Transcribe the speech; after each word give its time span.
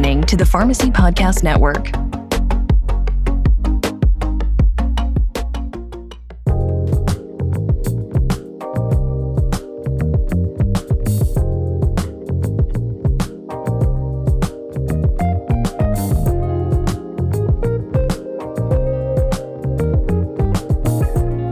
listening 0.00 0.22
to 0.22 0.34
the 0.34 0.46
Pharmacy 0.46 0.90
Podcast 0.90 1.42
Network. 1.42 1.92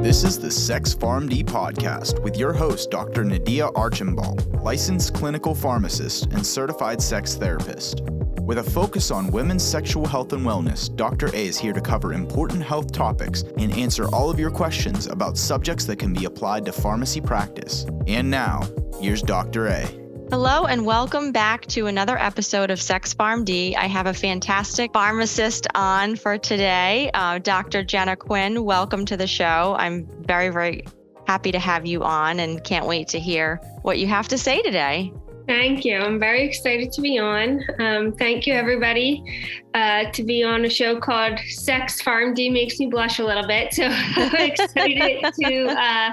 This 0.03 0.25
is 0.25 0.39
the 0.39 0.51
Sex 0.51 0.95
PharmD 0.95 1.45
podcast 1.45 2.23
with 2.23 2.39
your 2.39 2.55
host, 2.55 2.91
Dr. 2.91 3.25
Nadia 3.25 3.69
Archambault, 3.75 4.47
licensed 4.63 5.13
clinical 5.13 5.55
pharmacist 5.55 6.33
and 6.33 6.47
certified 6.47 7.03
sex 7.03 7.35
therapist. 7.35 8.01
With 8.49 8.57
a 8.57 8.65
focus 8.65 9.11
on 9.11 9.31
women's 9.31 9.63
sexual 9.63 10.07
health 10.07 10.33
and 10.33 10.41
wellness, 10.41 10.89
Dr. 10.97 11.27
A 11.35 11.47
is 11.49 11.59
here 11.59 11.75
to 11.75 11.83
cover 11.83 12.15
important 12.15 12.63
health 12.63 12.93
topics 12.93 13.43
and 13.59 13.71
answer 13.75 14.09
all 14.09 14.31
of 14.31 14.41
your 14.41 14.51
questions 14.51 15.07
about 15.07 15.37
subjects 15.37 15.85
that 15.85 15.99
can 15.99 16.15
be 16.15 16.25
applied 16.25 16.65
to 16.65 16.73
pharmacy 16.73 17.21
practice. 17.21 17.85
And 18.07 18.31
now, 18.31 18.67
here's 19.03 19.21
Dr. 19.21 19.67
A. 19.67 19.83
Hello 20.31 20.65
and 20.65 20.87
welcome 20.87 21.31
back 21.31 21.67
to 21.67 21.89
another 21.89 22.17
episode 22.17 22.71
of 22.71 22.81
Sex 22.81 23.13
PharmD. 23.13 23.45
D. 23.45 23.77
I 23.77 23.85
have 23.87 24.07
a 24.07 24.15
fantastic 24.15 24.95
pharmacist 24.95 25.67
on 25.75 26.17
for 26.17 26.39
today, 26.39 27.11
uh, 27.13 27.41
Dr. 27.41 27.85
Jenna 27.85 28.17
Quinn. 28.17 28.65
Welcome 28.65 29.05
to 29.05 29.19
the 29.19 29.27
show. 29.27 29.77
I'm 29.79 30.09
very, 30.23 30.49
very 30.49 30.87
happy 31.27 31.53
to 31.53 31.59
have 31.59 31.85
you 31.85 32.03
on 32.03 32.41
and 32.41 32.65
can't 32.65 32.87
wait 32.87 33.09
to 33.09 33.21
hear 33.21 33.57
what 33.83 33.99
you 33.99 34.07
have 34.07 34.29
to 34.29 34.39
say 34.39 34.63
today. 34.63 35.13
Thank 35.49 35.87
you. 35.87 35.97
I'm 35.97 36.21
very 36.21 36.47
excited 36.47 36.93
to 36.93 37.01
be 37.01 37.19
on. 37.19 37.65
Um, 37.79 38.13
thank 38.13 38.47
you, 38.47 38.53
everybody, 38.53 39.25
uh, 39.73 40.11
to 40.11 40.23
be 40.23 40.45
on 40.45 40.67
a 40.67 40.69
show 40.69 41.01
called 41.01 41.39
Sex 41.49 42.03
PharmD 42.03 42.53
makes 42.53 42.79
me 42.79 42.89
blush 42.89 43.19
a 43.19 43.25
little 43.25 43.47
bit. 43.47 43.73
So 43.73 43.85
I'm 43.91 44.35
excited 44.35 45.25
to 45.41 45.67
uh, 45.69 46.11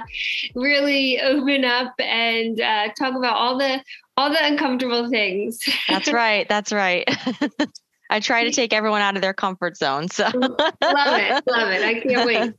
really 0.55 1.19
open 1.19 1.65
up 1.65 1.93
and 1.99 2.61
uh, 2.61 2.87
talk 2.97 3.13
about 3.13 3.35
all 3.35 3.57
the 3.57 3.83
all 4.15 4.29
the 4.29 4.39
uncomfortable 4.41 5.09
things. 5.09 5.59
That's 5.89 6.13
right. 6.13 6.47
That's 6.47 6.71
right. 6.71 7.05
I 8.09 8.21
try 8.21 8.45
to 8.45 8.51
take 8.51 8.71
everyone 8.71 9.01
out 9.01 9.17
of 9.17 9.21
their 9.21 9.33
comfort 9.33 9.75
zone. 9.75 10.07
So 10.07 10.23
love 10.33 10.55
it. 10.79 11.43
Love 11.45 11.71
it. 11.71 11.83
I 11.83 11.99
can't 11.99 12.25
wait. 12.25 12.53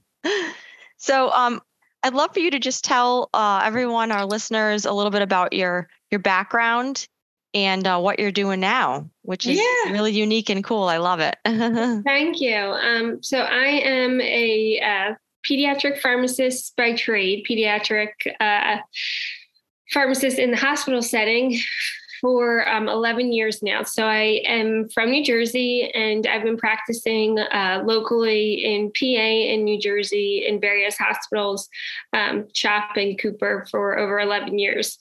So 0.98 1.30
um, 1.30 1.62
I'd 2.06 2.14
love 2.14 2.32
for 2.32 2.38
you 2.38 2.52
to 2.52 2.60
just 2.60 2.84
tell 2.84 3.30
uh, 3.34 3.62
everyone, 3.64 4.12
our 4.12 4.24
listeners, 4.24 4.84
a 4.84 4.92
little 4.92 5.10
bit 5.10 5.22
about 5.22 5.52
your 5.52 5.88
your 6.12 6.20
background 6.20 7.08
and 7.52 7.84
uh, 7.84 7.98
what 7.98 8.20
you're 8.20 8.30
doing 8.30 8.60
now, 8.60 9.10
which 9.22 9.44
is 9.44 9.58
Yeah. 9.58 9.90
really 9.90 10.12
unique 10.12 10.48
and 10.48 10.62
cool. 10.62 10.84
I 10.84 10.98
love 10.98 11.18
it. 11.18 11.36
Thank 12.04 12.40
you. 12.40 12.54
Um, 12.54 13.20
so 13.24 13.40
I 13.40 13.66
am 13.66 14.20
a 14.20 14.80
uh, 14.80 15.14
pediatric 15.50 15.98
pharmacist 16.00 16.76
by 16.76 16.94
trade, 16.94 17.44
pediatric 17.50 18.10
uh, 18.38 18.76
pharmacist 19.92 20.38
in 20.38 20.52
the 20.52 20.56
hospital 20.56 21.02
setting 21.02 21.58
for 22.20 22.68
um, 22.68 22.88
11 22.88 23.32
years 23.32 23.62
now. 23.62 23.82
So 23.82 24.06
I 24.06 24.42
am 24.46 24.88
from 24.88 25.10
New 25.10 25.24
Jersey 25.24 25.90
and 25.94 26.26
I've 26.26 26.42
been 26.42 26.56
practicing 26.56 27.38
uh, 27.38 27.82
locally 27.84 28.64
in 28.64 28.90
PA 28.92 29.04
in 29.04 29.64
New 29.64 29.78
Jersey 29.80 30.44
in 30.46 30.60
various 30.60 30.96
hospitals, 30.96 31.68
um, 32.12 32.46
CHOP 32.54 32.96
and 32.96 33.18
Cooper 33.18 33.66
for 33.70 33.98
over 33.98 34.20
11 34.20 34.58
years. 34.58 34.98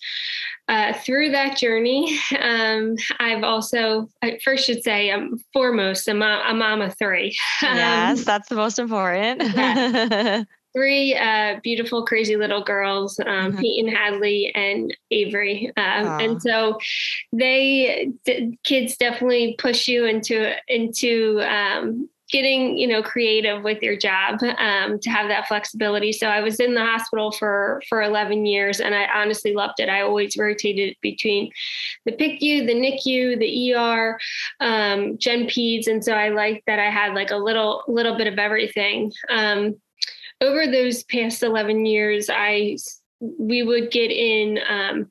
Uh, 0.67 0.93
through 0.93 1.29
that 1.31 1.57
journey, 1.57 2.17
um, 2.39 2.95
I've 3.19 3.43
also, 3.43 4.09
I 4.23 4.39
first 4.43 4.65
should 4.65 4.83
say, 4.83 5.11
I'm 5.11 5.37
foremost 5.53 6.07
a, 6.07 6.13
mo- 6.13 6.41
a 6.45 6.53
mom 6.53 6.81
of 6.81 6.97
three. 6.97 7.37
Um, 7.65 7.77
yes, 7.77 8.25
that's 8.25 8.49
the 8.49 8.55
most 8.55 8.79
important. 8.79 9.41
three 10.75 11.15
uh, 11.15 11.59
beautiful, 11.63 12.05
crazy 12.05 12.35
little 12.35 12.63
girls, 12.63 13.19
um, 13.19 13.53
Mhm. 13.53 13.59
Peyton 13.61 13.87
Hadley 13.95 14.51
and 14.53 14.95
Avery. 15.09 15.71
Um, 15.77 16.07
Aw. 16.07 16.17
and 16.19 16.41
so 16.41 16.77
they, 17.31 18.11
d- 18.25 18.57
kids 18.63 18.97
definitely 18.97 19.55
push 19.57 19.87
you 19.87 20.05
into, 20.05 20.53
into, 20.67 21.41
um, 21.41 22.09
getting 22.31 22.75
you 22.75 22.87
know 22.87 23.03
creative 23.03 23.63
with 23.63 23.83
your 23.83 23.95
job 23.95 24.41
um, 24.57 24.99
to 24.99 25.11
have 25.11 25.27
that 25.27 25.47
flexibility 25.47 26.11
so 26.11 26.27
i 26.27 26.41
was 26.41 26.59
in 26.59 26.73
the 26.73 26.83
hospital 26.83 27.31
for 27.31 27.79
for 27.87 28.01
11 28.01 28.47
years 28.47 28.79
and 28.79 28.95
i 28.95 29.05
honestly 29.13 29.53
loved 29.53 29.79
it 29.79 29.89
i 29.89 30.01
always 30.01 30.35
rotated 30.35 30.95
between 31.03 31.51
the 32.05 32.11
picu 32.11 32.65
the 32.65 32.73
nicu 32.73 33.37
the 33.37 33.75
er 33.75 34.17
um, 34.59 35.15
gen 35.19 35.45
peds 35.45 35.85
and 35.85 36.03
so 36.03 36.13
i 36.13 36.29
liked 36.29 36.65
that 36.65 36.79
i 36.79 36.89
had 36.89 37.13
like 37.13 37.29
a 37.29 37.37
little 37.37 37.83
little 37.87 38.17
bit 38.17 38.25
of 38.25 38.39
everything 38.39 39.11
um, 39.29 39.75
over 40.41 40.67
those 40.67 41.03
past 41.03 41.43
11 41.43 41.85
years 41.85 42.29
i 42.31 42.75
we 43.19 43.63
would 43.63 43.91
get 43.91 44.11
in 44.11 44.59
um, 44.67 45.09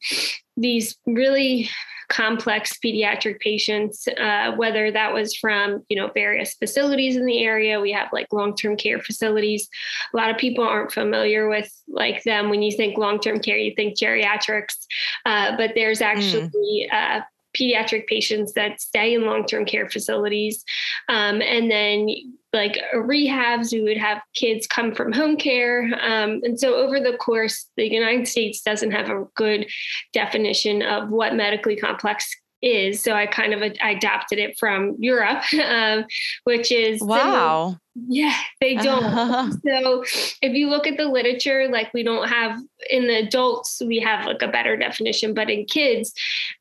these 0.57 0.97
really 1.07 1.69
complex 2.09 2.79
pediatric 2.85 3.41
patients 3.41 4.07
uh, 4.21 4.53
whether 4.53 4.91
that 4.91 5.13
was 5.13 5.35
from 5.37 5.83
you 5.89 5.97
know 5.97 6.11
various 6.15 6.55
facilities 6.55 7.17
in 7.17 7.27
the 7.27 7.43
area. 7.43 7.81
We 7.81 7.93
have 7.93 8.09
like 8.13 8.27
long-term 8.33 8.77
care 8.77 9.01
facilities. 9.01 9.69
A 10.13 10.17
lot 10.17 10.31
of 10.31 10.37
people 10.37 10.65
aren't 10.65 10.93
familiar 10.93 11.49
with 11.49 11.71
like 11.89 12.23
them. 12.25 12.51
When 12.51 12.63
you 12.63 12.77
think 12.77 12.99
long-term 12.99 13.41
care 13.41 13.57
you 13.57 13.73
think 13.75 13.99
geriatrics 13.99 14.87
uh, 15.25 15.57
but 15.57 15.73
there's 15.75 16.01
actually 16.01 16.89
uh, 16.93 17.21
pediatric 17.57 18.07
patients 18.07 18.53
that 18.53 18.81
stay 18.81 19.15
in 19.15 19.25
long-term 19.25 19.65
care 19.65 19.89
facilities. 19.89 20.65
Um, 21.09 21.41
and 21.41 21.71
then 21.71 22.09
like 22.55 22.79
rehabs 22.95 23.73
we 23.73 23.83
would 23.83 23.99
have 23.99 24.23
kids 24.35 24.67
come 24.67 24.95
from 24.95 25.13
home 25.13 25.37
care. 25.37 25.83
Um, 26.01 26.41
and 26.45 26.59
so 26.59 26.77
over 26.77 27.01
the 27.01 27.17
course 27.19 27.69
the 27.77 27.91
united 27.91 28.29
states 28.29 28.63
doesn't 28.63 28.93
have 28.93 29.11
a 29.11 29.25
good 29.35 29.67
definition 30.13 30.83
of 30.83 31.11
what 31.11 31.35
medically 31.35 31.77
complex 31.77 32.31
is. 32.65 33.03
So 33.03 33.13
i 33.13 33.27
kind 33.27 33.53
of 33.53 33.63
ad- 33.63 33.79
adopted 33.83 34.39
it 34.39 34.59
from 34.59 34.97
europe 34.99 35.43
um, 35.69 36.05
which 36.45 36.73
is 36.73 37.01
similar- 37.01 37.19
wow. 37.19 37.77
yeah 38.09 38.37
they 38.61 38.75
don't. 38.77 39.05
So 39.65 40.05
if 40.43 40.53
you 40.55 40.69
look 40.69 40.87
at 40.87 40.97
the 40.97 41.05
literature 41.07 41.69
like 41.69 41.93
we 41.93 42.03
don't 42.03 42.29
have 42.29 42.59
in 42.91 43.07
the 43.07 43.19
adults 43.27 43.81
we 43.85 43.99
have 44.01 44.27
like 44.27 44.43
a 44.43 44.49
better 44.49 44.77
definition 44.77 45.35
but 45.35 45.51
in 45.51 45.65
kids 45.67 46.13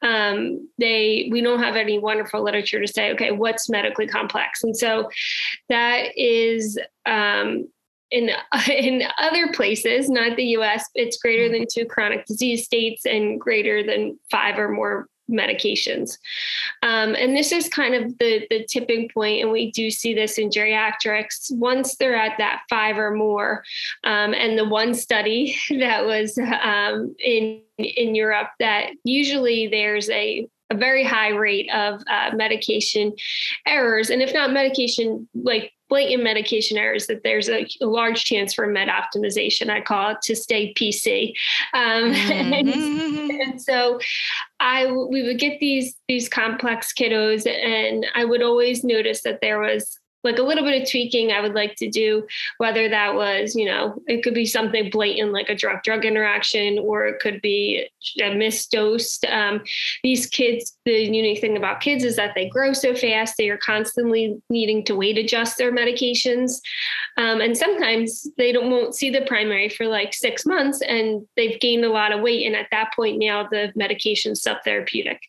um, 0.02 0.68
they 0.78 1.30
we 1.32 1.42
don't 1.42 1.60
have 1.62 1.76
any 1.76 2.00
wonderful 2.00 2.44
literature 2.44 2.80
to 2.82 2.88
say 2.88 3.12
okay 3.14 3.32
what's 3.32 3.70
medically 3.70 4.08
complex? 4.08 4.64
And 4.64 4.76
so 4.76 5.10
that 5.70 6.10
is 6.18 6.78
um, 7.06 7.68
in 8.12 8.30
in 8.70 9.04
other 9.18 9.52
places 9.54 10.10
not 10.10 10.38
the 10.38 10.44
us 10.44 10.84
it's 10.96 11.18
greater 11.18 11.52
than 11.52 11.66
two 11.72 11.86
chronic 11.86 12.26
disease 12.26 12.64
states 12.66 13.06
and 13.06 13.40
greater 13.40 13.84
than 13.84 14.18
five 14.32 14.58
or 14.58 14.70
more 14.70 15.08
medications. 15.34 16.18
Um, 16.84 17.16
and 17.16 17.36
this 17.36 17.52
is 17.52 17.68
kind 17.68 17.96
of 17.96 18.18
the 18.20 18.46
the 18.50 18.66
tipping 18.66 19.10
point 19.14 19.42
and 19.42 19.52
we 19.52 19.72
do 19.72 19.92
see 19.92 20.14
this 20.14 20.38
in 20.38 20.50
geriatrics. 20.50 21.52
Once 21.52 21.96
they're 21.96 22.16
at 22.16 22.38
that 22.38 22.62
five 22.70 22.98
or 22.98 23.12
more 23.12 23.64
um, 24.04 24.34
and 24.34 24.58
the 24.58 24.68
one 24.68 24.94
study 24.94 25.56
that 25.80 26.06
was 26.06 26.38
um, 26.38 27.16
in 27.24 27.62
in 27.78 28.14
europe 28.14 28.50
that 28.60 28.92
usually 29.04 29.68
there's 29.68 30.10
a 30.12 30.48
a 30.70 30.76
very 30.76 31.04
high 31.04 31.30
rate 31.30 31.70
of 31.74 32.02
uh, 32.10 32.32
medication 32.36 33.14
errors 33.68 34.10
and 34.10 34.22
if 34.22 34.34
not 34.34 34.52
medication 34.52 35.28
like 35.34 35.72
blatant 35.94 36.24
medication 36.24 36.76
errors 36.78 37.06
that 37.06 37.22
there's 37.24 37.50
a, 37.50 37.68
a 37.82 37.86
large 37.86 38.24
chance 38.30 38.52
for 38.56 38.66
med 38.66 38.90
optimization 38.90 39.70
i 39.70 39.80
call 39.80 40.10
it 40.14 40.22
to 40.28 40.36
stay 40.36 40.74
pc 40.74 41.34
um, 41.74 42.06
and 42.14 42.68
Mhm. 42.68 43.30
and 43.44 43.62
so 43.62 44.00
I 44.60 44.92
we 44.92 45.24
would 45.24 45.40
get 45.40 45.60
these 45.60 45.96
these 46.08 46.30
complex 46.30 46.94
kiddos, 46.94 47.46
and 47.46 48.06
I 48.16 48.24
would 48.24 48.42
always 48.42 48.84
notice 48.84 49.22
that 49.24 49.42
there 49.42 49.60
was 49.60 50.00
like 50.24 50.40
a 50.40 50.44
little 50.44 50.64
bit 50.64 50.82
of 50.82 50.90
tweaking 50.90 51.32
I 51.32 51.42
would 51.42 51.54
like 51.54 51.76
to 51.76 51.90
do, 51.90 52.26
whether 52.58 52.90
that 52.90 53.16
was, 53.16 53.56
you 53.56 53.66
know, 53.66 54.02
it 54.08 54.24
could 54.24 54.34
be 54.34 54.46
something 54.46 54.90
blatant 54.90 55.34
like 55.34 55.50
a 55.50 55.56
drug 55.56 55.84
drug 55.84 56.06
interaction, 56.06 56.80
or 56.80 57.06
it 57.06 57.20
could 57.20 57.42
be 57.42 57.88
a 58.22 58.34
missed 58.34 58.72
dose. 58.72 59.20
Um, 59.30 59.62
these 60.04 60.28
kids, 60.28 60.78
the 60.86 60.92
unique 60.92 61.42
thing 61.42 61.58
about 61.58 61.82
kids 61.82 62.04
is 62.04 62.16
that 62.16 62.34
they 62.36 62.48
grow 62.50 62.74
so 62.74 62.96
fast, 62.96 63.36
they 63.38 63.50
are 63.50 63.58
constantly 63.58 64.42
needing 64.50 64.84
to 64.86 64.96
weight 64.96 65.18
adjust 65.18 65.58
their 65.58 65.72
medications. 65.72 66.62
Um, 67.18 67.42
and 67.42 67.58
sometimes 67.58 68.28
they 68.38 68.52
don't 68.52 68.72
won't 68.72 68.96
see 68.96 69.10
the 69.10 69.22
primary 69.22 69.70
for 69.70 69.88
like 69.88 70.14
six 70.14 70.46
months 70.46 70.82
and 70.82 71.26
they've 71.36 71.60
gained 71.60 71.86
a 71.86 71.92
lot 71.92 72.12
of 72.12 72.22
weight. 72.22 72.46
And 72.46 72.56
at 72.56 72.68
that 72.72 72.94
point 72.96 73.20
now 73.20 73.48
the 73.50 73.72
medication's 73.76 74.44
subtherapeutic. 74.44 75.20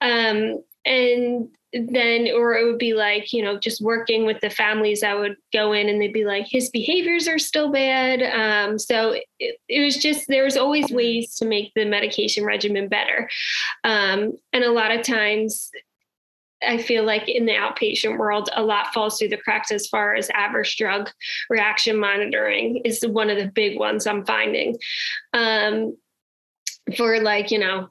Um, 0.00 0.62
and 0.88 1.48
then 1.72 2.28
or 2.34 2.54
it 2.54 2.64
would 2.64 2.78
be 2.78 2.94
like 2.94 3.30
you 3.32 3.42
know 3.42 3.58
just 3.58 3.82
working 3.82 4.24
with 4.24 4.40
the 4.40 4.48
families 4.48 5.02
i 5.02 5.12
would 5.14 5.36
go 5.52 5.72
in 5.72 5.88
and 5.88 6.00
they'd 6.00 6.14
be 6.14 6.24
like 6.24 6.46
his 6.48 6.70
behaviors 6.70 7.28
are 7.28 7.38
still 7.38 7.70
bad 7.70 8.22
um, 8.22 8.78
so 8.78 9.14
it, 9.38 9.58
it 9.68 9.84
was 9.84 9.98
just 9.98 10.26
there 10.28 10.44
was 10.44 10.56
always 10.56 10.90
ways 10.90 11.34
to 11.34 11.44
make 11.44 11.70
the 11.74 11.84
medication 11.84 12.44
regimen 12.44 12.88
better 12.88 13.28
um, 13.84 14.32
and 14.52 14.64
a 14.64 14.72
lot 14.72 14.90
of 14.90 15.02
times 15.02 15.70
I 16.66 16.78
feel 16.78 17.04
like 17.04 17.28
in 17.28 17.46
the 17.46 17.52
outpatient 17.52 18.18
world, 18.18 18.50
a 18.52 18.64
lot 18.64 18.92
falls 18.92 19.16
through 19.16 19.28
the 19.28 19.36
cracks 19.36 19.70
as 19.70 19.86
far 19.86 20.16
as 20.16 20.28
adverse 20.30 20.74
drug 20.74 21.08
reaction 21.48 21.96
monitoring 21.96 22.78
is 22.84 23.06
one 23.06 23.30
of 23.30 23.36
the 23.36 23.46
big 23.46 23.78
ones 23.78 24.08
I'm 24.08 24.24
finding. 24.24 24.76
Um, 25.32 25.96
for 26.96 27.20
like, 27.20 27.52
you 27.52 27.60
know, 27.60 27.90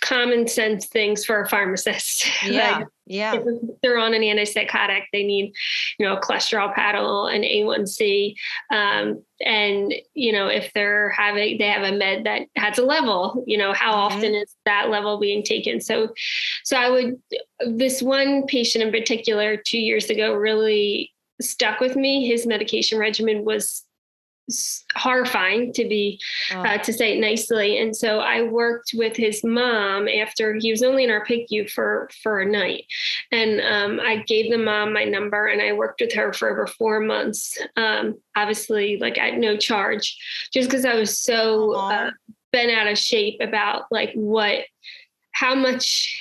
common 0.00 0.46
sense 0.46 0.86
things 0.86 1.24
for 1.24 1.42
a 1.42 1.48
pharmacist. 1.48 2.26
Yeah. 2.42 2.78
like 2.78 2.86
yeah. 3.06 3.34
if 3.34 3.80
they're 3.82 3.98
on 3.98 4.14
an 4.14 4.22
antipsychotic, 4.22 5.02
they 5.12 5.22
need, 5.22 5.52
you 5.98 6.06
know, 6.06 6.16
a 6.16 6.20
cholesterol 6.20 6.74
panel, 6.74 7.26
and 7.26 7.44
A1C. 7.44 8.34
Um, 8.70 9.22
and, 9.44 9.94
you 10.14 10.32
know, 10.32 10.48
if 10.48 10.72
they're 10.72 11.10
having, 11.10 11.58
they 11.58 11.68
have 11.68 11.82
a 11.82 11.96
med 11.96 12.24
that 12.24 12.42
has 12.56 12.78
a 12.78 12.84
level, 12.84 13.44
you 13.46 13.58
know, 13.58 13.72
how 13.72 13.92
mm-hmm. 13.92 14.16
often 14.16 14.34
is 14.34 14.54
that 14.64 14.90
level 14.90 15.18
being 15.18 15.42
taken? 15.42 15.80
So, 15.80 16.08
so 16.64 16.76
I 16.76 16.90
would, 16.90 17.20
this 17.66 18.02
one 18.02 18.46
patient 18.46 18.84
in 18.84 18.92
particular 18.92 19.56
two 19.56 19.78
years 19.78 20.10
ago 20.10 20.34
really 20.34 21.12
stuck 21.40 21.80
with 21.80 21.96
me. 21.96 22.26
His 22.26 22.46
medication 22.46 22.98
regimen 22.98 23.44
was 23.44 23.84
horrifying 24.94 25.72
to 25.72 25.84
be 25.84 26.20
oh. 26.52 26.60
uh, 26.60 26.78
to 26.78 26.92
say 26.92 27.16
it 27.16 27.20
nicely. 27.20 27.78
And 27.78 27.96
so 27.96 28.20
i 28.20 28.42
worked 28.42 28.92
with 28.94 29.16
his 29.16 29.42
mom 29.44 30.08
after 30.08 30.54
he 30.54 30.70
was 30.70 30.82
only 30.82 31.04
in 31.04 31.10
our 31.10 31.24
picu 31.24 31.70
for 31.70 32.08
for 32.22 32.40
a 32.40 32.46
night. 32.46 32.84
And 33.30 33.60
um, 33.60 34.00
i 34.00 34.16
gave 34.26 34.50
the 34.50 34.58
mom 34.58 34.92
my 34.92 35.04
number 35.04 35.46
and 35.46 35.62
i 35.62 35.72
worked 35.72 36.00
with 36.00 36.12
her 36.14 36.32
for 36.32 36.50
over 36.50 36.66
four 36.66 37.00
months. 37.00 37.58
Um, 37.76 38.18
obviously 38.36 38.98
like 38.98 39.18
at 39.18 39.38
no 39.38 39.56
charge 39.56 40.16
just 40.52 40.68
because 40.68 40.84
i 40.84 40.94
was 40.94 41.18
so 41.18 41.72
uh, 41.72 42.10
bent 42.52 42.70
out 42.70 42.86
of 42.86 42.98
shape 42.98 43.38
about 43.40 43.84
like 43.90 44.12
what 44.14 44.64
how 45.32 45.54
much 45.54 46.20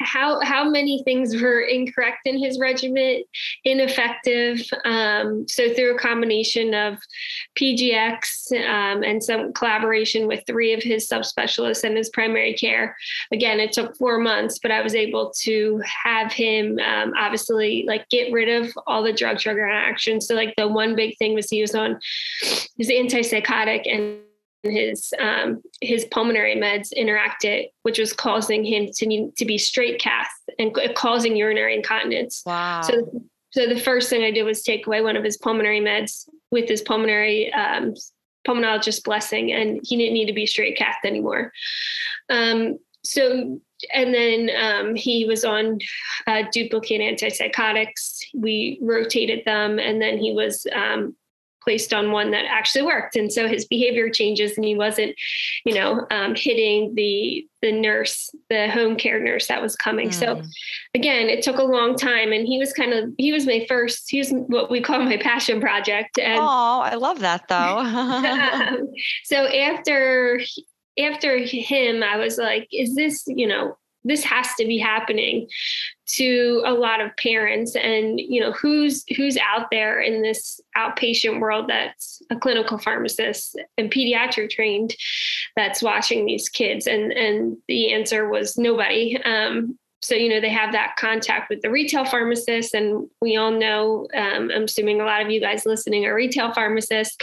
how 0.00 0.40
how 0.40 0.68
many 0.68 1.02
things 1.04 1.40
were 1.40 1.60
incorrect 1.60 2.20
in 2.24 2.38
his 2.38 2.58
regimen, 2.58 3.22
ineffective. 3.64 4.60
Um, 4.84 5.46
so 5.48 5.72
through 5.74 5.96
a 5.96 5.98
combination 5.98 6.74
of 6.74 6.98
PGX 7.58 8.52
um, 8.68 9.02
and 9.02 9.22
some 9.22 9.52
collaboration 9.52 10.26
with 10.26 10.44
three 10.46 10.72
of 10.72 10.82
his 10.82 11.08
subspecialists 11.08 11.84
and 11.84 11.96
his 11.96 12.10
primary 12.10 12.54
care. 12.54 12.96
Again, 13.32 13.60
it 13.60 13.72
took 13.72 13.96
four 13.96 14.18
months, 14.18 14.58
but 14.58 14.70
I 14.70 14.82
was 14.82 14.94
able 14.94 15.32
to 15.42 15.82
have 16.04 16.32
him 16.32 16.78
um, 16.78 17.12
obviously 17.18 17.84
like 17.88 18.08
get 18.08 18.32
rid 18.32 18.48
of 18.48 18.72
all 18.86 19.02
the 19.02 19.12
drug 19.12 19.38
drug 19.38 19.56
interactions. 19.56 20.26
So 20.26 20.34
like 20.34 20.54
the 20.56 20.68
one 20.68 20.94
big 20.94 21.16
thing 21.18 21.34
was 21.34 21.50
he 21.50 21.60
was 21.60 21.74
on 21.74 21.98
his 22.76 22.88
antipsychotic 22.88 23.92
and 23.92 24.18
his 24.62 25.12
um, 25.18 25.62
his 25.80 26.04
pulmonary 26.06 26.56
meds 26.56 26.92
interacted, 26.96 27.68
which 27.82 27.98
was 27.98 28.12
causing 28.12 28.64
him 28.64 28.88
to 28.94 29.06
need 29.06 29.36
to 29.36 29.44
be 29.44 29.58
straight 29.58 30.00
cathed 30.00 30.50
and 30.58 30.76
causing 30.94 31.36
urinary 31.36 31.74
incontinence. 31.76 32.42
Wow. 32.44 32.82
So, 32.82 33.22
so 33.50 33.66
the 33.66 33.80
first 33.80 34.10
thing 34.10 34.24
I 34.24 34.30
did 34.30 34.42
was 34.42 34.62
take 34.62 34.86
away 34.86 35.00
one 35.00 35.16
of 35.16 35.24
his 35.24 35.36
pulmonary 35.36 35.80
meds 35.80 36.28
with 36.50 36.68
his 36.68 36.82
pulmonary 36.82 37.52
um, 37.52 37.94
pulmonologist 38.46 39.04
blessing, 39.04 39.52
and 39.52 39.80
he 39.82 39.96
didn't 39.96 40.14
need 40.14 40.26
to 40.26 40.32
be 40.32 40.46
straight 40.46 40.76
cathed 40.76 41.04
anymore. 41.04 41.52
Um, 42.28 42.78
so 43.04 43.60
and 43.94 44.12
then 44.12 44.50
um, 44.56 44.94
he 44.94 45.24
was 45.24 45.44
on 45.44 45.78
uh, 46.26 46.42
duplicate 46.52 47.00
antipsychotics. 47.00 48.18
We 48.34 48.78
rotated 48.82 49.44
them, 49.44 49.78
and 49.78 50.02
then 50.02 50.18
he 50.18 50.32
was 50.32 50.66
um, 50.74 51.16
placed 51.68 51.92
on 51.92 52.12
one 52.12 52.30
that 52.30 52.46
actually 52.46 52.80
worked. 52.80 53.14
And 53.14 53.30
so 53.30 53.46
his 53.46 53.66
behavior 53.66 54.08
changes 54.08 54.56
and 54.56 54.64
he 54.64 54.74
wasn't 54.74 55.14
you 55.66 55.74
know 55.74 56.06
um, 56.10 56.34
hitting 56.34 56.94
the 56.94 57.46
the 57.60 57.72
nurse 57.72 58.30
the 58.48 58.70
home 58.70 58.96
care 58.96 59.20
nurse 59.20 59.48
that 59.48 59.60
was 59.60 59.76
coming. 59.76 60.08
Mm. 60.08 60.14
so 60.14 60.42
again 60.94 61.28
it 61.28 61.42
took 61.42 61.58
a 61.58 61.62
long 61.62 61.94
time 61.94 62.32
and 62.32 62.46
he 62.46 62.58
was 62.58 62.72
kind 62.72 62.94
of 62.94 63.10
he 63.18 63.32
was 63.32 63.44
my 63.44 63.66
first 63.68 64.08
he 64.08 64.18
was 64.18 64.30
what 64.30 64.70
we 64.70 64.80
call 64.80 65.00
my 65.00 65.18
passion 65.18 65.60
project. 65.60 66.18
And 66.18 66.40
oh 66.40 66.80
i 66.80 66.94
love 66.94 67.18
that 67.20 67.46
though. 67.48 67.78
Um, 68.38 68.90
so 69.24 69.46
after 69.46 70.40
after 70.98 71.38
him 71.38 72.02
i 72.02 72.16
was 72.16 72.38
like 72.38 72.66
is 72.72 72.94
this 72.94 73.24
you 73.26 73.46
know 73.46 73.76
this 74.08 74.24
has 74.24 74.48
to 74.58 74.66
be 74.66 74.78
happening 74.78 75.48
to 76.06 76.62
a 76.64 76.72
lot 76.72 77.00
of 77.00 77.16
parents. 77.16 77.76
And 77.76 78.18
you 78.18 78.40
know 78.40 78.52
who's 78.52 79.04
who's 79.16 79.36
out 79.36 79.70
there 79.70 80.00
in 80.00 80.22
this 80.22 80.60
outpatient 80.76 81.40
world 81.40 81.68
that's 81.68 82.22
a 82.30 82.36
clinical 82.36 82.78
pharmacist 82.78 83.60
and 83.76 83.90
pediatric 83.90 84.50
trained 84.50 84.96
that's 85.54 85.82
watching 85.82 86.26
these 86.26 86.48
kids? 86.48 86.86
And 86.86 87.12
and 87.12 87.56
the 87.68 87.92
answer 87.92 88.28
was 88.28 88.56
nobody. 88.56 89.20
Um, 89.22 89.78
so 90.02 90.14
you 90.14 90.28
know 90.28 90.40
they 90.40 90.48
have 90.48 90.72
that 90.72 90.96
contact 90.98 91.50
with 91.50 91.60
the 91.62 91.70
retail 91.70 92.04
pharmacist 92.04 92.74
and 92.74 93.08
we 93.20 93.36
all 93.36 93.50
know 93.50 94.06
um, 94.14 94.50
i'm 94.54 94.64
assuming 94.64 95.00
a 95.00 95.04
lot 95.04 95.22
of 95.22 95.30
you 95.30 95.40
guys 95.40 95.66
listening 95.66 96.06
are 96.06 96.14
retail 96.14 96.52
pharmacists. 96.52 97.16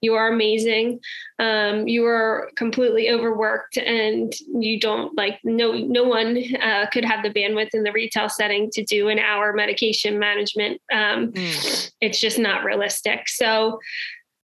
You 0.00 0.14
are 0.14 0.28
amazing. 0.28 1.00
Um, 1.38 1.88
you 1.88 2.04
are 2.06 2.50
completely 2.56 3.10
overworked 3.10 3.78
and 3.78 4.32
you 4.60 4.78
don't 4.78 5.16
like 5.16 5.38
no 5.44 5.72
no 5.72 6.04
one 6.04 6.42
uh, 6.60 6.86
could 6.92 7.04
have 7.04 7.22
the 7.22 7.30
bandwidth 7.30 7.70
in 7.72 7.82
the 7.82 7.92
retail 7.92 8.28
setting 8.28 8.70
to 8.72 8.84
do 8.84 9.08
an 9.08 9.18
hour 9.18 9.52
medication 9.52 10.18
management. 10.18 10.80
Um, 10.92 11.32
mm. 11.32 11.92
it's 12.00 12.20
just 12.20 12.38
not 12.38 12.64
realistic. 12.64 13.28
So 13.28 13.78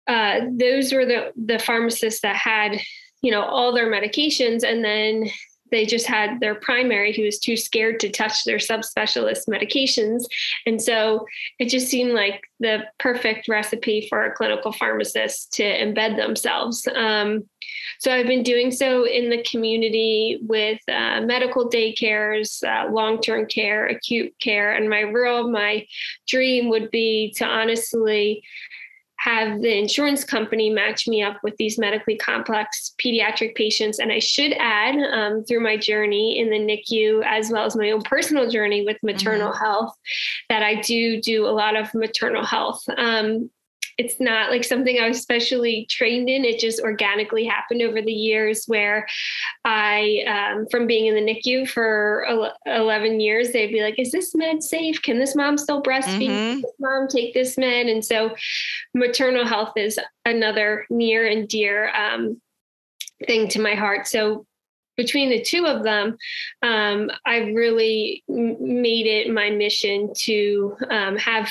uh, 0.08 0.42
those 0.52 0.92
were 0.92 1.06
the 1.06 1.32
the 1.36 1.60
pharmacists 1.60 2.22
that 2.22 2.36
had 2.36 2.80
you 3.22 3.32
know 3.32 3.44
all 3.44 3.74
their 3.74 3.92
medications 3.92 4.64
and 4.64 4.84
then 4.84 5.30
they 5.74 5.88
just 5.88 6.06
had 6.06 6.40
their 6.40 6.54
primary 6.54 7.12
who 7.12 7.24
was 7.24 7.40
too 7.40 7.58
scared 7.58 8.00
to 8.00 8.10
touch 8.10 8.44
their 8.46 8.60
subspecialist 8.60 9.48
medications. 9.50 10.26
And 10.68 10.80
so 10.80 11.26
it 11.58 11.70
just 11.70 11.88
seemed 11.88 12.12
like 12.12 12.44
the 12.60 12.84
perfect 13.00 13.48
recipe 13.48 14.06
for 14.08 14.24
a 14.24 14.32
clinical 14.32 14.72
pharmacist 14.72 15.52
to 15.54 15.64
embed 15.64 16.16
themselves. 16.16 16.88
Um, 16.96 17.50
so 18.00 18.14
I've 18.14 18.28
been 18.28 18.44
doing 18.44 18.70
so 18.70 19.08
in 19.08 19.32
the 19.32 19.44
community 19.50 20.38
with 20.44 20.80
uh, 20.88 21.22
medical 21.22 21.68
daycares, 21.68 22.64
uh, 22.64 22.92
long-term 22.92 23.48
care, 23.48 23.88
acute 23.88 24.34
care, 24.40 24.74
and 24.74 24.88
my 24.88 25.00
real 25.00 25.50
my 25.50 25.88
dream 26.28 26.70
would 26.70 26.92
be 26.92 27.34
to 27.38 27.46
honestly 27.46 28.44
have 29.24 29.62
the 29.62 29.78
insurance 29.78 30.26
company 30.26 30.70
match 30.70 31.08
me 31.08 31.24
up 31.24 31.38
with 31.44 31.56
these 31.56 31.80
medically 31.80 32.18
complex 32.18 32.94
pediatric 33.02 33.56
patients. 33.56 34.00
And 34.00 34.12
I 34.12 34.20
should 34.20 34.52
add, 34.60 34.96
um, 35.14 35.46
through 35.46 35.62
my 35.62 35.78
journey 35.78 36.40
in 36.40 36.50
the 36.50 36.58
NICU, 36.58 37.24
as 37.26 37.50
well 37.50 37.64
as 37.64 37.74
my 37.74 37.92
own 37.92 38.02
personal 38.02 38.50
journey 38.50 38.84
with 38.86 38.98
maternal 39.02 39.52
mm-hmm. 39.52 39.64
health, 39.64 39.96
that 40.50 40.62
I 40.62 40.82
do 40.82 41.22
do 41.22 41.46
a 41.46 41.56
lot 41.56 41.78
of 41.78 41.94
maternal 41.94 42.44
health. 42.44 42.82
Um, 42.98 43.50
it's 43.98 44.20
not 44.20 44.50
like 44.50 44.64
something 44.64 45.00
I 45.00 45.08
was 45.08 45.22
specially 45.22 45.86
trained 45.90 46.30
in. 46.30 46.46
It 46.46 46.60
just 46.60 46.82
organically 46.82 47.46
happened 47.46 47.82
over 47.82 48.02
the 48.02 48.14
years 48.14 48.66
where 48.66 49.08
I, 49.66 50.24
um, 50.28 50.68
from 50.72 50.88
being 50.88 51.06
in 51.06 51.16
the 51.16 51.34
NICU 51.34 51.68
for 51.68 52.52
11 52.66 53.20
years, 53.20 53.52
they'd 53.52 53.72
be 53.72 53.82
like, 53.82 54.00
is 54.00 54.12
this 54.12 54.34
med 54.36 54.64
safe? 54.64 55.02
Can 55.02 55.20
this 55.20 55.36
mom 55.36 55.58
still 55.58 55.82
breastfeed? 55.82 56.30
Mm-hmm. 56.30 56.62
this 56.62 56.72
mom 56.80 57.08
take 57.08 57.34
this 57.34 57.58
med? 57.58 57.88
And 57.88 58.04
so 58.04 58.36
maternal 58.94 59.46
health 59.46 59.74
is 59.76 60.00
another 60.26 60.86
near 60.90 61.28
and 61.28 61.48
dear 61.48 61.94
um, 61.96 62.42
thing 63.28 63.48
to 63.50 63.62
my 63.62 63.76
heart. 63.76 64.08
So 64.08 64.46
between 64.98 65.30
the 65.30 65.42
two 65.42 65.66
of 65.66 65.84
them, 65.84 66.18
um, 66.62 67.12
I 67.26 67.38
really 67.38 68.24
made 68.28 69.08
it 69.08 69.32
my 69.32 69.50
mission 69.50 70.12
to 70.22 70.76
um, 70.90 71.18
have 71.18 71.50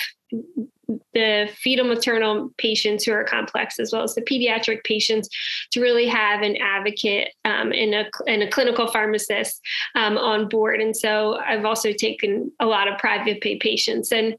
the 1.14 1.48
fetal 1.54 1.86
maternal 1.86 2.50
patients 2.58 3.04
who 3.04 3.12
are 3.12 3.24
complex 3.24 3.78
as 3.78 3.92
well 3.92 4.02
as 4.02 4.14
the 4.14 4.22
pediatric 4.22 4.84
patients 4.84 5.28
to 5.70 5.80
really 5.80 6.06
have 6.06 6.42
an 6.42 6.56
advocate 6.56 7.28
um, 7.44 7.72
and, 7.72 7.94
a, 7.94 8.06
and 8.26 8.42
a 8.42 8.50
clinical 8.50 8.86
pharmacist 8.86 9.60
um, 9.94 10.18
on 10.18 10.48
board. 10.48 10.80
And 10.80 10.96
so 10.96 11.36
I've 11.36 11.64
also 11.64 11.92
taken 11.92 12.52
a 12.60 12.66
lot 12.66 12.88
of 12.88 12.98
private 12.98 13.40
pay 13.40 13.56
patients 13.56 14.12
and 14.12 14.36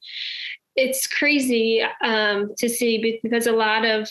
it's 0.76 1.06
crazy 1.06 1.84
um, 2.04 2.52
to 2.58 2.68
see 2.68 3.20
because 3.22 3.48
a 3.48 3.52
lot 3.52 3.86
of 3.86 4.10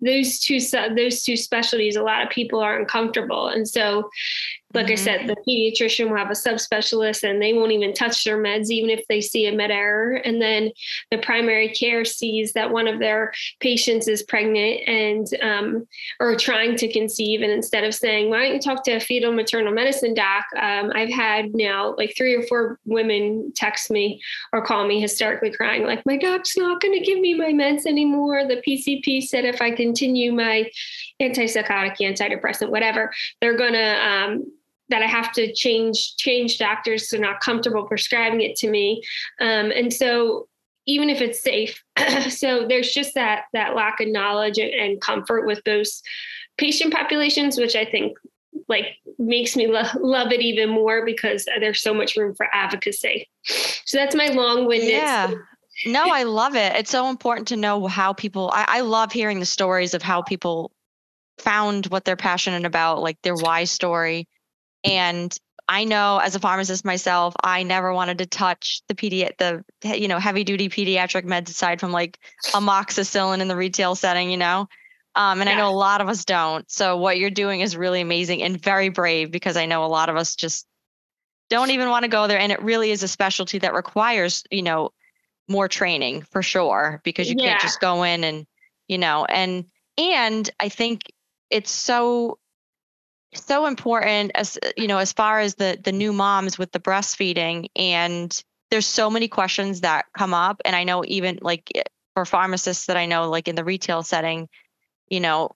those 0.00 0.38
two 0.38 0.60
those 0.96 1.22
two 1.22 1.36
specialties 1.36 1.96
a 1.96 2.02
lot 2.02 2.22
of 2.22 2.30
people 2.30 2.60
are 2.60 2.78
uncomfortable 2.78 3.48
and 3.48 3.68
so 3.68 4.08
like 4.74 4.86
mm-hmm. 4.86 4.92
I 4.92 4.96
said, 4.96 5.26
the 5.26 5.36
pediatrician 5.48 6.10
will 6.10 6.18
have 6.18 6.30
a 6.30 6.34
subspecialist 6.34 7.28
and 7.28 7.40
they 7.40 7.54
won't 7.54 7.72
even 7.72 7.94
touch 7.94 8.22
their 8.24 8.36
meds, 8.36 8.68
even 8.68 8.90
if 8.90 9.02
they 9.08 9.22
see 9.22 9.46
a 9.46 9.52
med 9.52 9.70
error. 9.70 10.16
And 10.16 10.42
then 10.42 10.72
the 11.10 11.18
primary 11.18 11.70
care 11.70 12.04
sees 12.04 12.52
that 12.52 12.70
one 12.70 12.86
of 12.86 12.98
their 12.98 13.32
patients 13.60 14.08
is 14.08 14.22
pregnant 14.22 14.86
and 14.86 15.26
um, 15.42 15.88
or 16.20 16.36
trying 16.36 16.76
to 16.76 16.92
conceive. 16.92 17.40
And 17.40 17.50
instead 17.50 17.84
of 17.84 17.94
saying, 17.94 18.28
why 18.28 18.44
don't 18.44 18.54
you 18.54 18.60
talk 18.60 18.84
to 18.84 18.92
a 18.92 19.00
fetal 19.00 19.32
maternal 19.32 19.72
medicine 19.72 20.12
doc? 20.12 20.44
Um, 20.60 20.92
I've 20.94 21.12
had 21.12 21.54
now 21.54 21.94
like 21.96 22.14
three 22.14 22.34
or 22.34 22.42
four 22.42 22.78
women 22.84 23.52
text 23.56 23.90
me 23.90 24.20
or 24.52 24.62
call 24.62 24.86
me 24.86 25.00
hysterically 25.00 25.50
crying, 25.50 25.84
like, 25.84 26.04
my 26.04 26.18
doc's 26.18 26.56
not 26.56 26.80
going 26.80 26.94
to 26.94 27.04
give 27.04 27.18
me 27.18 27.34
my 27.34 27.52
meds 27.52 27.86
anymore. 27.86 28.46
The 28.46 28.62
PCP 28.66 29.22
said 29.22 29.44
if 29.44 29.62
I 29.62 29.70
continue 29.70 30.32
my 30.32 30.70
antipsychotic, 31.20 31.96
antidepressant, 31.98 32.70
whatever, 32.70 33.10
they're 33.40 33.56
going 33.56 33.72
to 33.72 34.08
um, 34.08 34.44
that 34.88 35.02
I 35.02 35.06
have 35.06 35.32
to 35.32 35.52
change 35.52 36.16
change 36.16 36.58
doctors 36.58 37.08
They're 37.08 37.20
not 37.20 37.40
comfortable 37.40 37.84
prescribing 37.84 38.40
it 38.40 38.56
to 38.56 38.70
me. 38.70 39.02
Um, 39.40 39.70
and 39.70 39.92
so 39.92 40.48
even 40.86 41.10
if 41.10 41.20
it's 41.20 41.42
safe, 41.42 41.82
so 42.30 42.66
there's 42.66 42.92
just 42.92 43.14
that 43.14 43.44
that 43.52 43.74
lack 43.74 44.00
of 44.00 44.08
knowledge 44.08 44.58
and, 44.58 45.00
comfort 45.00 45.46
with 45.46 45.62
those 45.64 46.02
patient 46.56 46.92
populations, 46.92 47.58
which 47.58 47.76
I 47.76 47.84
think 47.84 48.16
like 48.68 48.96
makes 49.18 49.54
me 49.54 49.66
lo- 49.66 49.82
love 50.00 50.32
it 50.32 50.40
even 50.40 50.70
more 50.70 51.04
because 51.04 51.46
there's 51.60 51.82
so 51.82 51.94
much 51.94 52.16
room 52.16 52.34
for 52.34 52.46
advocacy. 52.52 53.28
So 53.84 53.98
that's 53.98 54.14
my 54.14 54.28
long-winded. 54.28 54.88
Yeah. 54.88 55.32
No, 55.86 56.04
I 56.10 56.24
love 56.24 56.56
it. 56.56 56.74
It's 56.76 56.90
so 56.90 57.08
important 57.08 57.48
to 57.48 57.56
know 57.56 57.86
how 57.86 58.12
people. 58.12 58.50
I, 58.52 58.64
I 58.68 58.80
love 58.80 59.12
hearing 59.12 59.40
the 59.40 59.46
stories 59.46 59.94
of 59.94 60.02
how 60.02 60.22
people 60.22 60.72
found 61.38 61.86
what 61.86 62.04
they're 62.04 62.16
passionate 62.16 62.64
about, 62.64 63.00
like 63.00 63.18
their 63.22 63.36
why 63.36 63.64
story. 63.64 64.26
And 64.84 65.36
I 65.68 65.84
know 65.84 66.18
as 66.18 66.34
a 66.34 66.40
pharmacist 66.40 66.84
myself, 66.84 67.34
I 67.42 67.62
never 67.62 67.92
wanted 67.92 68.18
to 68.18 68.26
touch 68.26 68.82
the 68.88 68.94
PD, 68.94 69.30
the 69.36 69.64
you 69.98 70.08
know 70.08 70.18
heavy 70.18 70.44
duty 70.44 70.68
pediatric 70.68 71.24
meds 71.24 71.50
aside 71.50 71.80
from 71.80 71.92
like 71.92 72.18
amoxicillin 72.52 73.40
in 73.40 73.48
the 73.48 73.56
retail 73.56 73.94
setting, 73.94 74.30
you 74.30 74.38
know. 74.38 74.68
Um, 75.14 75.40
and 75.40 75.48
yeah. 75.48 75.56
I 75.56 75.58
know 75.58 75.68
a 75.68 75.74
lot 75.74 76.00
of 76.00 76.08
us 76.08 76.24
don't. 76.24 76.70
So 76.70 76.96
what 76.96 77.18
you're 77.18 77.30
doing 77.30 77.60
is 77.60 77.76
really 77.76 78.00
amazing 78.00 78.42
and 78.42 78.60
very 78.60 78.88
brave 78.88 79.30
because 79.30 79.56
I 79.56 79.66
know 79.66 79.84
a 79.84 79.86
lot 79.86 80.08
of 80.08 80.16
us 80.16 80.36
just 80.36 80.66
don't 81.50 81.70
even 81.70 81.90
want 81.90 82.04
to 82.04 82.08
go 82.08 82.26
there. 82.26 82.38
And 82.38 82.52
it 82.52 82.62
really 82.62 82.90
is 82.90 83.02
a 83.02 83.08
specialty 83.08 83.58
that 83.58 83.74
requires, 83.74 84.44
you 84.50 84.62
know, 84.62 84.90
more 85.48 85.66
training 85.66 86.22
for 86.22 86.42
sure, 86.42 87.00
because 87.04 87.28
you 87.28 87.36
yeah. 87.38 87.50
can't 87.50 87.62
just 87.62 87.80
go 87.80 88.02
in 88.02 88.22
and, 88.22 88.46
you 88.86 88.98
know, 88.98 89.24
and, 89.24 89.64
and 89.96 90.48
I 90.60 90.68
think 90.68 91.02
it's 91.50 91.70
so, 91.70 92.38
so 93.34 93.66
important 93.66 94.32
as, 94.34 94.58
you 94.76 94.86
know, 94.86 94.98
as 94.98 95.12
far 95.12 95.40
as 95.40 95.54
the, 95.54 95.78
the 95.82 95.92
new 95.92 96.12
moms 96.12 96.58
with 96.58 96.72
the 96.72 96.80
breastfeeding 96.80 97.68
and 97.76 98.42
there's 98.70 98.86
so 98.86 99.10
many 99.10 99.28
questions 99.28 99.80
that 99.82 100.06
come 100.16 100.34
up. 100.34 100.60
And 100.64 100.76
I 100.76 100.84
know 100.84 101.04
even 101.06 101.38
like 101.42 101.70
eh, 101.74 101.82
for 102.14 102.24
pharmacists 102.24 102.86
that 102.86 102.96
I 102.96 103.06
know, 103.06 103.28
like 103.28 103.48
in 103.48 103.54
the 103.54 103.64
retail 103.64 104.02
setting, 104.02 104.48
you 105.08 105.20
know, 105.20 105.50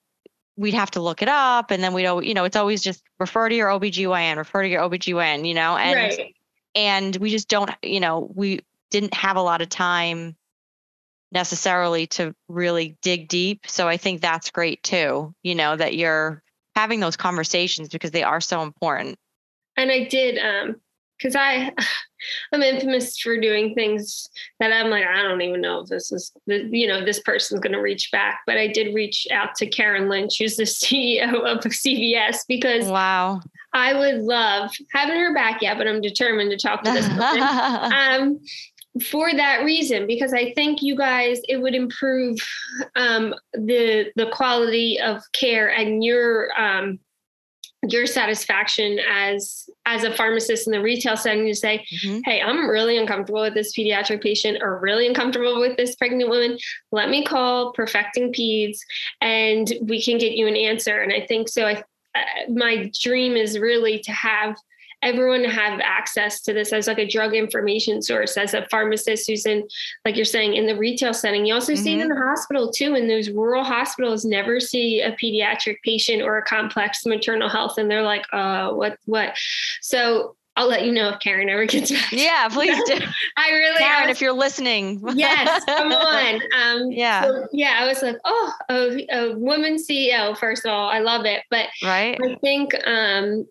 we'd 0.57 0.75
have 0.75 0.91
to 0.93 1.01
look 1.01 1.23
it 1.23 1.29
up 1.29 1.71
and 1.71 1.83
then 1.83 1.93
we'd 1.93 2.07
you 2.27 2.35
know, 2.35 2.45
it's 2.45 2.57
always 2.57 2.83
just 2.83 3.03
refer 3.19 3.49
to 3.49 3.55
your 3.55 3.69
OBGYN, 3.69 4.37
refer 4.37 4.63
to 4.63 4.69
your 4.69 4.83
OBGYN, 4.83 5.47
you 5.47 5.55
know, 5.55 5.77
and 5.77 5.95
right. 5.97 6.35
and 6.75 7.17
we 7.17 7.31
just 7.31 7.49
don't, 7.49 7.71
you 7.83 8.01
know, 8.01 8.31
we 8.35 8.61
didn't 8.91 9.15
have 9.15 9.37
a 9.37 9.43
lot 9.43 9.63
of 9.63 9.69
time 9.69 10.37
necessarily 11.33 12.07
to 12.07 12.35
really 12.49 12.97
dig 13.01 13.29
deep. 13.29 13.67
So 13.67 13.89
I 13.89 13.97
think 13.97 14.21
that's 14.21 14.51
great 14.51 14.83
too, 14.83 15.35
you 15.43 15.55
know, 15.55 15.75
that 15.75 15.97
you're 15.97 16.43
having 16.75 17.01
those 17.01 17.17
conversations 17.17 17.89
because 17.89 18.11
they 18.11 18.23
are 18.23 18.41
so 18.41 18.63
important. 18.63 19.19
And 19.77 19.91
I 19.91 20.05
did 20.05 20.39
um 20.39 20.77
because 21.19 21.37
I 21.37 21.73
I'm 22.53 22.63
infamous 22.63 23.19
for 23.19 23.39
doing 23.39 23.75
things 23.75 24.29
that 24.61 24.73
I'm 24.73 24.91
like, 24.91 25.05
I 25.05 25.23
don't 25.23 25.41
even 25.43 25.61
know 25.61 25.81
if 25.81 25.89
this 25.89 26.13
is, 26.13 26.33
you 26.47 26.87
know, 26.87 27.05
this 27.05 27.21
person's 27.21 27.61
going 27.61 27.73
to 27.73 27.81
reach 27.81 28.11
back. 28.13 28.43
But 28.47 28.59
I 28.59 28.69
did 28.69 28.95
reach 28.95 29.27
out 29.33 29.57
to 29.57 29.67
Karen 29.67 30.09
Lynch, 30.09 30.39
who's 30.39 30.57
the 30.57 30.63
CEO 30.65 31.35
of 31.45 31.59
CVS, 31.59 32.45
because 32.47 32.87
wow, 32.87 33.41
I 33.73 33.95
would 33.95 34.21
love 34.21 34.71
having 34.93 35.19
her 35.19 35.35
back 35.35 35.63
yet, 35.63 35.79
but 35.79 35.89
I'm 35.89 36.01
determined 36.01 36.51
to 36.51 36.57
talk 36.57 36.83
to 36.85 36.93
this 36.93 37.09
woman. 37.09 37.43
um, 37.93 38.41
for 39.01 39.33
that 39.33 39.65
reason, 39.65 40.07
because 40.07 40.35
I 40.35 40.53
think 40.53 40.83
you 40.83 40.97
guys, 40.97 41.41
it 41.49 41.57
would 41.57 41.75
improve 41.75 42.37
um, 42.95 43.35
the 43.53 44.13
the 44.17 44.27
quality 44.33 45.01
of 45.01 45.23
care 45.33 45.71
and 45.71 46.05
your 46.05 46.49
um, 46.61 46.99
your 47.89 48.07
satisfaction 48.07 48.99
as 49.11 49.69
as 49.87 50.05
a 50.05 50.13
pharmacist 50.13 50.69
in 50.69 50.73
the 50.73 50.81
retail 50.81 51.17
setting 51.17 51.47
to 51.47 51.55
say 51.55 51.85
mm-hmm. 52.05 52.21
hey 52.25 52.41
i'm 52.41 52.69
really 52.71 52.97
uncomfortable 52.97 53.41
with 53.41 53.55
this 53.55 53.77
pediatric 53.77 54.23
patient 54.23 54.59
or 54.63 54.79
really 54.79 55.07
uncomfortable 55.07 55.59
with 55.59 55.77
this 55.77 55.97
pregnant 55.97 56.31
woman 56.31 56.57
let 56.93 57.11
me 57.11 57.25
call 57.25 57.73
perfecting 57.73 58.33
peds 58.33 58.79
and 59.21 59.73
we 59.83 60.01
can 60.01 60.17
get 60.17 60.35
you 60.35 60.47
an 60.47 60.57
answer 60.57 61.01
and 61.01 61.13
i 61.13 61.27
think 61.27 61.49
so 61.49 61.67
i 61.67 61.75
uh, 62.15 62.21
my 62.51 62.91
dream 63.03 63.37
is 63.37 63.59
really 63.59 63.99
to 63.99 64.13
have 64.13 64.55
everyone 65.03 65.45
have 65.45 65.81
access 65.81 66.41
to 66.41 66.53
this 66.53 66.73
as 66.73 66.87
like 66.87 66.99
a 66.99 67.07
drug 67.07 67.35
information 67.35 68.01
source 68.01 68.37
as 68.37 68.55
a 68.55 68.67
pharmacist 68.71 69.29
who's 69.29 69.47
in 69.47 69.67
like 70.05 70.17
you're 70.17 70.25
saying 70.25 70.55
in 70.55 70.67
the 70.67 70.77
retail 70.77 71.13
setting 71.13 71.45
you 71.45 71.55
also 71.55 71.73
mm-hmm. 71.73 71.83
see 71.83 71.93
it 71.95 72.01
in 72.01 72.09
mm-hmm. 72.09 72.19
the 72.19 72.27
hospital 72.27 72.71
too 72.71 72.95
and 72.95 73.11
those 73.11 73.31
rural 73.31 73.65
hospitals 73.65 74.25
never 74.25 74.61
see 74.61 75.01
a 75.01 75.13
pediatric 75.13 75.77
patient 75.85 76.23
or 76.23 76.39
a 76.39 76.45
complex 76.45 77.05
maternal 77.05 77.49
health 77.49 77.79
and 77.79 77.91
they're 77.91 78.03
like 78.03 78.25
uh 78.33 78.71
what 78.71 78.97
what 79.07 79.37
so 79.81 80.37
I'll 80.55 80.69
let 80.69 80.85
you 80.85 80.93
know 80.93 81.09
if 81.09 81.19
Karen 81.21 81.49
ever 81.49 81.65
gets 81.65 81.91
back. 81.91 82.13
Yeah, 82.13 82.47
please 82.51 82.79
do. 82.85 82.99
I 83.39 83.51
really, 83.53 83.79
Karen, 83.79 84.09
was, 84.09 84.17
if 84.17 84.21
you're 84.21 84.35
listening. 84.35 85.03
yes, 85.15 85.65
come 85.65 85.93
on. 85.93 86.35
Um, 86.35 86.93
yeah, 86.93 87.23
so, 87.23 87.49
yeah. 87.53 87.79
I 87.81 87.87
was 87.87 88.03
like, 88.03 88.17
oh, 88.27 88.53
a, 88.69 89.07
a 89.11 89.39
woman 89.39 89.77
CEO. 89.77 90.37
First 90.37 90.67
of 90.67 90.73
all, 90.73 90.91
I 90.91 90.99
love 90.99 91.25
it, 91.25 91.43
but 91.51 91.69
right. 91.83 92.21
I 92.23 92.35
think 92.43 92.75
um, 92.87 93.47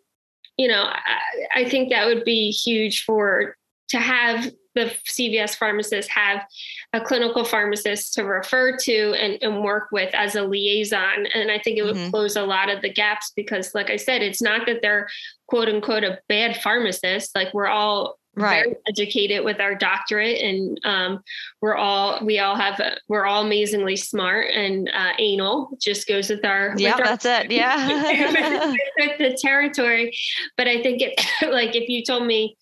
you 0.57 0.67
know, 0.67 0.83
I, 0.83 1.61
I 1.61 1.69
think 1.69 1.89
that 1.89 2.05
would 2.05 2.23
be 2.23 2.51
huge 2.51 3.03
for 3.03 3.55
to 3.89 3.99
have 3.99 4.51
the 4.73 4.93
CVS 5.09 5.55
pharmacist 5.55 6.09
have 6.09 6.45
a 6.93 7.01
clinical 7.01 7.43
pharmacist 7.43 8.13
to 8.13 8.23
refer 8.23 8.77
to 8.77 9.13
and, 9.13 9.37
and 9.41 9.63
work 9.63 9.89
with 9.91 10.13
as 10.15 10.35
a 10.35 10.43
liaison. 10.43 11.25
And 11.33 11.51
I 11.51 11.59
think 11.59 11.77
it 11.77 11.83
would 11.83 11.95
mm-hmm. 11.95 12.09
close 12.09 12.35
a 12.37 12.43
lot 12.43 12.69
of 12.69 12.81
the 12.81 12.91
gaps 12.91 13.33
because, 13.35 13.75
like 13.75 13.89
I 13.89 13.97
said, 13.97 14.21
it's 14.21 14.41
not 14.41 14.65
that 14.67 14.81
they're 14.81 15.09
quote 15.47 15.67
unquote 15.67 16.05
a 16.05 16.19
bad 16.29 16.55
pharmacist. 16.61 17.35
Like 17.35 17.53
we're 17.53 17.67
all 17.67 18.17
right. 18.35 18.63
very 18.65 18.75
educated 18.87 19.43
with 19.43 19.59
our 19.59 19.75
doctorate 19.75 20.41
and 20.41 20.79
um, 20.83 21.23
we're 21.61 21.75
all 21.75 22.23
we 22.25 22.39
all 22.39 22.55
have 22.55 22.81
we're 23.07 23.25
all 23.25 23.43
amazingly 23.43 23.95
smart 23.95 24.47
and 24.51 24.89
uh, 24.93 25.11
anal 25.19 25.77
just 25.81 26.07
goes 26.07 26.29
with 26.29 26.43
our 26.45 26.73
yeah 26.77 26.97
that's 26.97 27.25
it. 27.25 27.51
Yeah. 27.61 28.73
with 28.97 29.17
the 29.17 29.37
territory. 29.41 30.15
But 30.57 30.67
i 30.67 30.81
think 30.81 31.01
it 31.01 31.19
like 31.51 31.75
if 31.75 31.89
you 31.89 32.03
told 32.03 32.25
me 32.25 32.57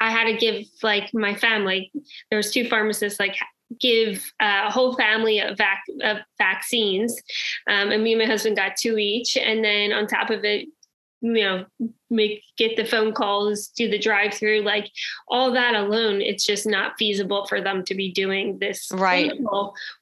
i 0.00 0.10
had 0.10 0.24
to 0.24 0.36
give 0.36 0.66
like 0.82 1.12
my 1.12 1.34
family 1.34 1.90
there 2.30 2.36
was 2.36 2.50
two 2.50 2.68
pharmacists 2.68 3.18
like 3.18 3.36
give 3.80 4.32
a 4.40 4.70
whole 4.70 4.96
family 4.96 5.40
of, 5.40 5.58
vac- 5.58 5.84
of 6.02 6.18
vaccines 6.38 7.14
um, 7.68 7.90
and 7.90 8.02
me 8.02 8.12
and 8.12 8.20
my 8.20 8.26
husband 8.26 8.56
got 8.56 8.76
two 8.76 8.98
each. 8.98 9.36
And 9.36 9.64
then 9.64 9.92
on 9.92 10.06
top 10.06 10.30
of 10.30 10.44
it 10.44 10.68
you 11.20 11.42
know 11.42 11.64
make 12.10 12.42
get 12.56 12.76
the 12.76 12.84
phone 12.84 13.12
calls 13.12 13.68
do 13.68 13.88
the 13.88 13.98
drive 13.98 14.32
through 14.34 14.60
like 14.60 14.90
all 15.28 15.52
that 15.52 15.74
alone 15.74 16.20
it's 16.20 16.44
just 16.44 16.66
not 16.66 16.92
feasible 16.98 17.46
for 17.46 17.60
them 17.60 17.84
to 17.84 17.94
be 17.94 18.12
doing 18.12 18.58
this 18.58 18.88
right. 18.92 19.32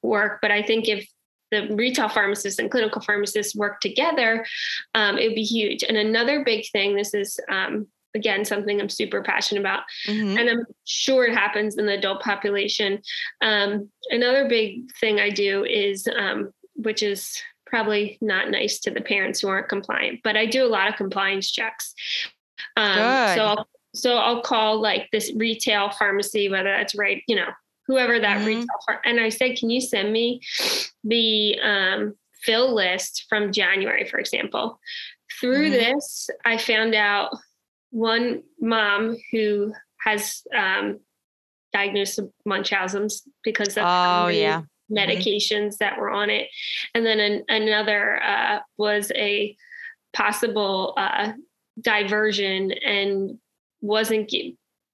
work. 0.03 0.39
But 0.43 0.51
i 0.51 0.63
think 0.63 0.89
if 0.89 1.09
the 1.51 1.69
retail 1.75 2.09
pharmacists 2.09 2.59
and 2.59 2.71
clinical 2.71 3.01
pharmacists 3.01 3.55
work 3.55 3.81
together 3.81 4.45
um, 4.95 5.17
it 5.17 5.29
would 5.29 5.37
be 5.37 5.45
huge. 5.45 5.85
And 5.85 5.97
another 5.97 6.45
big 6.45 6.69
thing 6.71 6.97
this 6.97 7.15
is 7.15 7.39
um, 7.49 7.87
again 8.15 8.45
something 8.45 8.81
i'm 8.81 8.89
super 8.89 9.23
passionate 9.23 9.61
about 9.61 9.83
mm-hmm. 10.07 10.39
and 10.39 10.49
i'm 10.49 10.65
sure 10.85 11.27
it 11.27 11.35
happens 11.35 11.77
in 11.77 11.87
the 11.87 11.95
adult 11.95 12.23
population. 12.23 13.01
Um, 13.41 13.91
another 14.11 14.49
big 14.49 14.91
thing 15.01 15.21
i 15.21 15.31
do 15.31 15.65
is 15.65 16.09
um, 16.19 16.51
which 16.75 17.03
is 17.03 17.41
probably 17.67 18.19
not 18.21 18.51
nice 18.51 18.79
to 18.81 18.91
the 18.91 19.01
parents 19.01 19.41
who 19.41 19.49
aren't 19.49 19.69
compliant, 19.69 20.21
but 20.23 20.37
I 20.37 20.47
do 20.47 20.65
a 20.65 20.69
lot 20.69 20.89
of 20.89 20.97
compliance 20.97 21.51
checks. 21.51 21.95
Um, 22.77 22.97
so 23.35 23.45
I'll, 23.45 23.69
so 23.95 24.17
I'll 24.17 24.43
call 24.43 24.81
like 24.81 25.09
this 25.11 25.33
retail 25.35 25.91
pharmacy, 25.91 26.49
whether 26.49 26.71
that's 26.71 26.95
right, 26.95 27.23
you 27.27 27.37
know, 27.37 27.49
whoever 27.87 28.19
that 28.19 28.39
mm-hmm. 28.39 28.47
retail, 28.47 28.67
phar- 28.87 29.03
and 29.05 29.21
I 29.21 29.29
said, 29.29 29.57
can 29.57 29.71
you 29.71 29.81
send 29.81 30.13
me 30.13 30.41
the 31.05 31.59
um, 31.61 32.15
fill 32.43 32.75
list 32.75 33.27
from 33.29 33.53
January, 33.53 34.07
for 34.09 34.19
example? 34.19 34.79
Through 35.41 35.71
mm-hmm. 35.71 35.73
this, 35.73 36.31
I 36.45 36.59
found 36.59 36.95
out 36.95 37.37
one 37.91 38.43
mom 38.61 39.17
who 39.33 39.73
has 39.99 40.43
um, 40.57 41.01
diagnosed 41.73 42.21
Munchausen's 42.45 43.23
because 43.43 43.77
of 43.77 43.85
oh 43.87 44.29
yeah. 44.29 44.63
Medications 44.91 45.51
mm-hmm. 45.51 45.77
that 45.81 45.99
were 45.99 46.11
on 46.11 46.31
it. 46.31 46.49
And 46.95 47.05
then 47.05 47.21
an, 47.21 47.45
another 47.49 48.23
uh, 48.23 48.61
was 48.77 49.11
a 49.15 49.57
possible 50.13 50.95
uh, 50.97 51.33
diversion 51.81 52.73
and 52.73 53.39
wasn't. 53.81 54.33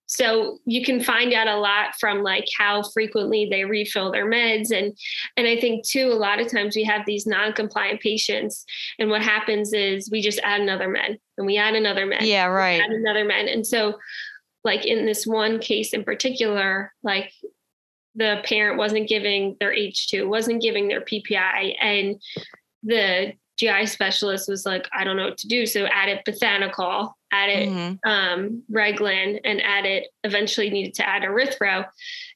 So 0.07 0.59
you 0.67 0.85
can 0.85 1.03
find 1.03 1.33
out 1.33 1.47
a 1.47 1.57
lot 1.57 1.95
from 1.99 2.23
like 2.23 2.47
how 2.59 2.83
frequently 2.83 3.49
they 3.51 3.65
refill 3.65 4.13
their 4.13 4.29
meds 4.29 4.71
and 4.71 4.95
and 5.39 5.47
I 5.47 5.59
think 5.59 5.87
too 5.87 6.09
a 6.09 6.15
lot 6.15 6.39
of 6.39 6.51
times 6.51 6.77
we 6.77 6.85
have 6.85 7.07
these 7.07 7.27
non-compliant 7.27 8.01
patients 8.03 8.67
and 8.99 9.09
what 9.09 9.23
happens 9.23 9.73
is 9.73 10.11
we 10.11 10.21
just 10.21 10.39
add 10.41 10.61
another 10.61 10.89
med 10.89 11.19
and 11.39 11.47
we 11.47 11.57
add 11.57 11.75
another 11.75 12.05
med. 12.05 12.23
Yeah, 12.23 12.47
right. 12.47 12.83
Add 12.83 12.91
another 12.91 13.25
med. 13.25 13.47
And 13.47 13.67
so 13.67 13.99
like 14.65 14.85
in 14.85 15.07
this 15.07 15.27
one 15.27 15.59
case 15.59 15.95
in 15.95 16.05
particular, 16.05 16.93
like 17.03 17.33
the 18.15 18.43
parent 18.45 18.79
wasn't 18.79 19.09
giving 19.09 19.57
their 19.61 19.73
H2, 19.73 20.27
wasn't 20.27 20.63
giving 20.63 20.89
their 20.89 21.01
PPI. 21.01 21.77
And 21.81 22.21
the 22.83 23.33
GI 23.59 23.87
specialist 23.87 24.49
was 24.49 24.67
like, 24.67 24.89
I 24.93 25.05
don't 25.05 25.17
know 25.17 25.27
what 25.27 25.39
to 25.39 25.49
do. 25.49 25.67
So 25.67 25.87
added 25.87 26.21
Bethanechol. 26.27 27.13
added 27.33 27.69
mm-hmm. 27.69 28.09
um, 28.09 28.63
Reglan, 28.71 29.41
and 29.45 29.63
added 29.63 30.05
eventually 30.25 30.71
needed 30.71 30.95
to 30.95 31.09
add 31.09 31.23
erythro, 31.23 31.87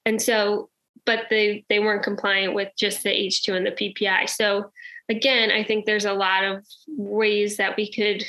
and 0.04 0.21
so 0.21 0.71
but 1.04 1.26
they 1.30 1.64
they 1.68 1.78
weren't 1.78 2.02
compliant 2.02 2.54
with 2.54 2.71
just 2.78 3.02
the 3.02 3.11
H2 3.11 3.56
and 3.56 3.66
the 3.66 3.73
PPI. 3.73 4.28
So 4.28 4.71
again, 5.09 5.50
I 5.50 5.64
think 5.64 5.85
there's 5.85 6.04
a 6.04 6.12
lot 6.12 6.45
of 6.45 6.64
ways 6.88 7.56
that 7.56 7.76
we 7.76 7.90
could 7.90 8.25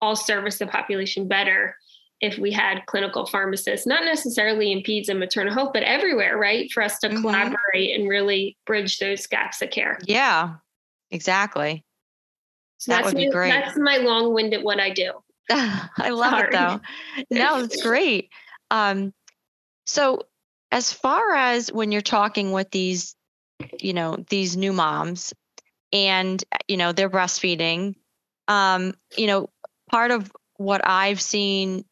all 0.00 0.16
service 0.16 0.58
the 0.58 0.66
population 0.66 1.28
better 1.28 1.76
if 2.20 2.38
we 2.38 2.52
had 2.52 2.84
clinical 2.86 3.26
pharmacists, 3.26 3.86
not 3.86 4.04
necessarily 4.04 4.72
in 4.72 4.80
peds 4.80 5.08
and 5.08 5.18
maternal 5.18 5.54
health, 5.54 5.70
but 5.72 5.82
everywhere, 5.82 6.36
right? 6.36 6.70
For 6.70 6.82
us 6.82 6.98
to 6.98 7.08
mm-hmm. 7.08 7.22
collaborate 7.22 7.98
and 7.98 8.08
really 8.08 8.56
bridge 8.66 8.98
those 8.98 9.26
gaps 9.26 9.62
of 9.62 9.70
care. 9.70 9.98
Yeah, 10.04 10.56
exactly. 11.10 11.84
So 12.78 12.92
that 12.92 13.04
would 13.04 13.16
be 13.16 13.30
great. 13.30 13.50
That's 13.50 13.78
my 13.78 13.98
long-winded 13.98 14.62
what 14.62 14.80
I 14.80 14.90
do. 14.90 15.12
I 15.50 16.10
love 16.10 16.30
Sorry. 16.30 16.48
it 16.48 16.52
though. 16.52 16.80
No, 17.30 17.60
it's 17.60 17.82
great. 17.82 18.30
Um, 18.70 19.12
so 19.86 20.26
as 20.70 20.92
far 20.92 21.34
as 21.34 21.72
when 21.72 21.90
you're 21.90 22.00
talking 22.00 22.52
with 22.52 22.70
these, 22.70 23.16
you 23.80 23.92
know, 23.92 24.24
these 24.28 24.56
new 24.56 24.72
moms 24.72 25.34
and 25.92 26.42
you 26.68 26.76
know 26.76 26.92
they're 26.92 27.10
breastfeeding, 27.10 27.96
um, 28.48 28.94
you 29.16 29.26
know, 29.26 29.50
part 29.90 30.10
of 30.10 30.30
what 30.56 30.86
I've 30.86 31.20
seen 31.20 31.84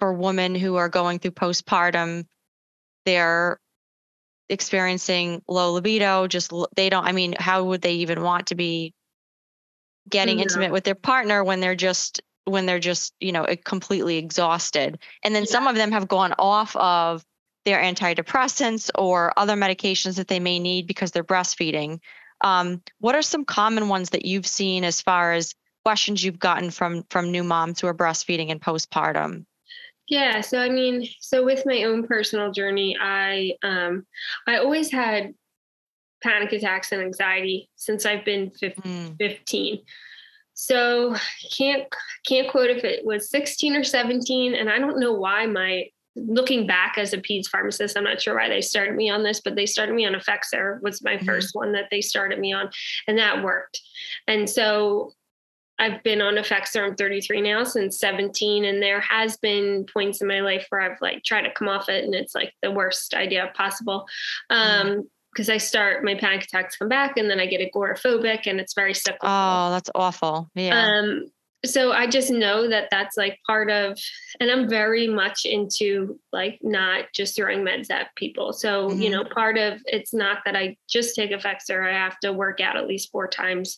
for 0.00 0.12
women 0.12 0.54
who 0.54 0.76
are 0.76 0.88
going 0.88 1.18
through 1.18 1.32
postpartum, 1.32 2.24
they're 3.06 3.60
experiencing 4.48 5.42
low 5.46 5.72
libido, 5.72 6.26
just 6.26 6.52
they 6.74 6.90
don't, 6.90 7.06
I 7.06 7.12
mean, 7.12 7.34
how 7.38 7.64
would 7.64 7.82
they 7.82 7.94
even 7.94 8.22
want 8.22 8.48
to 8.48 8.56
be 8.56 8.94
getting 10.08 10.36
mm-hmm. 10.36 10.42
intimate 10.42 10.72
with 10.72 10.84
their 10.84 10.94
partner 10.94 11.44
when 11.44 11.60
they're 11.60 11.74
just 11.74 12.20
when 12.44 12.66
they're 12.66 12.80
just 12.80 13.14
you 13.20 13.32
know 13.32 13.46
completely 13.64 14.16
exhausted 14.16 14.98
and 15.22 15.34
then 15.34 15.42
yeah. 15.42 15.50
some 15.50 15.66
of 15.66 15.76
them 15.76 15.92
have 15.92 16.08
gone 16.08 16.34
off 16.38 16.74
of 16.76 17.24
their 17.64 17.78
antidepressants 17.78 18.90
or 18.96 19.32
other 19.36 19.54
medications 19.54 20.16
that 20.16 20.26
they 20.26 20.40
may 20.40 20.58
need 20.58 20.86
because 20.86 21.10
they're 21.10 21.22
breastfeeding 21.22 22.00
um, 22.40 22.82
what 22.98 23.14
are 23.14 23.22
some 23.22 23.44
common 23.44 23.88
ones 23.88 24.10
that 24.10 24.24
you've 24.24 24.46
seen 24.46 24.84
as 24.84 25.02
far 25.02 25.34
as 25.34 25.54
questions 25.84 26.24
you've 26.24 26.38
gotten 26.38 26.70
from 26.70 27.04
from 27.10 27.30
new 27.30 27.44
moms 27.44 27.80
who 27.80 27.86
are 27.86 27.94
breastfeeding 27.94 28.50
and 28.50 28.60
postpartum 28.60 29.44
yeah, 30.10 30.40
so 30.40 30.58
I 30.58 30.68
mean, 30.68 31.08
so 31.20 31.44
with 31.44 31.64
my 31.64 31.84
own 31.84 32.04
personal 32.04 32.50
journey, 32.50 32.96
I 33.00 33.52
um 33.62 34.04
I 34.46 34.58
always 34.58 34.90
had 34.90 35.32
panic 36.20 36.52
attacks 36.52 36.90
and 36.90 37.00
anxiety 37.00 37.70
since 37.76 38.04
I've 38.04 38.24
been 38.24 38.50
15. 38.50 39.16
Mm. 39.16 39.82
So 40.54 41.14
can't 41.56 41.84
can't 42.26 42.50
quote 42.50 42.70
if 42.70 42.84
it 42.84 43.06
was 43.06 43.30
16 43.30 43.76
or 43.76 43.84
17 43.84 44.54
and 44.54 44.68
I 44.68 44.78
don't 44.80 44.98
know 44.98 45.12
why 45.12 45.46
my 45.46 45.86
looking 46.16 46.66
back 46.66 46.98
as 46.98 47.12
a 47.12 47.18
peds 47.18 47.46
pharmacist, 47.46 47.96
I'm 47.96 48.02
not 48.02 48.20
sure 48.20 48.34
why 48.34 48.48
they 48.48 48.60
started 48.60 48.96
me 48.96 49.08
on 49.08 49.22
this, 49.22 49.40
but 49.40 49.54
they 49.54 49.64
started 49.64 49.94
me 49.94 50.06
on 50.06 50.14
Effexor 50.14 50.82
was 50.82 51.02
my 51.02 51.14
mm-hmm. 51.14 51.24
first 51.24 51.54
one 51.54 51.70
that 51.72 51.86
they 51.92 52.00
started 52.00 52.40
me 52.40 52.52
on 52.52 52.68
and 53.06 53.16
that 53.16 53.44
worked. 53.44 53.80
And 54.26 54.50
so 54.50 55.12
I've 55.80 56.02
been 56.02 56.20
on 56.20 56.34
Effexor. 56.34 56.84
I'm 56.84 56.94
33 56.94 57.40
now 57.40 57.64
since 57.64 57.98
17, 57.98 58.66
and 58.66 58.82
there 58.82 59.00
has 59.00 59.38
been 59.38 59.86
points 59.92 60.20
in 60.20 60.28
my 60.28 60.40
life 60.40 60.66
where 60.68 60.82
I've 60.82 61.00
like 61.00 61.24
tried 61.24 61.42
to 61.42 61.50
come 61.50 61.68
off 61.68 61.88
it, 61.88 62.04
and 62.04 62.14
it's 62.14 62.34
like 62.34 62.52
the 62.62 62.70
worst 62.70 63.14
idea 63.14 63.50
possible. 63.54 64.06
Um, 64.50 65.08
because 65.32 65.48
I 65.48 65.58
start 65.58 66.02
my 66.02 66.16
panic 66.16 66.42
attacks 66.44 66.76
come 66.76 66.88
back, 66.88 67.16
and 67.16 67.30
then 67.30 67.40
I 67.40 67.46
get 67.46 67.60
agoraphobic, 67.60 68.46
and 68.46 68.60
it's 68.60 68.74
very 68.74 68.94
cyclical. 68.94 69.28
Oh, 69.28 69.70
that's 69.70 69.88
awful. 69.94 70.50
Yeah. 70.54 70.76
Um, 70.76 71.30
so 71.64 71.92
I 71.92 72.06
just 72.06 72.30
know 72.30 72.68
that 72.68 72.88
that's 72.90 73.16
like 73.16 73.38
part 73.46 73.70
of, 73.70 73.98
and 74.40 74.50
I'm 74.50 74.68
very 74.68 75.06
much 75.06 75.44
into 75.44 76.18
like 76.32 76.58
not 76.62 77.04
just 77.14 77.36
throwing 77.36 77.60
meds 77.60 77.90
at 77.90 78.14
people. 78.16 78.52
So, 78.52 78.88
mm-hmm. 78.88 79.00
you 79.00 79.10
know, 79.10 79.24
part 79.24 79.58
of 79.58 79.80
it's 79.84 80.14
not 80.14 80.38
that 80.46 80.56
I 80.56 80.76
just 80.88 81.14
take 81.14 81.32
Effexor, 81.32 81.86
I 81.86 81.92
have 81.92 82.18
to 82.20 82.32
work 82.32 82.60
out 82.60 82.76
at 82.76 82.86
least 82.86 83.10
four 83.10 83.28
times 83.28 83.76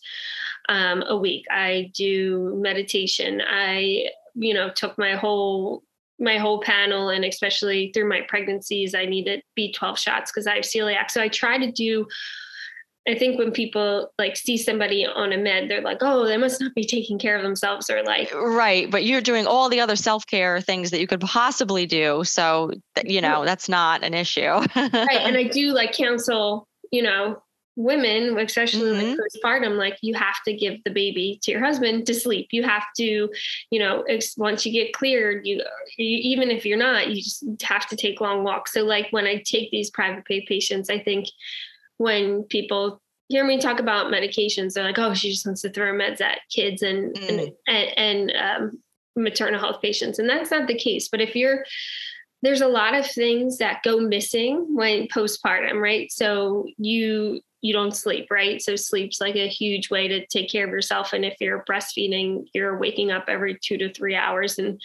um, 0.68 1.02
a 1.08 1.16
week. 1.16 1.44
I 1.50 1.90
do 1.94 2.56
meditation. 2.62 3.42
I, 3.44 4.08
you 4.34 4.54
know, 4.54 4.70
took 4.70 4.96
my 4.96 5.16
whole 5.16 5.82
my 6.20 6.38
whole 6.38 6.60
panel 6.60 7.08
and 7.08 7.24
especially 7.24 7.90
through 7.92 8.08
my 8.08 8.20
pregnancies 8.28 8.94
i 8.94 9.04
needed 9.04 9.42
b12 9.58 9.96
shots 9.96 10.30
because 10.30 10.46
i 10.46 10.54
have 10.54 10.62
celiac 10.62 11.10
so 11.10 11.20
i 11.20 11.26
try 11.26 11.58
to 11.58 11.72
do 11.72 12.06
I 13.08 13.18
think 13.18 13.38
when 13.38 13.50
people 13.50 14.12
like 14.16 14.36
see 14.36 14.56
somebody 14.56 15.04
on 15.04 15.32
a 15.32 15.36
med, 15.36 15.68
they're 15.68 15.80
like, 15.80 15.98
oh, 16.02 16.24
they 16.24 16.36
must 16.36 16.60
not 16.60 16.74
be 16.74 16.84
taking 16.84 17.18
care 17.18 17.36
of 17.36 17.42
themselves 17.42 17.90
or 17.90 18.02
like. 18.04 18.32
Right. 18.32 18.88
But 18.90 19.04
you're 19.04 19.20
doing 19.20 19.46
all 19.46 19.68
the 19.68 19.80
other 19.80 19.96
self 19.96 20.26
care 20.26 20.60
things 20.60 20.90
that 20.90 21.00
you 21.00 21.08
could 21.08 21.20
possibly 21.20 21.84
do. 21.84 22.22
So, 22.24 22.70
you 23.04 23.20
know, 23.20 23.44
that's 23.44 23.68
not 23.68 24.04
an 24.04 24.14
issue. 24.14 24.42
right. 24.46 24.68
And 24.76 25.36
I 25.36 25.42
do 25.52 25.72
like 25.72 25.92
counsel, 25.92 26.68
you 26.92 27.02
know, 27.02 27.42
women, 27.74 28.38
especially 28.38 28.92
mm-hmm. 28.92 29.08
like 29.08 29.18
postpartum, 29.18 29.76
like 29.76 29.96
you 30.02 30.14
have 30.14 30.36
to 30.46 30.52
give 30.52 30.82
the 30.84 30.90
baby 30.90 31.40
to 31.42 31.50
your 31.50 31.64
husband 31.64 32.06
to 32.06 32.14
sleep. 32.14 32.48
You 32.52 32.62
have 32.62 32.84
to, 32.98 33.28
you 33.70 33.78
know, 33.78 34.04
once 34.36 34.66
you 34.66 34.72
get 34.72 34.92
cleared, 34.92 35.46
you, 35.46 35.62
you 35.96 36.18
even 36.18 36.50
if 36.50 36.64
you're 36.64 36.78
not, 36.78 37.08
you 37.08 37.22
just 37.22 37.44
have 37.62 37.88
to 37.88 37.96
take 37.96 38.20
long 38.20 38.44
walks. 38.44 38.74
So, 38.74 38.84
like 38.84 39.08
when 39.10 39.26
I 39.26 39.42
take 39.44 39.70
these 39.70 39.90
private 39.90 40.24
pay 40.24 40.44
patients, 40.46 40.90
I 40.90 40.98
think 40.98 41.28
when 42.02 42.42
people 42.42 43.00
hear 43.28 43.44
me 43.44 43.58
talk 43.58 43.78
about 43.78 44.12
medications, 44.12 44.74
they're 44.74 44.84
like, 44.84 44.98
"Oh, 44.98 45.14
she 45.14 45.30
just 45.30 45.46
wants 45.46 45.62
to 45.62 45.70
throw 45.70 45.92
meds 45.92 46.20
at 46.20 46.40
kids 46.50 46.82
and 46.82 47.14
mm. 47.14 47.54
and 47.68 47.88
and, 47.96 48.32
um, 48.36 48.82
maternal 49.14 49.60
health 49.60 49.80
patients," 49.80 50.18
and 50.18 50.28
that's 50.28 50.50
not 50.50 50.66
the 50.66 50.74
case. 50.74 51.08
But 51.08 51.20
if 51.20 51.36
you're 51.36 51.64
there's 52.42 52.60
a 52.60 52.66
lot 52.66 52.94
of 52.94 53.06
things 53.06 53.58
that 53.58 53.84
go 53.84 54.00
missing 54.00 54.74
when 54.74 55.06
postpartum, 55.06 55.80
right? 55.80 56.10
So 56.10 56.66
you 56.76 57.40
you 57.60 57.72
don't 57.72 57.94
sleep, 57.94 58.26
right? 58.32 58.60
So 58.60 58.74
sleep's 58.74 59.20
like 59.20 59.36
a 59.36 59.46
huge 59.46 59.88
way 59.88 60.08
to 60.08 60.26
take 60.26 60.50
care 60.50 60.64
of 60.64 60.72
yourself. 60.72 61.12
And 61.12 61.24
if 61.24 61.36
you're 61.40 61.64
breastfeeding, 61.70 62.46
you're 62.52 62.76
waking 62.76 63.12
up 63.12 63.26
every 63.28 63.56
two 63.62 63.78
to 63.78 63.92
three 63.92 64.16
hours, 64.16 64.58
and 64.58 64.80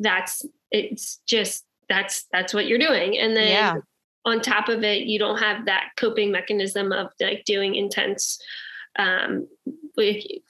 that's 0.00 0.44
it's 0.70 1.22
just 1.26 1.64
that's 1.88 2.26
that's 2.30 2.52
what 2.52 2.66
you're 2.66 2.78
doing. 2.78 3.18
And 3.18 3.34
then 3.34 3.48
yeah 3.48 3.76
on 4.24 4.40
top 4.40 4.68
of 4.68 4.84
it, 4.84 5.02
you 5.02 5.18
don't 5.18 5.38
have 5.38 5.66
that 5.66 5.90
coping 5.96 6.30
mechanism 6.30 6.92
of 6.92 7.08
like 7.20 7.44
doing 7.44 7.74
intense 7.74 8.40
um, 8.98 9.48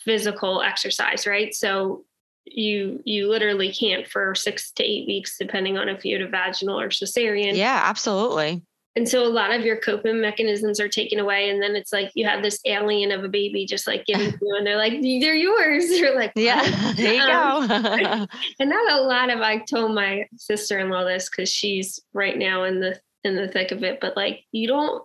physical 0.05 0.63
exercise, 0.63 1.27
right? 1.27 1.55
So 1.55 2.05
you 2.45 3.01
you 3.05 3.29
literally 3.29 3.73
can't 3.73 4.07
for 4.07 4.35
six 4.35 4.73
to 4.73 4.85
eight 4.85 5.07
weeks, 5.07 5.37
depending 5.39 5.79
on 5.79 5.89
if 5.89 6.05
you 6.05 6.19
had 6.19 6.27
a 6.27 6.31
vaginal 6.31 6.79
or 6.79 6.89
cesarean. 6.89 7.57
Yeah, 7.57 7.81
absolutely. 7.85 8.63
And 8.95 9.09
so 9.09 9.25
a 9.25 9.29
lot 9.29 9.53
of 9.53 9.63
your 9.63 9.79
coping 9.79 10.21
mechanisms 10.21 10.79
are 10.79 10.89
taken 10.89 11.19
away, 11.19 11.49
and 11.49 11.63
then 11.63 11.75
it's 11.75 11.95
like 11.95 12.11
you 12.15 12.27
have 12.27 12.43
this 12.43 12.61
alien 12.67 13.11
of 13.11 13.25
a 13.25 13.29
baby 13.29 13.65
just 13.65 13.87
like 13.87 14.05
giving 14.05 14.35
you, 14.43 14.57
and 14.57 14.67
they're 14.67 14.77
like, 14.77 15.01
"They're 15.01 15.35
yours." 15.35 15.85
You're 15.91 16.15
like, 16.15 16.35
what? 16.35 16.45
"Yeah, 16.45 16.93
there 16.97 17.15
you 17.15 17.23
um, 17.23 17.69
go." 17.69 18.27
and 18.61 18.71
not 18.71 18.93
a 18.93 19.03
lot 19.03 19.31
of 19.31 19.41
I 19.41 19.59
told 19.59 19.95
my 19.95 20.27
sister-in-law 20.37 21.05
this 21.05 21.31
because 21.31 21.49
she's 21.49 22.01
right 22.13 22.37
now 22.37 22.65
in 22.65 22.81
the 22.81 23.01
in 23.25 23.37
the 23.37 23.49
thick 23.49 23.71
of 23.71 23.83
it 23.83 23.99
but 24.01 24.17
like 24.17 24.45
you 24.53 24.67
don't 24.67 25.03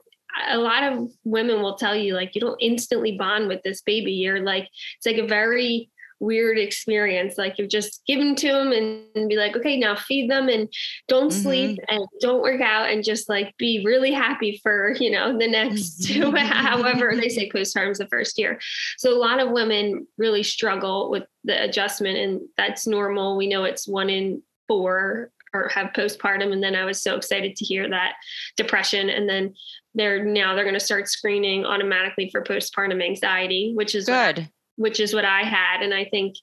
a 0.50 0.58
lot 0.58 0.84
of 0.84 1.10
women 1.24 1.62
will 1.62 1.76
tell 1.76 1.96
you 1.96 2.14
like 2.14 2.36
you 2.36 2.42
don't 2.42 2.62
instantly 2.62 3.18
bond 3.18 3.48
with 3.48 3.62
this 3.64 3.82
baby. 3.82 4.14
You're 4.14 4.42
like 4.42 4.68
it's 4.98 5.06
like 5.06 5.18
a 5.18 5.28
very 5.28 5.90
weird 6.20 6.58
experience. 6.58 7.38
Like 7.38 7.58
you're 7.58 7.68
just 7.68 8.02
given 8.08 8.36
to 8.36 8.48
them 8.48 8.72
and, 8.72 9.04
and 9.16 9.30
be 9.30 9.36
like 9.36 9.56
okay 9.56 9.78
now 9.78 9.96
feed 9.96 10.30
them 10.30 10.50
and 10.50 10.72
don't 11.08 11.32
mm-hmm. 11.32 11.42
sleep 11.42 11.80
and 11.90 12.06
don't 12.22 12.42
work 12.42 12.62
out 12.62 12.90
and 12.90 13.04
just 13.04 13.30
like 13.30 13.56
be 13.58 13.84
really 13.86 14.12
happy 14.12 14.60
for 14.64 14.96
you 15.00 15.12
know 15.12 15.38
the 15.38 15.48
next 15.48 16.10
however 16.38 17.14
they 17.16 17.30
say 17.30 17.50
postpartum 17.50 17.92
is 17.92 17.98
the 17.98 18.08
first 18.08 18.38
year. 18.38 18.60
So 18.98 19.14
a 19.14 19.20
lot 19.20 19.40
of 19.40 19.52
women 19.52 20.08
really 20.18 20.44
struggle 20.44 21.10
with 21.10 21.24
the 21.44 21.64
adjustment 21.64 22.18
and 22.18 22.42
that's 22.58 22.88
normal. 22.88 23.38
We 23.38 23.48
know 23.48 23.64
it's 23.64 23.88
one 23.88 24.10
in 24.10 24.42
four 24.68 25.32
or 25.54 25.70
have 25.70 25.94
postpartum 25.94 26.52
and 26.52 26.62
then 26.62 26.76
i 26.76 26.86
was 26.86 27.02
so 27.02 27.16
excited 27.16 27.56
to 27.56 27.66
hear 27.66 27.90
that 27.90 28.14
depression. 28.56 29.10
And 29.10 29.30
then 29.30 29.54
they're 29.96 30.24
now 30.24 30.54
they're 30.54 30.64
going 30.64 30.74
to 30.74 30.80
start 30.80 31.08
screening 31.08 31.66
automatically 31.66 32.30
for 32.30 32.44
postpartum 32.44 33.04
anxiety 33.04 33.74
which 33.76 33.96
is 33.96 34.06
good. 34.06 34.38
what, 34.40 34.48
which 34.76 35.00
is 35.00 35.14
what 35.14 35.26
i 35.26 35.42
had. 35.42 35.82
And 35.82 35.94
i 35.94 36.06
think 36.06 36.36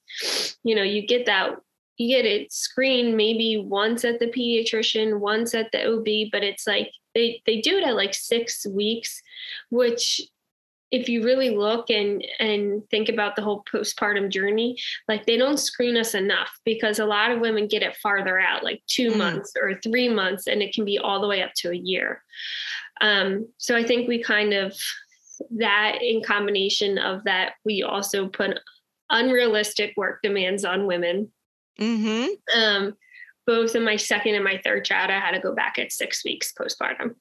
you 0.62 0.74
know 0.74 0.82
you 0.82 1.06
get 1.06 1.26
that 1.26 1.56
you 1.96 2.08
get 2.08 2.24
it 2.24 2.52
screened 2.52 3.16
maybe 3.16 3.62
once 3.64 4.04
at 4.04 4.18
the 4.18 4.26
pediatrician 4.26 5.20
once 5.20 5.54
at 5.54 5.70
the 5.72 5.86
ob 5.86 6.30
but 6.32 6.42
it's 6.42 6.66
like 6.66 6.90
they 7.14 7.40
they 7.46 7.60
do 7.60 7.76
it 7.78 7.84
at 7.84 7.94
like 7.94 8.14
six 8.14 8.66
weeks 8.66 9.22
which 9.70 10.20
if 10.94 11.08
you 11.08 11.24
really 11.24 11.50
look 11.50 11.90
and 11.90 12.24
and 12.38 12.88
think 12.88 13.08
about 13.08 13.34
the 13.34 13.42
whole 13.42 13.64
postpartum 13.64 14.30
journey 14.30 14.76
like 15.08 15.26
they 15.26 15.36
don't 15.36 15.58
screen 15.58 15.96
us 15.96 16.14
enough 16.14 16.50
because 16.64 16.98
a 16.98 17.04
lot 17.04 17.32
of 17.32 17.40
women 17.40 17.66
get 17.66 17.82
it 17.82 17.96
farther 17.96 18.38
out 18.38 18.62
like 18.62 18.80
2 18.86 19.10
mm. 19.10 19.16
months 19.16 19.52
or 19.60 19.78
3 19.82 20.08
months 20.10 20.46
and 20.46 20.62
it 20.62 20.72
can 20.72 20.84
be 20.84 20.98
all 20.98 21.20
the 21.20 21.26
way 21.26 21.42
up 21.42 21.52
to 21.56 21.70
a 21.70 21.76
year 21.76 22.22
um, 23.00 23.48
so 23.58 23.76
i 23.76 23.82
think 23.82 24.08
we 24.08 24.22
kind 24.22 24.52
of 24.52 24.76
that 25.50 25.98
in 26.00 26.22
combination 26.22 26.96
of 26.96 27.24
that 27.24 27.54
we 27.64 27.82
also 27.82 28.28
put 28.28 28.60
unrealistic 29.10 29.92
work 29.96 30.20
demands 30.22 30.64
on 30.64 30.86
women 30.86 31.30
Mm-hmm. 31.80 32.60
Um, 32.60 32.94
both 33.46 33.74
in 33.74 33.84
my 33.84 33.96
second 33.96 34.34
and 34.34 34.44
my 34.44 34.60
third 34.64 34.84
child, 34.84 35.10
I 35.10 35.18
had 35.20 35.32
to 35.32 35.40
go 35.40 35.54
back 35.54 35.78
at 35.78 35.92
six 35.92 36.24
weeks 36.24 36.52
postpartum. 36.52 37.14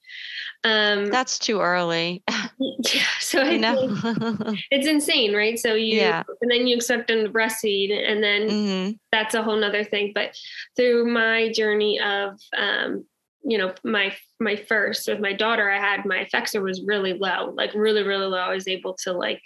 Um, 0.64 1.06
That's 1.08 1.40
too 1.40 1.60
early. 1.62 2.24
yeah, 2.60 3.04
so 3.20 3.42
I 3.42 3.58
no. 3.58 3.76
think 3.76 4.60
it's 4.72 4.88
insane, 4.88 5.36
right? 5.36 5.60
So 5.60 5.74
you, 5.76 5.98
Yeah. 5.98 6.24
and 6.42 6.50
then 6.50 6.68
you 6.68 6.76
expect 6.76 7.08
them 7.08 7.24
to 7.26 7.30
breastfeed, 7.32 7.92
and 7.92 8.24
then 8.24 8.50
hmm 8.50 8.92
that's 9.12 9.36
a 9.36 9.44
whole 9.44 9.58
nother 9.58 9.84
thing. 9.84 10.12
But 10.16 10.36
through 10.76 11.06
my 11.12 11.52
journey 11.52 12.00
of, 12.00 12.40
um, 12.58 13.06
you 13.44 13.58
know, 13.58 13.74
my 13.84 14.16
my 14.40 14.56
first 14.56 15.08
with 15.08 15.20
my 15.20 15.34
daughter, 15.34 15.70
I 15.70 15.80
had 15.80 16.06
my 16.06 16.26
effexor 16.26 16.62
was 16.62 16.84
really 16.86 17.14
low, 17.14 17.54
like 17.56 17.74
really 17.74 18.04
really 18.04 18.26
low. 18.26 18.38
I 18.38 18.54
was 18.54 18.68
able 18.68 18.96
to 19.04 19.12
like 19.12 19.42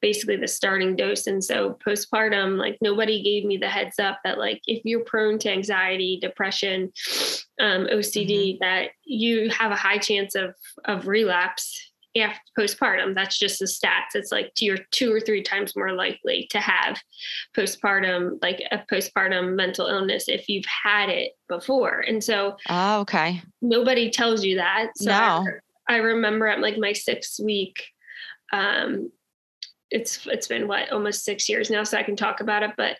basically 0.00 0.36
the 0.36 0.48
starting 0.48 0.96
dose, 0.96 1.26
and 1.26 1.42
so 1.42 1.78
postpartum, 1.86 2.58
like 2.58 2.78
nobody 2.80 3.22
gave 3.22 3.44
me 3.44 3.56
the 3.56 3.68
heads 3.68 3.98
up 3.98 4.18
that 4.24 4.38
like 4.38 4.60
if 4.66 4.82
you're 4.84 5.04
prone 5.04 5.38
to 5.40 5.52
anxiety, 5.52 6.18
depression, 6.20 6.92
um, 7.60 7.86
OCD, 7.86 8.58
that 8.60 8.90
you 9.04 9.50
have 9.50 9.70
a 9.70 9.76
high 9.76 9.98
chance 9.98 10.34
of 10.34 10.54
of 10.84 11.06
relapse 11.06 11.87
after 12.22 12.40
postpartum. 12.58 13.14
That's 13.14 13.38
just 13.38 13.58
the 13.58 13.64
stats. 13.66 14.14
It's 14.14 14.32
like 14.32 14.52
you're 14.60 14.78
two 14.90 15.12
or 15.12 15.20
three 15.20 15.42
times 15.42 15.74
more 15.76 15.92
likely 15.92 16.46
to 16.50 16.60
have 16.60 16.98
postpartum, 17.56 18.38
like 18.42 18.62
a 18.70 18.78
postpartum 18.92 19.54
mental 19.54 19.86
illness 19.86 20.28
if 20.28 20.48
you've 20.48 20.64
had 20.66 21.08
it 21.08 21.32
before. 21.48 22.00
And 22.00 22.22
so 22.22 22.56
Oh, 22.68 23.00
okay. 23.00 23.42
nobody 23.62 24.10
tells 24.10 24.44
you 24.44 24.56
that. 24.56 24.88
So 24.96 25.10
No. 25.10 25.44
I, 25.88 25.94
I 25.94 25.96
remember 25.96 26.46
at 26.46 26.60
like 26.60 26.78
my 26.78 26.92
sixth 26.92 27.40
week, 27.42 27.82
um, 28.52 29.10
it's 29.90 30.26
it's 30.26 30.48
been 30.48 30.68
what 30.68 30.92
almost 30.92 31.24
six 31.24 31.48
years 31.48 31.70
now, 31.70 31.82
so 31.82 31.96
I 31.96 32.02
can 32.02 32.16
talk 32.16 32.40
about 32.40 32.62
it. 32.62 32.72
But 32.76 32.96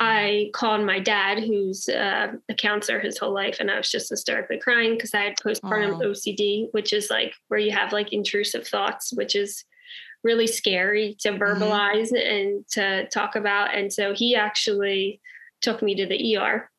I 0.00 0.50
called 0.54 0.84
my 0.84 1.00
dad, 1.00 1.40
who's 1.40 1.88
uh, 1.88 2.32
a 2.48 2.54
counselor 2.54 3.00
his 3.00 3.18
whole 3.18 3.32
life, 3.34 3.56
and 3.60 3.70
I 3.70 3.76
was 3.76 3.90
just 3.90 4.10
hysterically 4.10 4.58
crying 4.58 4.94
because 4.94 5.14
I 5.14 5.22
had 5.22 5.36
postpartum 5.38 6.00
Oh. 6.02 6.10
OCD, 6.10 6.68
which 6.72 6.92
is 6.92 7.10
like 7.10 7.34
where 7.48 7.60
you 7.60 7.72
have 7.72 7.92
like 7.92 8.12
intrusive 8.12 8.66
thoughts, 8.66 9.12
which 9.12 9.34
is 9.34 9.64
really 10.24 10.46
scary 10.46 11.16
to 11.20 11.30
verbalize 11.32 12.10
and 12.12 12.66
to 12.68 13.08
talk 13.08 13.36
about. 13.36 13.74
And 13.74 13.92
so 13.92 14.14
he 14.14 14.34
actually 14.34 15.20
took 15.60 15.82
me 15.82 15.94
to 15.96 16.06
the 16.06 16.36
ER 16.36 16.70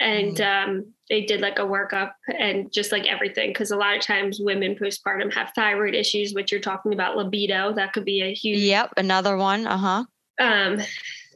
and 0.00 0.40
um, 0.40 0.92
they 1.08 1.24
did 1.24 1.40
like 1.40 1.58
a 1.58 1.62
workup 1.62 2.12
and 2.38 2.72
just 2.72 2.92
like 2.92 3.06
everything 3.06 3.50
because 3.50 3.70
a 3.70 3.76
lot 3.76 3.96
of 3.96 4.02
times 4.02 4.38
women 4.40 4.74
postpartum 4.74 5.32
have 5.32 5.52
thyroid 5.54 5.94
issues 5.94 6.34
which 6.34 6.52
you're 6.52 6.60
talking 6.60 6.92
about 6.92 7.16
libido 7.16 7.72
that 7.72 7.92
could 7.92 8.04
be 8.04 8.22
a 8.22 8.34
huge 8.34 8.58
Yep. 8.60 8.94
Another 8.96 9.36
one. 9.36 9.66
Uh 9.66 9.78
huh. 9.78 10.04
um 10.44 10.80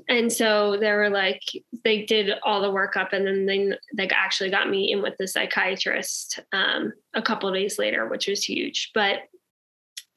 and 0.08 0.32
so 0.32 0.76
they 0.78 0.90
were 0.92 1.10
like 1.10 1.40
they 1.84 2.04
did 2.04 2.30
all 2.42 2.60
the 2.60 2.68
workup 2.68 3.12
and 3.12 3.26
then 3.26 3.46
they 3.46 3.70
like 3.96 4.12
actually 4.12 4.50
got 4.50 4.68
me 4.68 4.92
in 4.92 5.02
with 5.02 5.14
the 5.18 5.28
psychiatrist 5.28 6.40
um 6.52 6.92
a 7.14 7.22
couple 7.22 7.48
of 7.48 7.54
days 7.54 7.78
later 7.78 8.08
which 8.08 8.26
was 8.26 8.44
huge 8.44 8.90
but 8.94 9.20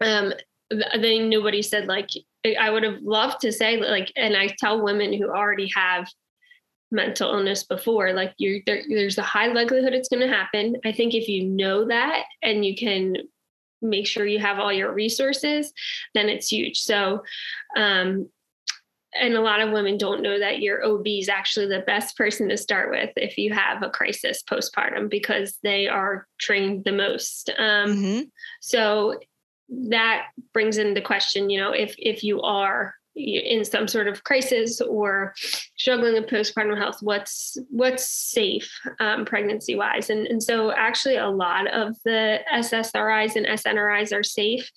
um 0.02 0.34
th- 0.72 0.84
then 1.02 1.30
nobody 1.30 1.62
said 1.62 1.88
like 1.88 2.10
i 2.60 2.70
would 2.70 2.84
have 2.84 3.02
loved 3.02 3.40
to 3.42 3.52
say 3.52 3.78
like 3.78 4.12
and 4.16 4.36
i 4.36 4.48
tell 4.58 4.84
women 4.84 5.14
who 5.14 5.30
already 5.30 5.70
have 5.76 6.08
mental 6.94 7.34
illness 7.34 7.64
before 7.64 8.14
like 8.14 8.34
you're 8.38 8.60
there, 8.66 8.84
there's 8.88 9.18
a 9.18 9.24
high 9.24 9.48
likelihood 9.48 9.94
it's 9.94 10.10
going 10.10 10.22
to 10.22 10.34
happen. 10.34 10.76
I 10.86 10.92
think 10.92 11.14
if 11.14 11.28
you 11.28 11.44
know 11.44 11.86
that 11.88 12.24
and 12.42 12.64
you 12.66 12.76
can 12.76 13.18
make 13.82 14.08
sure 14.08 14.26
you 14.26 14.40
have 14.40 14.60
all 14.60 14.72
your 14.72 14.94
resources 14.94 15.74
then 16.14 16.30
it's 16.30 16.52
huge. 16.52 16.80
So 16.80 17.24
um 17.76 18.30
and 19.16 19.36
a 19.36 19.42
lot 19.42 19.62
of 19.62 19.72
women 19.72 19.98
don't 19.98 20.24
know 20.24 20.40
that 20.40 20.62
your 20.62 20.84
OB 20.84 21.06
is 21.06 21.30
actually 21.30 21.68
the 21.68 21.84
best 21.86 22.18
person 22.18 22.50
to 22.50 22.58
start 22.58 22.90
with 22.90 23.12
if 23.16 23.38
you 23.38 23.54
have 23.54 23.84
a 23.84 23.90
crisis 23.90 24.42
postpartum 24.42 25.10
because 25.10 25.60
they 25.62 25.88
are 25.88 26.28
trained 26.40 26.84
the 26.84 26.92
most. 26.92 27.52
Um, 27.58 27.96
hmm 27.96 28.20
so 28.62 29.20
that 29.70 30.28
brings 30.54 30.78
into 30.78 31.02
question, 31.02 31.50
you 31.50 31.60
know, 31.60 31.72
if 31.72 31.96
if 31.98 32.24
you 32.24 32.42
are 32.42 32.96
in 33.16 33.64
some 33.64 33.88
sort 33.88 34.08
of 34.08 34.24
crisis 34.24 34.82
or 34.82 35.34
struggling 35.78 36.14
with 36.14 36.28
postpartum 36.28 36.78
health, 36.78 36.98
what's 37.02 37.58
what's 37.70 38.10
safe 38.10 38.72
um, 39.00 39.26
pregnancy 39.26 39.76
wise, 39.76 40.10
and 40.10 40.28
and 40.28 40.42
so 40.42 40.72
actually 40.72 41.18
a 41.18 41.30
lot 41.30 41.68
of 41.68 41.96
the 42.06 42.40
SSRIs 42.52 43.36
and 43.36 43.46
SNRIs 43.46 44.16
are 44.18 44.24
safe, 44.24 44.70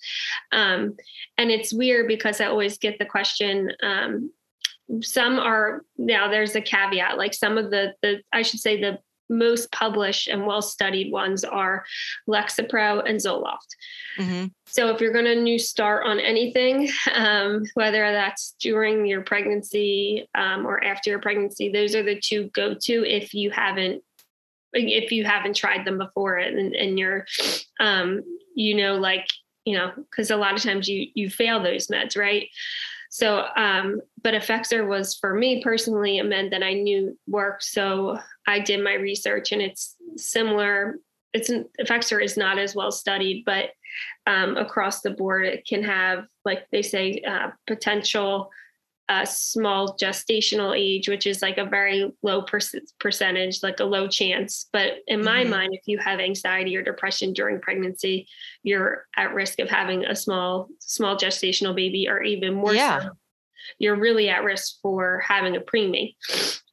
um, 0.51 0.95
and 1.37 1.51
it's 1.51 1.73
weird 1.73 2.07
because 2.07 2.39
I 2.41 2.45
always 2.45 2.77
get 2.77 2.99
the 2.99 3.05
question. 3.05 3.71
Um, 3.81 4.31
some 5.01 5.37
are 5.37 5.83
now 5.97 6.29
there's 6.29 6.55
a 6.55 6.61
caveat 6.61 7.17
like 7.17 7.33
some 7.33 7.57
of 7.57 7.69
the 7.71 7.93
the 8.01 8.21
i 8.31 8.41
should 8.41 8.61
say 8.61 8.79
the 8.79 8.97
most 9.29 9.71
published 9.71 10.27
and 10.27 10.45
well 10.45 10.61
studied 10.61 11.11
ones 11.11 11.43
are 11.43 11.85
lexapro 12.27 13.07
and 13.07 13.19
zoloft. 13.19 13.67
Hmm 14.17 14.45
so 14.67 14.89
if 14.89 15.01
you're 15.01 15.13
going 15.13 15.25
to 15.25 15.35
new 15.35 15.57
start 15.57 16.05
on 16.05 16.19
anything 16.19 16.89
um, 17.13 17.63
whether 17.73 18.11
that's 18.11 18.55
during 18.59 19.05
your 19.05 19.21
pregnancy 19.21 20.29
um, 20.35 20.65
or 20.65 20.83
after 20.83 21.09
your 21.09 21.19
pregnancy 21.19 21.71
those 21.71 21.95
are 21.95 22.03
the 22.03 22.19
two 22.19 22.49
go 22.53 22.73
to 22.73 23.05
if 23.05 23.33
you 23.33 23.49
haven't 23.49 24.03
if 24.73 25.11
you 25.11 25.23
haven't 25.23 25.55
tried 25.55 25.85
them 25.85 25.97
before 25.97 26.37
and, 26.37 26.75
and 26.75 26.99
you're 26.99 27.25
um, 27.79 28.21
you 28.53 28.75
know 28.75 28.95
like 28.95 29.27
you 29.65 29.75
know 29.75 29.91
because 29.95 30.29
a 30.29 30.37
lot 30.37 30.53
of 30.53 30.61
times 30.61 30.87
you 30.87 31.07
you 31.15 31.29
fail 31.29 31.61
those 31.63 31.87
meds 31.87 32.17
right 32.17 32.49
so, 33.09 33.45
um, 33.55 34.01
but 34.23 34.33
Effexor 34.33 34.87
was 34.87 35.15
for 35.15 35.33
me 35.33 35.61
personally 35.63 36.19
a 36.19 36.23
med 36.23 36.51
that 36.51 36.63
I 36.63 36.73
knew 36.73 37.17
worked. 37.27 37.63
So 37.63 38.19
I 38.47 38.59
did 38.59 38.83
my 38.83 38.93
research 38.93 39.51
and 39.51 39.61
it's 39.61 39.95
similar. 40.17 40.97
It's 41.33 41.49
Effexor 41.79 42.23
is 42.23 42.37
not 42.37 42.57
as 42.57 42.75
well 42.75 42.91
studied, 42.91 43.43
but 43.45 43.71
um, 44.25 44.57
across 44.57 45.01
the 45.01 45.11
board, 45.11 45.45
it 45.45 45.65
can 45.65 45.83
have, 45.83 46.25
like 46.45 46.67
they 46.71 46.81
say, 46.81 47.21
uh, 47.27 47.51
potential 47.65 48.49
uh, 49.09 49.23
small 49.25 49.95
gestational 49.97 50.77
age, 50.77 51.07
which 51.07 51.25
is 51.25 51.41
like 51.41 51.57
a 51.57 51.65
very 51.65 52.11
low 52.23 52.41
per- 52.41 52.59
percentage, 52.99 53.63
like 53.63 53.79
a 53.79 53.85
low 53.85 54.07
chance. 54.07 54.67
But 54.73 54.95
in 55.07 55.23
my 55.23 55.45
Mhm. 55.45 55.49
mind, 55.49 55.73
if 55.73 55.81
you 55.85 55.97
have 55.99 56.19
anxiety 56.19 56.75
or 56.75 56.81
depression 56.81 57.31
during 57.31 57.61
pregnancy, 57.61 58.27
you're 58.63 59.07
at 59.15 59.33
risk 59.33 59.59
of 59.59 59.69
having 59.69 60.05
a 60.05 60.15
small, 60.15 60.67
small 60.79 61.15
gestational 61.17 61.73
baby, 61.73 62.09
or 62.09 62.21
even 62.21 62.53
more 62.53 62.75
Yeah. 62.75 62.99
so, 62.99 63.09
you're 63.79 63.95
really 63.95 64.27
at 64.29 64.43
risk 64.43 64.81
for 64.81 65.19
having 65.25 65.55
a 65.55 65.61
preemie. 65.61 66.15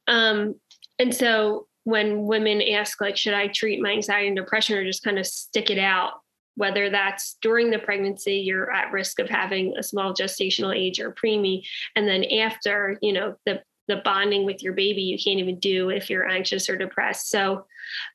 Um, 0.07 0.59
and 0.99 1.15
so 1.15 1.67
when 1.83 2.23
women 2.25 2.61
ask, 2.61 2.99
like, 2.99 3.15
should 3.15 3.33
I 3.33 3.47
treat 3.47 3.81
my 3.81 3.91
anxiety 3.91 4.27
and 4.27 4.35
depression 4.35 4.77
or 4.77 4.83
just 4.83 5.03
kind 5.03 5.19
of 5.19 5.25
stick 5.25 5.69
it 5.69 5.77
out? 5.79 6.13
Whether 6.55 6.89
that's 6.89 7.37
during 7.41 7.69
the 7.69 7.79
pregnancy, 7.79 8.37
you're 8.37 8.71
at 8.71 8.91
risk 8.91 9.19
of 9.19 9.29
having 9.29 9.75
a 9.77 9.83
small 9.83 10.13
gestational 10.13 10.75
age 10.75 10.99
or 10.99 11.11
preemie, 11.11 11.65
and 11.95 12.07
then 12.07 12.23
after, 12.25 12.97
you 13.01 13.13
know, 13.13 13.35
the 13.45 13.61
the 13.87 14.01
bonding 14.03 14.45
with 14.45 14.63
your 14.63 14.73
baby 14.73 15.03
you 15.03 15.15
can't 15.15 15.39
even 15.39 15.59
do 15.59 15.89
if 15.89 16.09
you're 16.09 16.27
anxious 16.27 16.69
or 16.69 16.75
depressed. 16.75 17.29
So, 17.29 17.65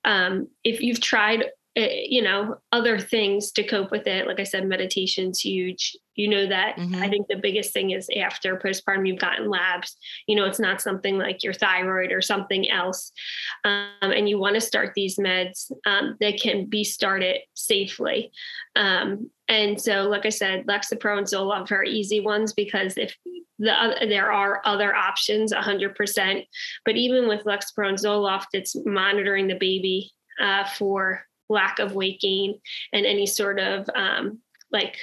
um, 0.05 0.49
if 0.65 0.81
you've 0.81 1.01
tried, 1.01 1.45
uh, 1.79 1.87
you 2.05 2.21
know, 2.21 2.57
other 2.73 2.99
things 2.99 3.53
to 3.53 3.63
cope 3.63 3.93
with 3.93 4.07
it, 4.09 4.27
like 4.27 4.41
I 4.41 4.45
said, 4.45 4.67
meditation's 4.67 5.39
huge. 5.39 5.97
You 6.17 6.27
know 6.29 6.47
that. 6.49 6.75
I 6.77 6.81
Mhm. 6.81 7.11
think 7.11 7.29
the 7.29 7.37
biggest 7.37 7.73
thing 7.73 7.93
is 7.93 8.11
after 8.17 8.57
postpartum, 8.57 9.07
you've 9.07 9.21
gotten 9.21 9.49
labs. 9.49 9.97
You 10.27 10.35
know, 10.35 10.47
it's 10.47 10.59
not 10.59 10.81
something 10.81 11.17
like 11.17 11.45
your 11.45 11.53
thyroid 11.53 12.11
or 12.11 12.21
something 12.23 12.69
else, 12.69 13.13
um, 13.65 13.87
and 14.03 14.29
you 14.29 14.37
want 14.39 14.57
to 14.57 14.61
start 14.61 14.95
these 14.95 15.17
meds 15.17 15.71
um, 15.87 16.17
that 16.21 16.41
can 16.41 16.67
be 16.67 16.83
started 16.83 17.41
safely. 17.55 18.33
Um, 18.75 19.31
and 19.49 19.81
so, 19.81 20.09
like 20.09 20.27
I 20.27 20.31
said, 20.31 20.67
Lexapro 20.67 21.19
and 21.19 21.27
Zoloft 21.27 21.71
are 21.71 21.85
easy 21.85 22.19
ones 22.21 22.53
because 22.53 22.99
if 22.99 23.17
the 23.61 23.73
oth- 23.73 24.09
there 24.09 24.33
are 24.33 24.61
other 24.65 24.95
options, 24.95 25.53
100%. 25.53 26.47
But 26.85 26.97
even 26.97 27.29
with 27.29 27.45
Lexapro 27.45 27.89
and 27.89 27.99
Zoloft, 27.99 28.47
it's 28.55 28.75
monitoring 28.85 29.47
the 29.47 29.55
baby 29.55 30.11
uh, 30.41 30.65
for 30.65 31.27
lack 31.51 31.79
of 31.79 31.95
weight 31.95 32.21
gain 32.21 32.59
and 32.93 33.05
any 33.05 33.27
sort 33.27 33.59
of 33.59 33.89
um, 33.95 34.39
like, 34.73 34.97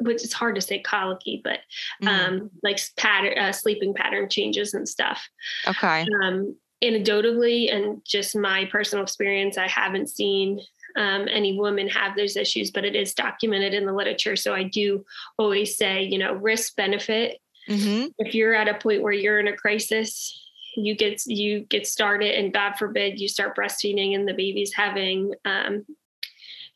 which 0.00 0.22
is 0.22 0.32
hard 0.32 0.54
to 0.54 0.60
say 0.60 0.78
colicky, 0.78 1.40
but 1.42 1.60
Mhm. 2.02 2.08
um, 2.08 2.50
like 2.62 2.78
pattern, 2.96 3.36
uh, 3.36 3.50
sleeping 3.52 3.92
pattern 3.94 4.28
changes 4.28 4.74
and 4.74 4.88
stuff 4.88 5.28
okay. 5.66 6.06
um, 6.22 6.56
anecdotally 6.84 7.74
and 7.74 8.00
just 8.06 8.36
my 8.36 8.66
personal 8.66 9.02
experience, 9.02 9.58
I 9.58 9.68
haven't 9.68 10.08
seen 10.08 10.60
um, 10.96 11.28
any 11.30 11.58
woman 11.58 11.88
have 11.88 12.16
those 12.16 12.36
issues, 12.36 12.70
but 12.70 12.84
it 12.84 12.96
is 12.96 13.14
documented 13.14 13.74
in 13.74 13.86
the 13.86 13.92
literature. 13.92 14.36
So 14.36 14.54
I 14.54 14.64
do 14.64 15.04
always 15.38 15.76
say, 15.76 16.02
you 16.02 16.18
know, 16.18 16.32
risk 16.34 16.76
benefit. 16.76 17.38
hmm 17.66 18.06
If 18.18 18.34
you're 18.34 18.54
at 18.54 18.68
a 18.68 18.74
point 18.74 19.02
where 19.02 19.12
you're 19.12 19.38
in 19.40 19.48
a 19.48 19.56
crisis, 19.56 20.36
you 20.76 20.94
get 20.94 21.22
you 21.26 21.60
get 21.60 21.86
started, 21.86 22.38
and 22.38 22.52
God 22.52 22.74
forbid 22.74 23.20
you 23.20 23.28
start 23.28 23.56
breastfeeding 23.56 24.14
and 24.14 24.26
the 24.26 24.34
baby's 24.34 24.72
having. 24.72 25.34
Um, 25.44 25.84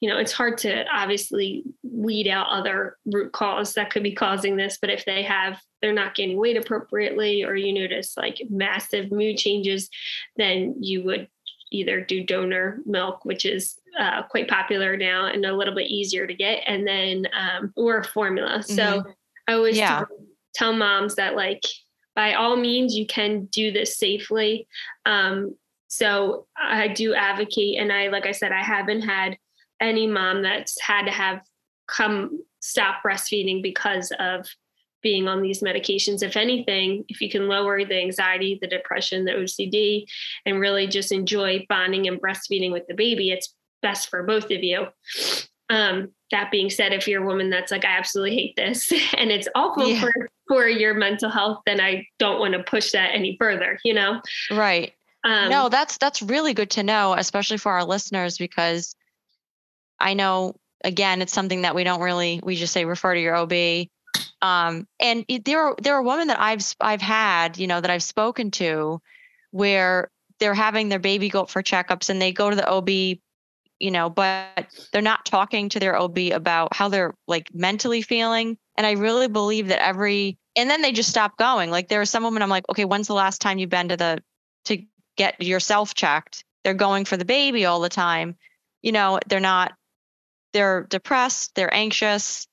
you 0.00 0.10
know, 0.10 0.18
it's 0.18 0.32
hard 0.32 0.58
to 0.58 0.84
obviously 0.92 1.64
weed 1.82 2.28
out 2.28 2.48
other 2.48 2.98
root 3.06 3.32
cause 3.32 3.74
that 3.74 3.90
could 3.90 4.02
be 4.02 4.14
causing 4.14 4.56
this, 4.56 4.76
but 4.78 4.90
if 4.90 5.04
they 5.06 5.22
have 5.22 5.60
they're 5.80 5.92
not 5.92 6.14
gaining 6.14 6.38
weight 6.38 6.56
appropriately 6.56 7.42
or 7.42 7.54
you 7.54 7.72
notice 7.72 8.16
like 8.16 8.42
massive 8.50 9.10
mood 9.10 9.38
changes, 9.38 9.88
then 10.36 10.74
you 10.80 11.04
would 11.04 11.28
either 11.70 12.00
do 12.00 12.24
donor 12.24 12.80
milk, 12.86 13.24
which 13.24 13.44
is 13.44 13.78
uh, 13.98 14.22
quite 14.22 14.48
popular 14.48 14.96
now 14.96 15.26
and 15.26 15.44
a 15.44 15.56
little 15.56 15.74
bit 15.74 15.90
easier 15.90 16.26
to 16.26 16.34
get, 16.34 16.62
and 16.66 16.86
then 16.86 17.26
um, 17.32 17.72
or 17.76 18.02
formula. 18.04 18.58
Mm-hmm. 18.58 18.74
So 18.74 19.04
I 19.48 19.54
always 19.54 19.76
yeah. 19.76 19.98
tell, 19.98 20.08
tell, 20.54 20.72
moms 20.72 21.16
that 21.16 21.36
like 21.36 21.62
by 22.14 22.34
all 22.34 22.56
means 22.56 22.96
you 22.96 23.06
can 23.06 23.46
do 23.46 23.72
this 23.72 23.96
safely. 23.96 24.66
Um, 25.06 25.56
so 25.88 26.46
I 26.56 26.88
do 26.88 27.14
advocate, 27.14 27.78
and 27.78 27.92
I 27.92 28.08
like 28.08 28.26
I 28.26 28.32
said, 28.32 28.52
I 28.52 28.62
haven't 28.62 29.02
had 29.02 29.38
any 29.80 30.06
mom 30.06 30.42
that's 30.42 30.80
had 30.80 31.04
to 31.04 31.12
have 31.12 31.42
come 31.86 32.42
stop 32.60 33.02
breastfeeding 33.04 33.62
because 33.62 34.12
of 34.18 34.46
being 35.02 35.28
on 35.28 35.42
these 35.42 35.62
medications. 35.62 36.22
If 36.22 36.36
anything, 36.36 37.04
if 37.08 37.20
you 37.20 37.30
can 37.30 37.46
lower 37.46 37.84
the 37.84 38.00
anxiety, 38.00 38.58
the 38.60 38.66
depression, 38.66 39.24
the 39.24 39.32
OCD, 39.32 40.06
and 40.46 40.58
really 40.58 40.86
just 40.86 41.12
enjoy 41.12 41.64
bonding 41.68 42.08
and 42.08 42.20
breastfeeding 42.20 42.72
with 42.72 42.86
the 42.88 42.94
baby, 42.94 43.30
it's 43.30 43.54
best 43.82 44.08
for 44.08 44.22
both 44.22 44.44
of 44.44 44.64
you. 44.64 44.86
Um, 45.70 46.10
that 46.30 46.50
being 46.50 46.68
said, 46.70 46.92
if 46.92 47.08
you're 47.08 47.22
a 47.22 47.26
woman 47.26 47.50
that's 47.50 47.70
like, 47.70 47.84
I 47.84 47.96
absolutely 47.96 48.34
hate 48.36 48.56
this 48.56 48.92
and 49.16 49.30
it's 49.30 49.48
awful 49.54 49.88
yeah. 49.88 50.00
for, 50.00 50.12
for 50.48 50.68
your 50.68 50.94
mental 50.94 51.30
health, 51.30 51.60
then 51.66 51.80
I 51.80 52.06
don't 52.18 52.38
want 52.38 52.54
to 52.54 52.62
push 52.62 52.92
that 52.92 53.10
any 53.14 53.36
further, 53.38 53.78
you 53.84 53.94
know? 53.94 54.20
Right. 54.50 54.92
Um, 55.24 55.48
no, 55.48 55.68
that's 55.70 55.96
that's 55.96 56.20
really 56.20 56.52
good 56.52 56.70
to 56.72 56.82
know, 56.82 57.14
especially 57.14 57.56
for 57.56 57.72
our 57.72 57.84
listeners, 57.84 58.36
because 58.36 58.94
I 59.98 60.12
know 60.12 60.56
again, 60.84 61.22
it's 61.22 61.32
something 61.32 61.62
that 61.62 61.74
we 61.74 61.82
don't 61.82 62.00
really 62.00 62.40
we 62.44 62.56
just 62.56 62.74
say 62.74 62.84
refer 62.84 63.14
to 63.14 63.20
your 63.20 63.34
OB. 63.34 63.88
Um, 64.42 64.86
and 65.00 65.24
there 65.44 65.60
are 65.60 65.76
there 65.80 65.94
are 65.94 66.02
women 66.02 66.28
that 66.28 66.38
I've 66.38 66.62
I've 66.78 67.00
had, 67.00 67.58
you 67.58 67.66
know, 67.66 67.80
that 67.80 67.90
I've 67.90 68.02
spoken 68.02 68.50
to, 68.52 69.00
where 69.50 70.10
they're 70.40 70.54
having 70.54 70.90
their 70.90 70.98
baby 70.98 71.30
go 71.30 71.46
for 71.46 71.62
checkups 71.62 72.10
and 72.10 72.20
they 72.20 72.32
go 72.32 72.50
to 72.50 72.56
the 72.56 72.68
OB, 72.68 73.18
you 73.80 73.90
know, 73.90 74.08
but 74.08 74.66
they're 74.92 75.02
not 75.02 75.24
talking 75.24 75.68
to 75.70 75.80
their 75.80 75.98
OB 75.98 76.18
about 76.32 76.74
how 76.74 76.88
they're 76.88 77.14
like 77.26 77.48
mentally 77.54 78.02
feeling. 78.02 78.56
And 78.76 78.86
I 78.86 78.92
really 78.92 79.28
believe 79.28 79.68
that 79.68 79.84
every 79.84 80.38
and 80.56 80.70
then 80.70 80.82
they 80.82 80.92
just 80.92 81.10
stop 81.10 81.36
going. 81.36 81.70
Like 81.70 81.88
there 81.88 82.00
are 82.00 82.06
some 82.06 82.24
women 82.24 82.42
I'm 82.42 82.48
like, 82.48 82.68
okay, 82.68 82.84
when's 82.84 83.08
the 83.08 83.14
last 83.14 83.40
time 83.40 83.58
you've 83.58 83.70
been 83.70 83.88
to 83.88 83.96
the 83.96 84.22
to 84.66 84.82
get 85.16 85.40
yourself 85.42 85.94
checked? 85.94 86.44
They're 86.62 86.74
going 86.74 87.04
for 87.04 87.16
the 87.16 87.24
baby 87.24 87.64
all 87.66 87.80
the 87.80 87.88
time. 87.88 88.36
You 88.82 88.92
know, 88.92 89.18
they're 89.26 89.40
not 89.40 89.72
they're 90.52 90.86
depressed, 90.88 91.54
they're 91.54 91.74
anxious. 91.74 92.46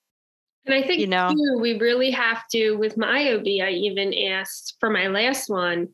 And 0.66 0.76
I 0.76 0.82
think 0.84 1.00
you 1.00 1.08
know 1.08 1.30
too, 1.30 1.60
we 1.60 1.78
really 1.78 2.12
have 2.12 2.48
to 2.52 2.74
with 2.74 2.98
my 2.98 3.34
OB, 3.34 3.46
I 3.64 3.72
even 3.72 4.14
asked 4.14 4.76
for 4.80 4.90
my 4.90 5.08
last 5.08 5.50
one, 5.50 5.90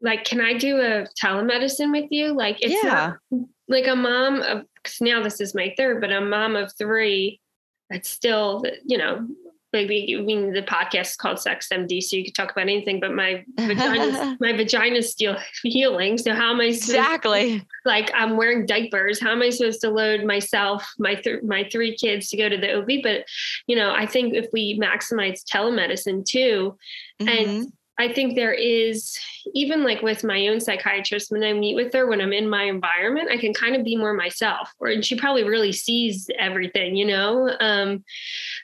like, 0.00 0.24
can 0.24 0.40
I 0.40 0.54
do 0.54 0.78
a 0.78 1.06
telemedicine 1.22 1.92
with 1.92 2.10
you? 2.10 2.32
Like 2.32 2.58
it's 2.60 2.82
yeah. 2.82 3.14
not 3.30 3.44
like 3.68 3.86
a 3.86 3.96
mom 3.96 4.42
of 4.42 4.64
because 4.82 5.00
now 5.00 5.22
this 5.22 5.40
is 5.40 5.54
my 5.54 5.74
third, 5.76 6.00
but 6.00 6.12
a 6.12 6.20
mom 6.20 6.56
of 6.56 6.72
three 6.76 7.40
that's 7.90 8.08
still, 8.08 8.62
you 8.84 8.96
know, 8.96 9.26
maybe 9.72 10.16
I 10.18 10.22
mean 10.22 10.52
the 10.52 10.62
podcast 10.62 11.10
is 11.10 11.16
called 11.16 11.38
Sex 11.38 11.68
MD, 11.72 12.02
so 12.02 12.16
you 12.16 12.24
could 12.24 12.34
talk 12.34 12.50
about 12.50 12.62
anything, 12.62 12.98
but 12.98 13.12
my 13.14 13.44
vagina 13.58 14.36
my 14.40 14.52
vagina's 14.52 15.12
still 15.12 15.36
healing. 15.62 16.18
So 16.18 16.34
how 16.34 16.52
am 16.52 16.60
I 16.60 16.64
exactly 16.64 17.62
like 17.84 18.10
I'm 18.14 18.36
wearing 18.36 18.66
diapers? 18.66 19.20
How 19.20 19.32
am 19.32 19.42
I 19.42 19.50
supposed 19.50 19.80
to 19.82 19.90
load 19.90 20.24
myself, 20.24 20.88
my 20.98 21.14
th- 21.14 21.42
my 21.42 21.68
three 21.70 21.96
kids 21.96 22.28
to 22.30 22.36
go 22.36 22.48
to 22.48 22.56
the 22.56 22.78
OB? 22.78 23.02
But 23.02 23.26
you 23.66 23.76
know, 23.76 23.92
I 23.92 24.06
think 24.06 24.34
if 24.34 24.46
we 24.52 24.78
maximize 24.78 25.44
telemedicine 25.44 26.24
too, 26.24 26.76
mm-hmm. 27.20 27.28
and 27.28 27.72
I 28.00 28.10
think 28.10 28.34
there 28.34 28.54
is, 28.54 29.18
even 29.52 29.84
like 29.84 30.00
with 30.00 30.24
my 30.24 30.48
own 30.48 30.58
psychiatrist, 30.58 31.30
when 31.30 31.44
I 31.44 31.52
meet 31.52 31.74
with 31.74 31.92
her, 31.92 32.06
when 32.06 32.22
I'm 32.22 32.32
in 32.32 32.48
my 32.48 32.64
environment, 32.64 33.28
I 33.30 33.36
can 33.36 33.52
kind 33.52 33.76
of 33.76 33.84
be 33.84 33.94
more 33.94 34.14
myself. 34.14 34.72
Or 34.78 34.88
and 34.88 35.04
she 35.04 35.16
probably 35.16 35.44
really 35.44 35.70
sees 35.72 36.30
everything, 36.38 36.96
you 36.96 37.06
know. 37.06 37.54
Um, 37.60 38.02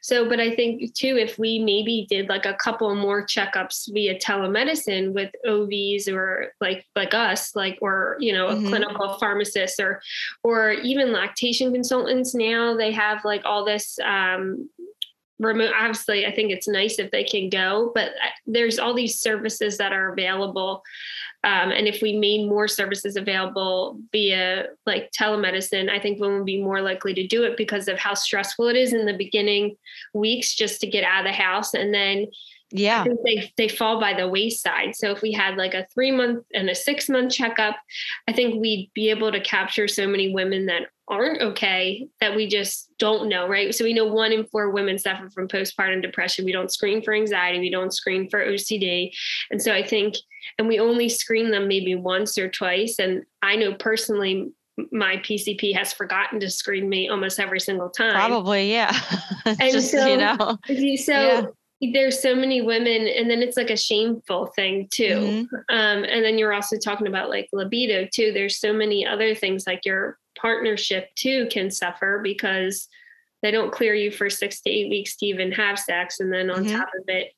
so, 0.01 0.27
but 0.27 0.41
I 0.41 0.57
think 0.57 0.95
too, 0.95 1.19
if 1.19 1.39
we 1.39 1.59
maybe 1.59 2.07
did 2.09 2.31
like 2.31 2.47
a 2.47 2.55
couple 2.55 2.95
more 2.95 3.27
checkups 3.27 3.93
via 3.93 4.19
telemedicine 4.19 5.13
with 5.13 5.31
OBs 5.47 6.09
or 6.09 6.53
like 6.63 6.87
like 6.97 7.13
us, 7.13 7.55
like 7.55 7.79
or 7.83 8.17
you 8.19 8.33
know, 8.33 8.49
a 8.49 8.55
mm-hmm. 8.55 8.69
clinical 8.69 9.19
pharmacist 9.19 9.79
or 9.81 10.01
or 10.43 10.73
even 10.73 11.13
lactation 11.13 11.75
consultants 11.75 12.35
now, 12.35 12.75
they 12.75 12.91
have 12.91 13.23
like 13.23 13.43
all 13.45 13.67
this 13.67 13.99
um, 13.99 14.71
remote 15.39 15.73
obviously 15.79 16.27
i 16.27 16.33
think 16.35 16.51
it's 16.51 16.69
nice 16.69 16.99
if 16.99 17.11
they 17.11 17.25
can 17.25 17.49
go 17.51 17.93
but 17.95 18.09
uh, 18.09 18.29
there's 18.47 18.79
all 18.79 18.95
these 18.95 19.21
services 19.21 19.77
that 19.77 19.93
are 19.93 20.13
available 20.13 20.83
um, 21.47 21.71
and 21.71 21.87
if 21.87 22.03
we 22.03 22.19
made 22.19 22.47
more 22.47 22.69
services 22.69 23.17
available 23.17 23.99
via 24.13 24.67
like 24.85 25.11
telemedicine 25.19 25.89
i 25.89 25.99
think 25.99 26.21
women 26.21 26.39
would 26.39 26.47
be 26.47 26.63
more 26.63 26.83
likely 26.83 27.15
to 27.15 27.27
do 27.27 27.45
it 27.45 27.57
because 27.57 27.89
of 27.89 27.99
how 27.99 28.13
stressful 28.13 28.69
it 28.69 28.77
is 28.77 28.93
in 28.93 29.07
the 29.07 29.17
beginning 29.17 29.77
weeks 30.13 30.55
just 30.55 30.81
to 30.81 30.87
get 30.87 31.05
out 31.05 31.21
of 31.21 31.27
the 31.27 31.33
house. 31.33 31.75
And 31.75 31.93
then 31.93 32.27
yeah. 32.73 33.05
They, 33.25 33.53
they 33.57 33.69
fall 33.69 34.01
by 34.01 34.13
the 34.13 34.27
wayside. 34.27 34.97
So 34.97 35.13
if 35.13 35.23
we 35.23 35.31
had 35.31 35.57
like 35.57 35.73
a 35.73 35.87
three 35.95 36.11
month 36.11 36.45
and 36.53 36.69
a 36.69 36.75
six 36.75 37.09
month 37.09 37.33
checkup 37.33 37.77
i 38.27 38.33
think 38.33 38.61
we'd 38.61 38.91
be 38.93 39.09
able 39.09 39.31
to 39.31 39.41
capture 39.41 39.87
so 39.87 40.05
many 40.09 40.35
women 40.35 40.67
that 40.67 40.89
aren't 41.07 41.41
okay 41.41 42.09
that 42.21 42.35
we 42.35 42.49
just 42.49 42.91
don't 42.99 43.29
know 43.29 43.49
right? 43.49 43.73
So 43.73 43.85
we 43.85 43.95
know 43.95 44.07
one 44.07 44.33
in 44.33 44.47
four 44.47 44.71
women 44.71 44.99
suffer 44.99 45.31
from 45.31 45.47
postpartum 45.47 46.03
depression. 46.03 46.45
We 46.45 46.51
don't 46.51 46.73
screen 46.73 47.03
for 47.03 47.15
anxiety. 47.15 47.61
We 47.61 47.71
don't 47.71 47.95
screen 47.95 48.29
for 48.29 48.45
ocd 48.45 49.13
and 49.53 49.63
so 49.63 49.73
i 49.73 49.83
think 49.87 50.17
and 50.59 50.69
we 50.69 50.79
only 50.79 51.09
screen 51.09 51.36
them 51.51 51.69
maybe 51.69 51.95
once 51.95 52.37
or 52.39 52.49
twice 52.49 52.97
and 52.99 53.23
i 53.43 53.57
know 53.57 53.75
personally 53.75 54.51
my 54.93 55.17
PCP 55.17 55.75
has 55.75 55.95
forgotten 55.95 56.39
to 56.39 56.51
screen 56.51 56.87
me 56.87 57.09
almost 57.09 57.41
every 57.41 57.61
single 57.61 57.89
time. 57.89 58.13
Probably, 58.13 58.71
yeah. 58.71 58.95
and 59.47 59.73
just, 59.73 59.91
so, 59.91 60.07
you 60.07 60.19
know, 60.19 60.59
so 60.99 61.13
yeah 61.13 61.47
there's 61.93 62.21
so 62.21 62.35
many 62.35 62.63
women 62.63 63.07
and 63.07 63.31
then 63.31 63.43
it's 63.43 63.57
like 63.57 63.71
a 63.71 63.77
shameful 63.77 64.47
thing 64.57 64.89
too 64.91 65.05
mm-hmm. 65.05 65.55
um, 65.69 66.05
and 66.05 66.25
then 66.25 66.39
you're 66.39 66.53
also 66.53 66.77
talking 66.79 67.07
about 67.07 67.29
like 67.29 67.49
libido 67.53 68.09
too 68.13 68.33
there's 68.33 68.59
so 68.59 68.73
many 68.73 69.07
other 69.07 69.35
things 69.35 69.67
like 69.67 69.85
your 69.85 70.19
partnership 70.39 71.15
too 71.17 71.47
can 71.51 71.71
suffer 71.71 72.21
because 72.23 72.89
they 73.43 73.51
don't 73.51 73.73
clear 73.73 73.95
you 73.95 74.11
for 74.11 74.31
six 74.31 74.61
to 74.63 74.71
eight 74.71 74.89
weeks 74.89 75.17
to 75.17 75.27
even 75.27 75.53
have 75.53 75.79
sex 75.79 76.21
and 76.21 76.33
then 76.33 76.51
on 76.51 76.65
mm-hmm. 76.65 76.77
top 76.77 76.89
of 76.99 77.05
it 77.09 77.33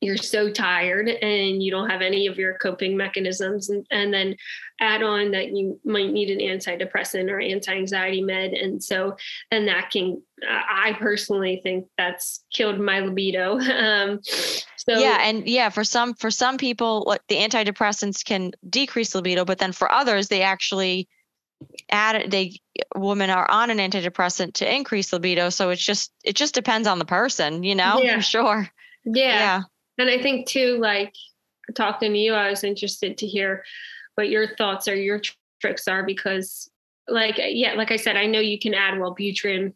you're 0.00 0.16
so 0.16 0.50
tired 0.50 1.08
and 1.08 1.62
you 1.62 1.70
don't 1.70 1.90
have 1.90 2.02
any 2.02 2.26
of 2.26 2.38
your 2.38 2.54
coping 2.54 2.96
mechanisms 2.96 3.68
and, 3.68 3.84
and 3.90 4.14
then 4.14 4.36
add 4.80 5.02
on 5.02 5.32
that 5.32 5.56
you 5.56 5.78
might 5.84 6.12
need 6.12 6.30
an 6.30 6.38
antidepressant 6.38 7.28
or 7.30 7.40
anti-anxiety 7.40 8.22
med. 8.22 8.52
And 8.52 8.82
so 8.82 9.16
and 9.50 9.66
that 9.68 9.90
can 9.90 10.22
i 10.48 10.96
personally 11.00 11.60
think 11.64 11.86
that's 11.96 12.44
killed 12.52 12.78
my 12.78 13.00
libido. 13.00 13.58
Um, 13.78 14.20
so 14.76 14.98
yeah 14.98 15.18
and 15.22 15.46
yeah 15.46 15.68
for 15.68 15.84
some 15.84 16.14
for 16.14 16.30
some 16.30 16.58
people 16.58 17.04
like 17.06 17.20
the 17.28 17.36
antidepressants 17.36 18.24
can 18.24 18.52
decrease 18.68 19.14
libido 19.14 19.44
but 19.44 19.58
then 19.58 19.72
for 19.72 19.90
others 19.90 20.28
they 20.28 20.42
actually 20.42 21.08
add 21.90 22.30
they 22.30 22.60
women 22.94 23.30
are 23.30 23.50
on 23.50 23.70
an 23.70 23.78
antidepressant 23.78 24.54
to 24.54 24.74
increase 24.74 25.12
libido. 25.12 25.50
So 25.50 25.70
it's 25.70 25.82
just 25.82 26.12
it 26.24 26.36
just 26.36 26.54
depends 26.54 26.86
on 26.86 26.98
the 26.98 27.04
person 27.04 27.62
you 27.62 27.74
know 27.74 28.00
yeah. 28.02 28.14
i'm 28.14 28.20
sure. 28.20 28.68
Yeah. 29.04 29.28
yeah 29.28 29.62
and 29.98 30.08
I 30.08 30.20
think 30.20 30.46
too, 30.46 30.78
like 30.78 31.14
talking 31.74 32.12
to 32.12 32.18
you, 32.18 32.34
I 32.34 32.50
was 32.50 32.64
interested 32.64 33.18
to 33.18 33.26
hear 33.26 33.64
what 34.14 34.28
your 34.28 34.54
thoughts 34.56 34.88
or 34.88 34.94
your 34.94 35.20
tr- 35.20 35.32
tricks 35.60 35.88
are 35.88 36.04
because, 36.04 36.70
like, 37.08 37.36
yeah, 37.38 37.74
like 37.74 37.90
I 37.90 37.96
said, 37.96 38.16
I 38.16 38.26
know 38.26 38.40
you 38.40 38.58
can 38.58 38.74
add 38.74 38.94
Wellbutrin 38.94 39.72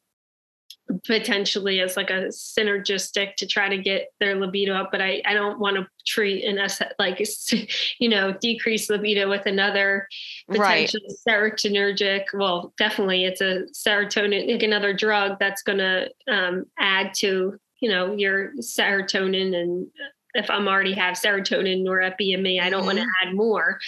potentially 1.06 1.80
as 1.80 1.96
like 1.96 2.10
a 2.10 2.28
synergistic 2.28 3.34
to 3.36 3.46
try 3.46 3.68
to 3.68 3.78
get 3.78 4.08
their 4.20 4.34
libido 4.34 4.74
up 4.74 4.90
but 4.90 5.00
i, 5.00 5.22
I 5.24 5.32
don't 5.32 5.58
want 5.58 5.76
to 5.76 5.86
treat 6.06 6.44
an 6.44 6.58
like 6.98 7.20
you 7.98 8.08
know 8.08 8.32
decrease 8.40 8.90
libido 8.90 9.28
with 9.28 9.46
another 9.46 10.08
potential 10.50 11.00
right. 11.08 11.54
serotonergic 11.54 12.24
well 12.34 12.72
definitely 12.78 13.24
it's 13.24 13.40
a 13.40 13.64
serotonin 13.72 14.50
like 14.50 14.62
another 14.62 14.92
drug 14.92 15.38
that's 15.38 15.62
going 15.62 15.78
to 15.78 16.10
um, 16.28 16.66
add 16.78 17.14
to 17.18 17.58
you 17.82 17.90
know 17.90 18.14
your 18.14 18.52
serotonin 18.56 19.54
and 19.54 19.88
if 20.34 20.48
I'm 20.50 20.68
already 20.68 20.94
have 20.94 21.14
serotonin 21.14 21.82
norepinephrine, 21.82 22.60
I 22.60 22.70
don't 22.70 22.80
mm-hmm. 22.80 22.86
want 22.86 22.98
to 22.98 23.06
add 23.22 23.34
more. 23.34 23.78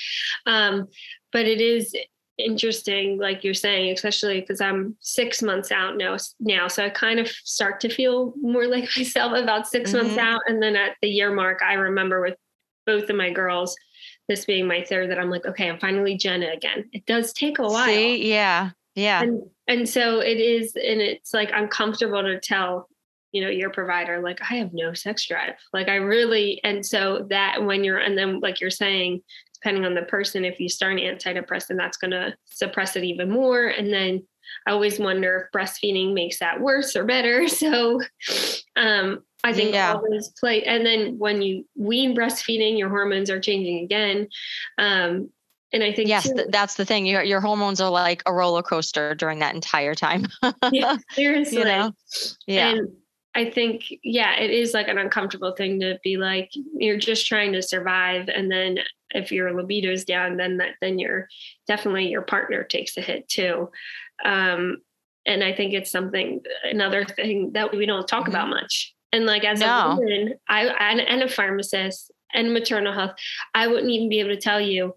Um, 0.47 0.89
but 1.33 1.47
it 1.47 1.61
is 1.61 1.95
interesting, 2.37 3.19
like 3.19 3.45
you're 3.45 3.55
saying, 3.55 3.93
especially 3.93 4.41
because 4.41 4.61
I'm 4.61 4.97
six 5.01 5.43
months 5.43 5.73
out 5.73 5.97
now. 5.97 6.17
Now, 6.41 6.69
so 6.69 6.85
I 6.85 6.91
kind 6.91 7.19
of 7.19 7.29
start 7.29 7.81
to 7.81 7.89
feel 7.89 8.35
more 8.41 8.67
like 8.69 8.89
myself 8.97 9.33
about 9.37 9.69
6 9.69 9.91
mm-hmm. 9.91 9.99
months 9.99 10.19
out, 10.19 10.41
and 10.47 10.63
then 10.63 10.77
at 10.77 10.97
the 11.01 11.09
year 11.09 11.33
mark, 11.33 11.63
I 11.63 11.75
remember 11.75 12.21
with 12.21 12.37
both 12.87 13.09
of 13.09 13.17
my 13.17 13.31
girls, 13.31 13.75
this 14.29 14.45
being 14.45 14.67
my 14.67 14.85
third, 14.85 15.11
that 15.11 15.19
I'm 15.19 15.31
like, 15.31 15.47
okay, 15.47 15.71
I'm 15.71 15.79
finally 15.79 16.17
Jenna 16.17 16.49
again. 16.49 16.89
It 16.93 17.07
does 17.07 17.33
take 17.33 17.59
a 17.59 17.63
while. 17.63 17.87
See? 17.87 18.29
Yeah, 18.31 18.71
yeah. 18.95 19.23
And, 19.23 19.43
and 19.67 19.89
so 19.89 20.21
it 20.21 20.39
is, 20.39 20.75
and 20.77 21.01
it's 21.01 21.33
like 21.33 21.51
uncomfortable 21.55 22.23
to 22.23 22.39
tell 22.39 22.89
you 23.35 23.43
know 23.43 23.51
your 23.51 23.69
provider 23.69 24.21
like 24.23 24.39
i 24.49 24.55
have 24.55 24.73
no 24.73 24.95
sex 24.95 25.27
drive 25.27 25.55
like 25.73 25.89
i 25.89 25.97
really 25.97 26.61
and 26.63 26.87
so 26.87 27.27
that 27.29 27.63
when 27.65 27.83
you're 27.83 27.99
and 27.99 28.17
then 28.17 28.39
like 28.39 28.61
you're 28.61 28.71
saying 28.71 29.21
depending 29.55 29.85
on 29.85 29.93
the 29.95 30.03
person 30.03 30.45
if 30.45 30.61
you 30.61 30.69
start 30.69 30.93
an 30.93 30.99
antidepressant 31.01 31.77
that's 31.77 31.97
going 31.97 32.13
to 32.13 32.33
suppress 32.45 32.95
it 32.95 33.03
even 33.03 33.29
more 33.29 33.67
and 33.67 33.93
then 33.93 34.23
i 34.69 34.71
always 34.71 35.01
wonder 35.01 35.49
if 35.53 35.59
breastfeeding 35.61 36.15
makes 36.15 36.39
that 36.39 36.61
worse 36.61 36.95
or 36.95 37.05
better 37.05 37.49
so 37.63 38.01
um 38.77 39.21
i 39.43 39.53
think 39.53 39.75
Yeah. 39.75 39.99
play 40.39 40.63
and 40.63 40.87
then 40.87 41.19
when 41.19 41.43
you 41.43 41.65
wean 41.77 42.17
breastfeeding 42.17 42.79
your 42.79 42.89
hormones 42.89 43.31
are 43.31 43.41
changing 43.41 43.83
again 43.85 44.29
um 44.79 45.29
and 45.73 45.83
i 45.83 45.93
think 45.93 46.09
yes, 46.09 46.23
too- 46.29 46.35
th- 46.35 46.47
that's 46.51 46.77
the 46.77 46.85
thing. 46.85 47.05
Your 47.05 47.25
your 47.25 47.41
hormones 47.41 47.81
are 47.81 47.91
like 47.91 48.23
a 48.27 48.33
roller 48.33 48.63
coaster 48.63 49.13
during 49.17 49.41
that 49.41 49.57
entire 49.57 49.93
time. 49.97 50.27
yeah, 50.71 50.99
seriously 51.15 51.65
know? 51.65 51.91
yeah. 52.47 52.69
And 52.75 52.91
I 53.35 53.51
think, 53.51 53.85
yeah, 54.03 54.39
it 54.39 54.51
is 54.51 54.75
like 54.75 54.89
an 54.89 54.99
uncomfortable 54.99 55.55
thing 55.57 55.81
to 55.81 55.99
be 56.05 56.17
like, 56.17 56.51
you're 56.77 56.99
just 56.99 57.27
trying 57.27 57.53
to 57.55 57.63
survive. 57.63 58.29
And 58.29 58.51
then 58.51 58.79
if 59.11 59.33
your 59.33 59.53
libido's 59.53 60.05
down, 60.05 60.37
then 60.37 60.59
that, 60.59 60.77
then 60.81 60.99
you're 60.99 61.29
definitely 61.67 62.09
your 62.09 62.23
partner 62.23 62.63
takes 62.63 62.97
a 62.97 63.01
hit 63.01 63.29
too. 63.29 63.71
Um, 64.25 64.79
and 65.27 65.43
I 65.43 65.53
think 65.53 65.73
it's 65.73 65.91
something, 65.91 66.43
another 66.65 67.05
thing 67.05 67.53
that 67.55 67.75
we 67.75 67.87
don't 67.87 68.07
talk 68.07 68.29
about 68.29 68.49
much. 68.49 68.95
And 69.13 69.27
like 69.27 69.45
as 69.45 69.61
Mm-hmm. 69.61 69.89
No. 69.89 69.93
a 69.93 69.97
woman, 69.97 70.35
I 70.49 70.67
and, 70.67 71.01
and 71.01 71.23
a 71.23 71.29
pharmacist 71.29 72.13
and 72.33 72.53
maternal 72.53 72.93
health, 72.93 73.13
I 73.55 73.67
wouldn't 73.67 73.91
even 73.91 74.09
be 74.09 74.21
able 74.21 74.31
to 74.31 74.41
tell 74.41 74.61
you 74.61 74.95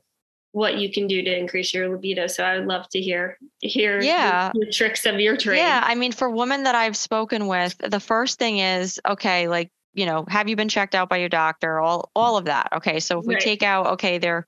what 0.51 0.77
you 0.77 0.91
can 0.91 1.07
do 1.07 1.21
to 1.21 1.37
increase 1.37 1.73
your 1.73 1.89
libido. 1.89 2.27
So 2.27 2.43
I 2.43 2.57
would 2.57 2.67
love 2.67 2.87
to 2.89 3.01
hear 3.01 3.37
hear 3.61 3.99
the- 3.99 4.05
Yeah. 4.05 4.51
the, 4.53 4.71
tricks 4.71 5.05
of 5.05 5.19
your 5.19 5.37
trade. 5.37 5.57
Yeah, 5.57 5.81
I 5.83 5.95
mean, 5.95 6.11
for 6.11 6.29
women 6.29 6.63
that 6.63 6.75
I've 6.75 6.97
spoken 6.97 7.47
with, 7.47 7.77
the 7.77 7.99
first 7.99 8.39
thing 8.39 8.59
is 8.59 8.99
okay, 9.07 9.47
like 9.47 9.71
you 9.93 10.05
know, 10.05 10.25
have 10.29 10.47
you 10.47 10.55
been 10.55 10.69
checked 10.69 10.93
out 10.93 11.09
by 11.09 11.17
your 11.17 11.29
doctor? 11.29 11.79
All 11.79 12.11
all 12.15 12.37
of 12.37 12.45
that. 12.45 12.69
Okay, 12.77 12.99
so 12.99 13.19
if 13.19 13.25
we 13.25 13.33
Right. 13.35 13.43
take 13.43 13.63
out, 13.63 13.87
okay, 13.93 14.17
they're 14.19 14.47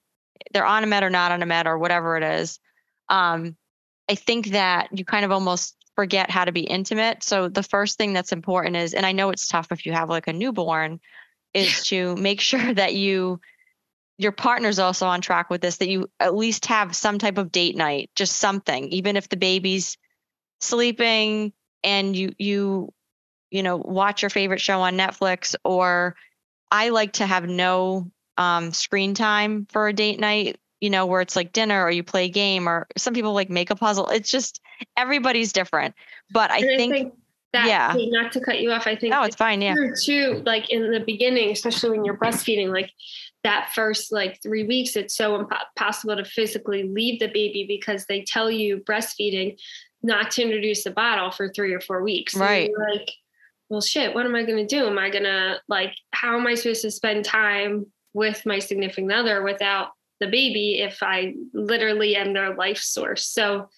they're 0.54 0.66
on 0.66 0.84
a 0.84 0.88
med 0.88 1.04
or 1.04 1.10
not 1.10 1.32
on 1.32 1.42
a 1.44 1.46
med 1.46 1.68
or 1.68 1.78
whatever 1.78 2.18
it 2.18 2.24
is, 2.24 2.60
um, 3.10 3.56
I 4.10 4.16
think 4.16 4.48
that 4.52 4.90
you 4.98 5.04
kind 5.06 5.26
of 5.26 5.32
almost 5.32 5.76
forget 5.96 6.30
how 6.32 6.46
to 6.46 6.52
be 6.52 6.62
intimate. 6.62 7.24
So 7.24 7.50
the 7.50 7.62
first 7.64 7.98
thing 7.98 8.14
that's 8.14 8.32
important 8.32 8.78
is, 8.78 8.94
and 8.94 9.06
I 9.06 9.12
know 9.12 9.32
it's 9.32 9.48
tough 9.48 9.68
if 9.72 9.86
you 9.86 9.92
have 9.92 10.10
like 10.10 10.28
a 10.28 10.34
newborn, 10.34 11.00
is 11.54 11.84
to 11.88 12.16
make 12.16 12.40
sure 12.42 12.74
that 12.74 12.96
you 12.96 13.42
your 14.20 14.34
partner's 14.34 14.80
also 14.80 15.08
on 15.08 15.22
track 15.22 15.50
with 15.50 15.62
this 15.62 15.78
that 15.78 15.88
you 15.88 16.08
at 16.20 16.36
least 16.36 16.66
have 16.66 16.96
some 16.96 17.18
type 17.18 17.38
of 17.38 17.52
date 17.52 17.76
night 17.76 18.12
just 18.16 18.36
something 18.38 18.90
even 18.90 19.16
if 19.16 19.30
the 19.30 19.38
baby's 19.38 19.98
sleeping 20.60 21.52
and 21.84 22.16
you 22.16 22.34
you 22.38 22.94
you 23.50 23.64
know 23.64 23.78
watch 23.78 24.22
your 24.22 24.30
favorite 24.30 24.62
show 24.62 24.82
on 24.82 24.96
netflix 24.96 25.56
or 25.64 26.16
i 26.70 26.90
like 26.90 27.14
to 27.14 27.26
have 27.26 27.48
no 27.48 28.12
um, 28.38 28.72
screen 28.72 29.14
time 29.14 29.68
for 29.70 29.88
a 29.90 29.94
date 29.94 30.20
night 30.20 30.58
you 30.80 30.90
know 30.90 31.06
where 31.06 31.22
it's 31.22 31.36
like 31.36 31.52
dinner 31.52 31.84
or 31.84 31.92
you 31.92 32.04
play 32.04 32.26
a 32.26 32.30
game 32.30 32.70
or 32.70 32.88
some 32.98 33.14
people 33.14 33.34
like 33.34 33.50
make 33.50 33.70
a 33.70 33.76
puzzle 33.76 34.08
it's 34.10 34.30
just 34.30 34.62
everybody's 34.96 35.52
different 35.52 35.96
but 36.32 36.52
i 36.52 36.58
And 36.60 36.78
think, 36.78 37.14
that 37.52 37.68
yeah. 37.68 37.94
not 37.98 38.32
to 38.34 38.40
cut 38.40 38.60
you 38.60 38.72
off, 38.72 38.86
I 38.86 38.96
think 38.96 39.12
no 39.12 39.24
it's 39.24 39.36
fine 39.36 39.62
yeah 39.62 39.74
true 39.74 39.94
too. 39.96 40.44
Like 40.46 40.70
in 40.70 40.92
the 40.92 41.00
beginning, 41.00 41.50
especially 41.52 41.90
when 41.90 42.06
you're 42.06 42.18
breastfeeding, 42.18 42.72
like 42.72 42.92
that 43.44 43.72
first 43.74 44.12
like 44.12 44.42
three 44.42 44.64
weeks, 44.64 44.96
it's 44.96 45.16
so 45.16 45.36
impossible 45.36 46.18
to 46.18 46.26
physically 46.26 46.84
leave 46.84 47.20
the 47.20 47.28
baby 47.28 47.66
because 47.68 48.06
they 48.06 48.22
tell 48.22 48.52
you 48.52 48.78
breastfeeding 48.80 49.58
not 50.02 50.32
to 50.32 50.44
introduce 50.44 50.84
the 50.84 50.92
bottle 50.92 51.32
for 51.32 51.50
three 51.50 51.74
or 51.74 51.82
four 51.82 52.04
weeks. 52.04 52.36
Right. 52.36 52.72
like, 52.92 53.12
well, 53.70 53.82
shit, 53.82 54.14
what 54.14 54.26
am 54.26 54.36
I 54.36 54.44
going 54.44 54.66
to 54.66 54.76
do? 54.76 54.88
Am 54.88 54.98
I 54.98 55.10
going 55.10 55.24
to 55.24 55.60
like, 55.68 55.94
how 56.12 56.38
am 56.38 56.48
I 56.48 56.56
supposed 56.56 56.82
to 56.82 56.92
spend 56.92 57.26
time 57.26 57.86
with 58.14 58.46
my 58.46 58.60
significant 58.60 59.12
other 59.12 59.44
without 59.44 59.90
the 60.20 60.28
baby 60.28 60.80
if 60.82 61.02
I 61.02 61.36
literally 61.54 62.16
am 62.16 62.34
their 62.34 62.56
life 62.56 62.80
source? 62.80 63.26
So 63.26 63.70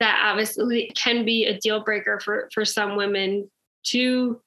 that 0.00 0.20
obviously 0.24 0.90
can 0.96 1.24
be 1.24 1.46
a 1.46 1.58
deal 1.58 1.84
breaker 1.84 2.18
for 2.18 2.48
for 2.52 2.64
some 2.64 2.96
women 2.96 3.48
to 3.84 4.40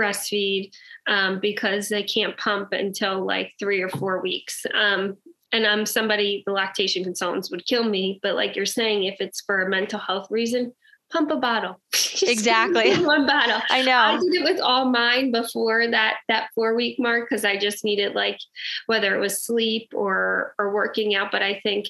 breastfeed 0.00 0.72
um, 1.06 1.40
because 1.40 1.88
they 1.88 2.02
can't 2.02 2.36
pump 2.36 2.72
until 2.72 3.24
like 3.24 3.52
three 3.58 3.82
or 3.82 3.88
four 3.88 4.22
weeks. 4.22 4.64
Um, 4.74 5.16
and 5.52 5.66
I'm 5.66 5.84
somebody 5.84 6.42
the 6.46 6.52
lactation 6.52 7.02
consultants 7.02 7.50
would 7.50 7.66
kill 7.66 7.84
me, 7.84 8.20
but 8.22 8.34
like 8.34 8.56
you're 8.56 8.66
saying, 8.66 9.04
if 9.04 9.16
it's 9.20 9.40
for 9.42 9.62
a 9.62 9.68
mental 9.68 9.98
health 9.98 10.28
reason, 10.30 10.72
pump 11.10 11.30
a 11.30 11.36
bottle. 11.36 11.80
Exactly. 12.22 13.02
one 13.02 13.26
bottle. 13.26 13.62
i 13.70 13.80
know. 13.82 13.96
I 13.96 14.18
did 14.18 14.34
it 14.34 14.44
with 14.44 14.60
all 14.60 14.90
mine 14.90 15.32
before 15.32 15.88
that 15.88 16.16
that 16.28 16.50
four 16.54 16.74
week 16.74 16.98
mark 16.98 17.28
because 17.28 17.46
I 17.46 17.56
just 17.56 17.82
needed 17.82 18.14
like 18.14 18.38
whether 18.86 19.14
it 19.14 19.20
was 19.20 19.42
sleep 19.42 19.90
or 19.94 20.54
or 20.58 20.74
working 20.74 21.14
out. 21.14 21.32
But 21.32 21.42
I 21.42 21.60
think 21.62 21.86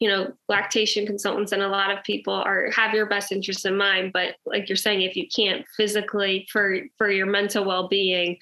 you 0.00 0.08
know 0.08 0.32
lactation 0.48 1.06
consultants 1.06 1.52
and 1.52 1.62
a 1.62 1.68
lot 1.68 1.96
of 1.96 2.02
people 2.02 2.34
are 2.34 2.70
have 2.72 2.92
your 2.92 3.06
best 3.06 3.30
interest 3.30 3.66
in 3.66 3.76
mind. 3.76 4.12
But 4.12 4.34
like 4.46 4.68
you're 4.68 4.76
saying, 4.76 5.02
if 5.02 5.14
you 5.14 5.28
can't 5.28 5.64
physically 5.76 6.48
for 6.50 6.80
for 6.96 7.08
your 7.08 7.26
mental 7.26 7.64
well 7.64 7.86
being, 7.86 8.36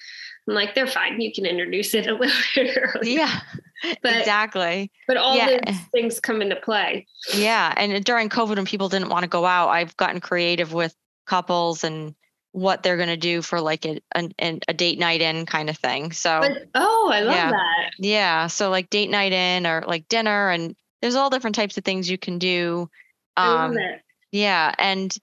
I'm 0.47 0.55
like 0.55 0.73
they're 0.73 0.87
fine. 0.87 1.21
You 1.21 1.31
can 1.31 1.45
introduce 1.45 1.93
it 1.93 2.07
a 2.07 2.15
little 2.15 2.41
bit 2.55 2.75
earlier. 2.95 2.95
yeah 3.03 3.41
but 4.01 4.17
exactly 4.17 4.91
but 5.07 5.17
all 5.17 5.37
Yeah. 5.37 5.59
these 5.65 5.79
things 5.91 6.19
come 6.19 6.41
into 6.41 6.55
play. 6.57 7.05
Yeah, 7.33 7.73
and 7.77 8.03
during 8.03 8.29
COVID, 8.29 8.55
when 8.55 8.65
people 8.65 8.89
didn't 8.89 9.09
want 9.09 9.23
to 9.23 9.29
go 9.29 9.45
out, 9.45 9.69
I've 9.69 9.95
gotten 9.97 10.19
creative 10.21 10.73
with 10.73 10.95
couples 11.25 11.83
and 11.83 12.15
what 12.53 12.81
they're 12.83 12.95
going 12.97 13.09
to 13.09 13.17
do 13.17 13.41
for 13.41 13.61
like 13.61 13.85
a, 13.85 13.99
an 14.15 14.31
an- 14.39 14.61
a 14.67 14.73
date 14.73 14.97
night 14.97 15.21
in 15.21 15.45
kind 15.45 15.69
of 15.69 15.77
thing. 15.77 16.11
So 16.11 16.39
But 16.41 16.51
oh, 16.75 17.09
I 17.13 17.19
love 17.21 17.35
Yeah. 17.35 17.51
that. 17.51 17.91
yeah, 17.99 18.47
so 18.47 18.69
like 18.69 18.89
date 18.89 19.09
night 19.09 19.31
in 19.33 19.67
or 19.67 19.83
like 19.87 20.07
dinner, 20.07 20.49
and 20.49 20.75
there's 21.01 21.15
all 21.15 21.29
different 21.29 21.55
types 21.55 21.77
of 21.77 21.83
things 21.83 22.09
you 22.09 22.17
can 22.17 22.39
do. 22.39 22.89
I 23.35 23.47
love 23.49 23.71
Um, 23.71 23.77
it. 23.77 24.01
yeah, 24.31 24.73
and 24.79 25.15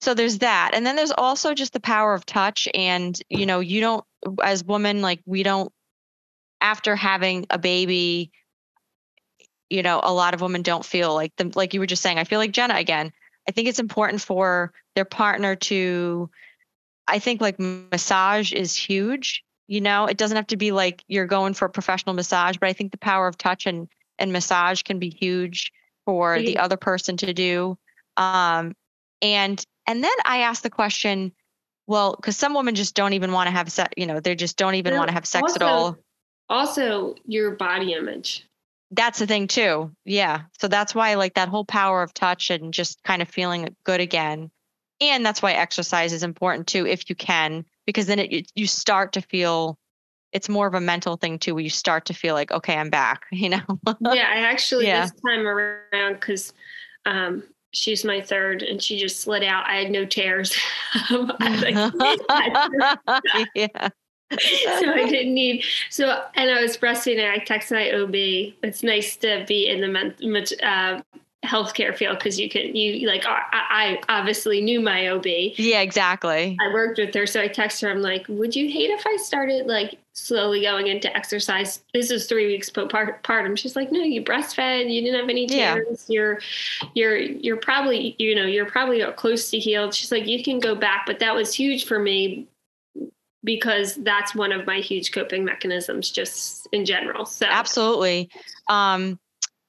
so 0.00 0.14
there's 0.14 0.38
that, 0.38 0.70
and 0.72 0.86
then 0.86 0.96
there's 0.96 1.12
also 1.12 1.52
just 1.52 1.72
the 1.74 1.80
power 1.80 2.14
of 2.14 2.24
touch, 2.24 2.66
and 2.74 3.20
you 3.28 3.44
know, 3.44 3.60
you 3.60 3.80
don't 3.82 4.04
as 4.42 4.64
women 4.64 5.02
like 5.02 5.20
we 5.26 5.42
don't 5.42 5.70
after 6.60 6.96
having 6.96 7.46
a 7.50 7.58
baby 7.58 8.30
you 9.68 9.82
know 9.82 10.00
a 10.02 10.12
lot 10.12 10.34
of 10.34 10.40
women 10.40 10.62
don't 10.62 10.84
feel 10.84 11.14
like 11.14 11.34
them 11.36 11.52
like 11.54 11.74
you 11.74 11.80
were 11.80 11.86
just 11.86 12.02
saying 12.02 12.18
i 12.18 12.24
feel 12.24 12.38
like 12.38 12.52
jenna 12.52 12.74
again. 12.74 13.12
I 13.48 13.52
think 13.52 13.68
it's 13.68 13.78
important 13.80 14.20
for 14.20 14.72
their 14.94 15.04
partner 15.04 15.56
to 15.56 16.30
i 17.08 17.18
think 17.18 17.40
like 17.40 17.58
massage 17.58 18.52
is 18.52 18.74
huge 18.76 19.44
you 19.68 19.80
know? 19.80 20.06
It 20.06 20.16
doesn't 20.16 20.34
have 20.34 20.48
to 20.48 20.56
be 20.56 20.72
like 20.72 21.04
you're 21.06 21.26
going 21.26 21.54
for 21.54 21.64
a 21.66 21.70
professional 21.70 22.14
massage 22.14 22.56
but 22.56 22.68
i 22.68 22.72
think 22.72 22.90
the 22.90 22.98
power 22.98 23.28
of 23.28 23.38
touch 23.38 23.66
and 23.66 23.88
and 24.18 24.32
massage 24.32 24.82
can 24.82 24.98
be 24.98 25.08
huge 25.10 25.72
for 26.04 26.38
the 26.40 26.58
other 26.58 26.76
person 26.76 27.16
to 27.18 27.32
do. 27.32 27.78
Um 28.16 28.74
and 29.22 29.64
and 29.86 30.02
then 30.02 30.12
i 30.24 30.38
asked 30.40 30.62
the 30.62 30.70
question 30.70 31.32
well 31.86 32.16
because 32.16 32.36
some 32.36 32.54
women 32.54 32.74
just 32.74 32.94
don't 32.94 33.12
even 33.12 33.32
want 33.32 33.46
to 33.46 33.52
have 33.52 33.70
sex 33.70 33.92
you 33.96 34.06
know 34.06 34.18
they 34.18 34.34
just 34.34 34.56
don't 34.56 34.74
even 34.74 34.92
No, 34.92 34.98
want 34.98 35.08
to 35.08 35.14
have 35.14 35.26
sex 35.26 35.54
at 35.54 35.62
all 35.62 35.96
Also, 36.50 37.14
your 37.24 37.52
body 37.52 37.94
image. 37.94 38.44
that's 38.90 39.20
the 39.20 39.26
thing 39.26 39.46
too 39.46 39.88
yeah 40.04 40.42
so 40.60 40.66
that's 40.66 40.96
why 40.96 41.14
like 41.14 41.34
that 41.34 41.48
whole 41.48 41.64
power 41.64 42.02
of 42.02 42.12
touch 42.12 42.50
and 42.50 42.74
just 42.74 43.00
kind 43.04 43.22
of 43.22 43.28
feeling 43.28 43.68
good 43.84 44.00
again 44.00 44.50
and 45.00 45.24
that's 45.24 45.40
why 45.40 45.52
exercise 45.52 46.12
is 46.12 46.24
important 46.24 46.66
too 46.66 46.84
if 46.88 47.08
you 47.08 47.14
can 47.14 47.64
because 47.86 48.06
then 48.06 48.18
it 48.18 48.50
you- 48.56 48.66
start 48.66 49.12
to 49.12 49.20
feel 49.22 49.78
it's 50.32 50.48
more 50.48 50.66
of 50.66 50.74
a 50.74 50.80
mental 50.80 51.16
thing 51.16 51.38
too 51.38 51.54
where 51.54 51.62
you 51.62 51.70
start 51.70 52.04
to 52.04 52.12
feel 52.12 52.34
like 52.34 52.50
okay 52.50 52.74
i'm 52.74 52.90
back 52.90 53.26
you 53.30 53.48
know 53.48 53.62
yeah, 54.00 54.26
I 54.28 54.38
actually 54.40 54.86
Yeah. 54.86 55.02
this 55.02 55.12
time 55.24 55.46
around 55.46 56.14
because 56.14 56.52
um, 57.06 57.44
she's 57.72 58.04
my 58.04 58.20
third, 58.20 58.62
and 58.62 58.82
she 58.82 58.98
just 58.98 59.20
slid 59.20 59.42
out. 59.44 59.64
I 59.66 59.76
had 59.76 59.90
no 59.90 60.04
tears, 60.04 60.54
yeah 63.54 63.88
so 64.38 64.92
I 64.92 65.08
didn't 65.08 65.34
need. 65.34 65.64
So 65.90 66.22
and 66.34 66.50
I 66.50 66.62
was 66.62 66.76
breastfeeding. 66.76 67.28
I 67.30 67.38
texted 67.38 67.72
my 67.72 67.90
OB. 67.92 68.54
It's 68.62 68.82
nice 68.82 69.16
to 69.18 69.44
be 69.48 69.68
in 69.68 69.80
the 69.80 69.88
men, 69.88 70.14
mat- 70.22 70.52
uh, 70.62 71.00
healthcare 71.44 71.96
field 71.96 72.18
because 72.18 72.38
you 72.38 72.50
can 72.50 72.76
you 72.76 73.08
like 73.08 73.24
I, 73.26 73.40
I 73.52 74.18
obviously 74.18 74.60
knew 74.60 74.78
my 74.80 75.08
OB. 75.08 75.24
yeah 75.26 75.80
exactly 75.80 76.56
I 76.60 76.70
worked 76.72 76.98
with 76.98 77.14
her, 77.14 77.26
so 77.26 77.40
I 77.40 77.48
texted 77.48 77.82
her. 77.82 77.90
I'm 77.90 78.02
like, 78.02 78.26
"Would 78.28 78.54
you 78.54 78.70
hate 78.70 78.90
if 78.90 79.04
I 79.06 79.16
started 79.16 79.66
like 79.66 79.98
slowly 80.12 80.60
going 80.60 80.88
into 80.88 81.14
exercise?" 81.16 81.82
This 81.94 82.10
is 82.10 82.26
three 82.26 82.46
weeks 82.46 82.68
postpartum. 82.68 83.56
She's 83.56 83.74
like, 83.74 83.90
"No, 83.90 84.00
you 84.00 84.22
breastfed. 84.22 84.92
You 84.92 85.00
didn't 85.00 85.18
have 85.18 85.30
any 85.30 85.46
Yeah. 85.46 85.74
tears. 85.74 86.04
You're, 86.08 86.40
you're, 86.94 87.16
you're 87.16 87.56
probably, 87.56 88.16
you 88.18 88.34
know, 88.34 88.44
you're 88.44 88.66
probably 88.66 89.02
close 89.16 89.50
to 89.50 89.58
healed." 89.58 89.94
She's 89.94 90.12
like, 90.12 90.26
"You 90.26 90.44
can 90.44 90.60
go 90.60 90.74
back," 90.74 91.04
but 91.06 91.20
that 91.20 91.34
was 91.34 91.54
huge 91.54 91.86
for 91.86 91.98
me 91.98 92.46
because 93.42 93.94
that's 93.96 94.34
one 94.34 94.52
of 94.52 94.66
my 94.66 94.78
huge 94.78 95.12
coping 95.12 95.44
mechanisms, 95.44 96.10
just 96.10 96.68
in 96.72 96.84
general. 96.84 97.24
So 97.24 97.46
absolutely 97.48 98.30
um 98.68 99.18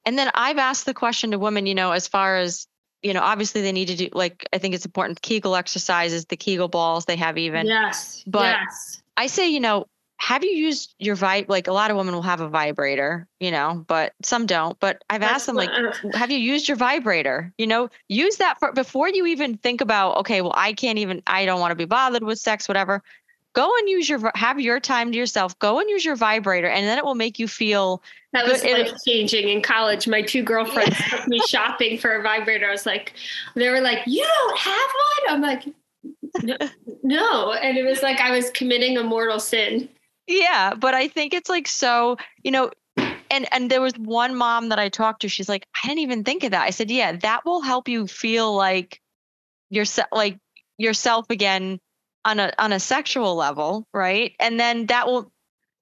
and 0.04 0.18
then 0.18 0.30
i've 0.34 0.58
asked 0.58 0.86
the 0.86 0.94
question 0.94 1.30
to 1.30 1.38
women 1.38 1.66
you 1.66 1.74
know 1.74 1.92
as 1.92 2.06
far 2.08 2.36
as 2.36 2.66
you 3.02 3.12
know, 3.12 3.20
obviously 3.20 3.62
they 3.62 3.72
need 3.72 3.88
to 3.88 3.96
do 3.96 4.08
like 4.12 4.48
I 4.52 4.58
think 4.58 4.74
it's 4.74 4.84
important 4.84 5.20
Kegel 5.22 5.56
exercises, 5.56 6.26
the 6.26 6.36
Kegel 6.36 6.68
balls 6.68 7.04
they 7.04 7.16
have 7.16 7.36
even. 7.36 7.66
Yes. 7.66 8.22
But 8.26 8.56
yes. 8.60 9.02
I 9.16 9.26
say, 9.26 9.48
you 9.48 9.60
know, 9.60 9.86
have 10.18 10.44
you 10.44 10.52
used 10.52 10.94
your 11.00 11.16
vibe? 11.16 11.48
Like 11.48 11.66
a 11.66 11.72
lot 11.72 11.90
of 11.90 11.96
women 11.96 12.14
will 12.14 12.22
have 12.22 12.40
a 12.40 12.48
vibrator, 12.48 13.26
you 13.40 13.50
know, 13.50 13.84
but 13.88 14.12
some 14.22 14.46
don't. 14.46 14.78
But 14.78 15.02
I've 15.10 15.20
That's 15.20 15.34
asked 15.34 15.46
them, 15.46 15.56
like, 15.56 15.70
what- 15.70 16.14
have 16.14 16.30
you 16.30 16.38
used 16.38 16.68
your 16.68 16.76
vibrator? 16.76 17.52
You 17.58 17.66
know, 17.66 17.88
use 18.08 18.36
that 18.36 18.60
for 18.60 18.72
before 18.72 19.08
you 19.08 19.26
even 19.26 19.56
think 19.56 19.80
about, 19.80 20.18
okay, 20.18 20.40
well, 20.40 20.54
I 20.54 20.74
can't 20.74 20.98
even, 20.98 21.22
I 21.26 21.44
don't 21.44 21.58
want 21.58 21.72
to 21.72 21.76
be 21.76 21.86
bothered 21.86 22.22
with 22.22 22.38
sex, 22.38 22.68
whatever. 22.68 23.02
Go 23.54 23.70
and 23.78 23.88
use 23.88 24.08
your, 24.08 24.32
have 24.34 24.60
your 24.60 24.80
time 24.80 25.12
to 25.12 25.18
yourself. 25.18 25.58
Go 25.58 25.78
and 25.78 25.88
use 25.90 26.04
your 26.04 26.16
vibrator, 26.16 26.68
and 26.68 26.86
then 26.86 26.98
it 26.98 27.04
will 27.04 27.14
make 27.14 27.38
you 27.38 27.46
feel 27.46 28.02
That 28.32 28.46
was 28.46 28.62
Good, 28.62 28.88
life 28.88 28.98
changing 29.06 29.48
in 29.48 29.62
college. 29.62 30.08
My 30.08 30.22
two 30.22 30.42
girlfriends 30.42 30.96
took 31.10 31.28
me 31.28 31.40
shopping 31.48 31.98
for 31.98 32.16
a 32.16 32.22
vibrator. 32.22 32.66
I 32.68 32.70
was 32.70 32.86
like, 32.86 33.12
they 33.54 33.68
were 33.68 33.80
like, 33.80 34.00
"You 34.06 34.22
don't 34.22 34.58
have 34.58 34.90
one?" 35.26 35.34
I'm 35.34 35.42
like, 35.42 35.64
"No, 36.42 36.56
no." 37.02 37.52
And 37.52 37.76
it 37.76 37.84
was 37.84 38.02
like 38.02 38.20
I 38.20 38.30
was 38.30 38.50
committing 38.50 38.96
a 38.96 39.02
mortal 39.02 39.38
sin. 39.38 39.88
Yeah, 40.26 40.74
but 40.74 40.94
I 40.94 41.08
think 41.08 41.34
it's 41.34 41.50
like 41.50 41.68
so, 41.68 42.16
you 42.42 42.50
know, 42.50 42.70
and 42.96 43.46
and 43.52 43.70
there 43.70 43.80
was 43.80 43.94
one 43.94 44.34
mom 44.36 44.68
that 44.68 44.78
I 44.78 44.88
talked 44.88 45.22
to, 45.22 45.28
she's 45.28 45.48
like, 45.48 45.66
I 45.82 45.88
didn't 45.88 46.00
even 46.00 46.24
think 46.24 46.44
of 46.44 46.52
that. 46.52 46.62
I 46.62 46.70
said, 46.70 46.90
yeah, 46.90 47.12
that 47.12 47.44
will 47.44 47.60
help 47.60 47.88
you 47.88 48.06
feel 48.06 48.54
like 48.54 49.00
yourself 49.70 50.08
like 50.12 50.38
yourself 50.78 51.26
again 51.30 51.80
on 52.24 52.38
a 52.38 52.52
on 52.58 52.72
a 52.72 52.80
sexual 52.80 53.34
level, 53.34 53.86
right? 53.92 54.34
And 54.38 54.58
then 54.58 54.86
that 54.86 55.06
will 55.06 55.32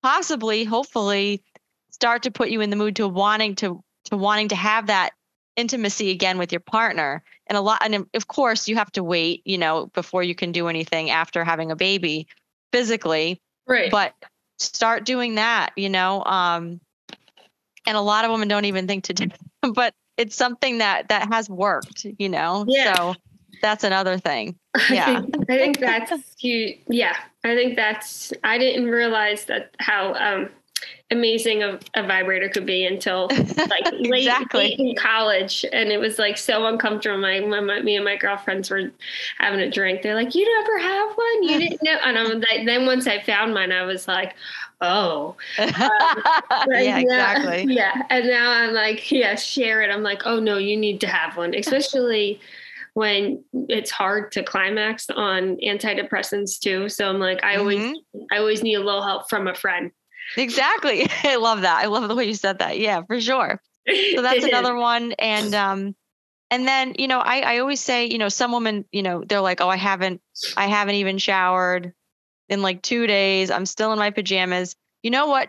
possibly, 0.03 0.65
hopefully 0.65 1.43
start 1.91 2.23
to 2.23 2.31
put 2.31 2.51
you 2.51 2.61
in 2.61 2.71
the 2.71 2.77
mood 2.77 2.97
to 2.97 3.09
wanting 3.09 3.55
to 3.57 3.83
to 4.07 4.17
wanting 4.17 4.49
to 4.49 4.57
have 4.57 4.87
that 4.87 5.11
intimacy 5.57 6.11
again 6.11 6.39
with 6.39 6.53
your 6.53 6.61
partner. 6.61 7.23
And 7.47 7.57
a 7.59 7.61
lot 7.61 7.83
and 7.85 8.07
of 8.15 8.29
course 8.29 8.69
you 8.69 8.77
have 8.77 8.91
to 8.93 9.03
wait, 9.05 9.43
you 9.45 9.59
know, 9.59 9.87
before 9.95 10.23
you 10.23 10.35
can 10.35 10.53
do 10.53 10.69
anything 10.69 11.11
after 11.11 11.45
having 11.45 11.71
a 11.71 11.77
baby 11.77 12.27
physically 12.73 13.41
Right. 13.67 13.91
but 13.91 14.15
start 14.59 15.05
doing 15.05 15.37
that 15.37 15.71
you 15.77 15.89
know 15.89 16.23
um 16.25 16.81
and 17.87 17.97
a 17.97 18.01
lot 18.01 18.25
of 18.25 18.31
women 18.31 18.47
don't 18.47 18.65
even 18.65 18.87
think 18.87 19.05
to 19.05 19.15
do 19.15 19.29
but 19.75 19.95
it's 20.17 20.37
something 20.37 20.79
that 20.79 21.09
that 21.09 21.33
has 21.33 21.49
worked 21.49 22.07
you 22.19 22.29
know 22.29 22.65
Yeah. 22.69 22.95
so 22.95 23.15
that's 23.61 23.85
another 23.85 24.19
thing 24.19 24.57
I 24.75 24.95
yeah. 24.95 25.21
think, 25.23 25.37
I 25.51 25.57
think 25.59 25.79
that's 25.81 26.43
you. 26.45 26.77
Yeah, 26.89 27.17
I 27.45 27.55
think 27.55 27.77
that's. 27.77 28.33
I 28.45 28.57
didn't 28.59 28.87
realize 28.91 29.47
that 29.47 29.75
how 29.81 30.15
um, 30.15 30.49
amazing 31.11 31.63
a, 31.65 31.79
a 31.95 32.07
vibrator 32.07 32.49
could 32.49 32.67
be 32.67 32.87
until 32.87 33.29
like 33.69 33.85
late, 33.93 34.27
Exactly. 34.27 34.61
late 34.61 34.79
in 34.79 34.95
college, 34.95 35.65
and 35.73 35.91
it 35.91 35.99
was 35.99 36.19
like 36.21 36.39
so 36.39 36.67
uncomfortable. 36.67 37.19
My, 37.19 37.41
my, 37.41 37.59
my 37.61 37.81
me 37.83 37.97
and 37.97 38.05
my 38.05 38.17
girlfriends 38.17 38.71
were 38.71 38.93
having 39.39 39.59
a 39.61 39.69
drink. 39.71 40.03
They're 40.03 40.15
like, 40.15 40.35
"You 40.37 40.47
never 40.61 40.79
have 40.79 41.11
one? 41.17 41.43
You 41.43 41.59
didn't 41.59 41.83
know?" 41.83 41.99
And 42.05 42.17
I'm 42.17 42.41
like, 42.41 42.65
then 42.67 42.87
once 42.87 43.07
I 43.09 43.21
found 43.21 43.53
mine, 43.53 43.73
I 43.73 43.83
was 43.83 44.07
like, 44.07 44.37
"Oh, 44.81 45.35
Like, 45.59 45.75
yeah 45.79 46.95
now- 46.95 46.99
exactly 47.01 47.75
Yeah. 47.75 48.03
And 48.09 48.27
now 48.29 48.51
I'm 48.53 48.73
like, 48.73 49.11
yeah, 49.11 49.35
share 49.35 49.83
it. 49.83 49.91
I'm 49.91 50.05
like, 50.05 50.23
oh 50.27 50.39
no, 50.39 50.59
you 50.59 50.77
need 50.77 51.01
to 51.01 51.09
have 51.09 51.37
one, 51.37 51.55
especially 51.55 52.41
when 53.01 53.43
it's 53.71 53.91
hard 53.91 54.31
to 54.33 54.43
climax 54.43 55.09
on 55.09 55.57
antidepressants 55.67 56.59
too. 56.59 56.87
So 56.91 57.09
I'm 57.09 57.19
like, 57.19 57.43
I 57.43 57.57
always 57.57 57.81
Mhm. 57.81 57.95
I 58.31 58.37
always 58.37 58.63
need 58.63 58.75
a 58.75 58.85
little 58.85 59.03
help 59.03 59.31
from 59.31 59.49
a 59.49 59.55
friend. 59.55 59.91
exactly. 60.37 61.09
I 61.25 61.37
love 61.37 61.63
that. 61.63 61.83
I 61.83 61.87
love 61.87 62.07
the 62.09 62.15
way 62.15 62.27
you 62.27 62.35
said 62.35 62.59
that. 62.59 62.79
Yeah 62.79 63.03
for 63.07 63.19
sure. 63.21 63.63
So 64.15 64.21
that's 64.27 64.45
another 64.45 64.75
one. 64.77 65.13
And 65.13 65.55
um 65.55 65.97
and 66.51 66.69
then 66.69 66.95
you 66.99 67.09
know 67.09 67.21
i 67.21 67.41
i 67.53 67.59
always 67.59 67.81
say 67.81 68.07
you 68.07 68.19
know 68.19 68.29
some 68.29 68.53
women 68.53 68.85
you 68.91 69.03
know 69.03 69.23
they're 69.25 69.41
like 69.41 69.61
oh 69.61 69.69
i 69.69 69.77
haven't 69.77 70.21
i 70.57 70.67
haven't 70.67 70.97
even 70.97 71.17
showered 71.17 71.93
in 72.49 72.61
like 72.61 72.83
two 72.83 73.07
days. 73.07 73.51
I'm 73.51 73.65
still 73.67 73.93
in 73.93 73.99
my 74.01 74.11
pajamas. 74.11 74.75
You 75.05 75.11
know 75.13 75.27
what? 75.29 75.49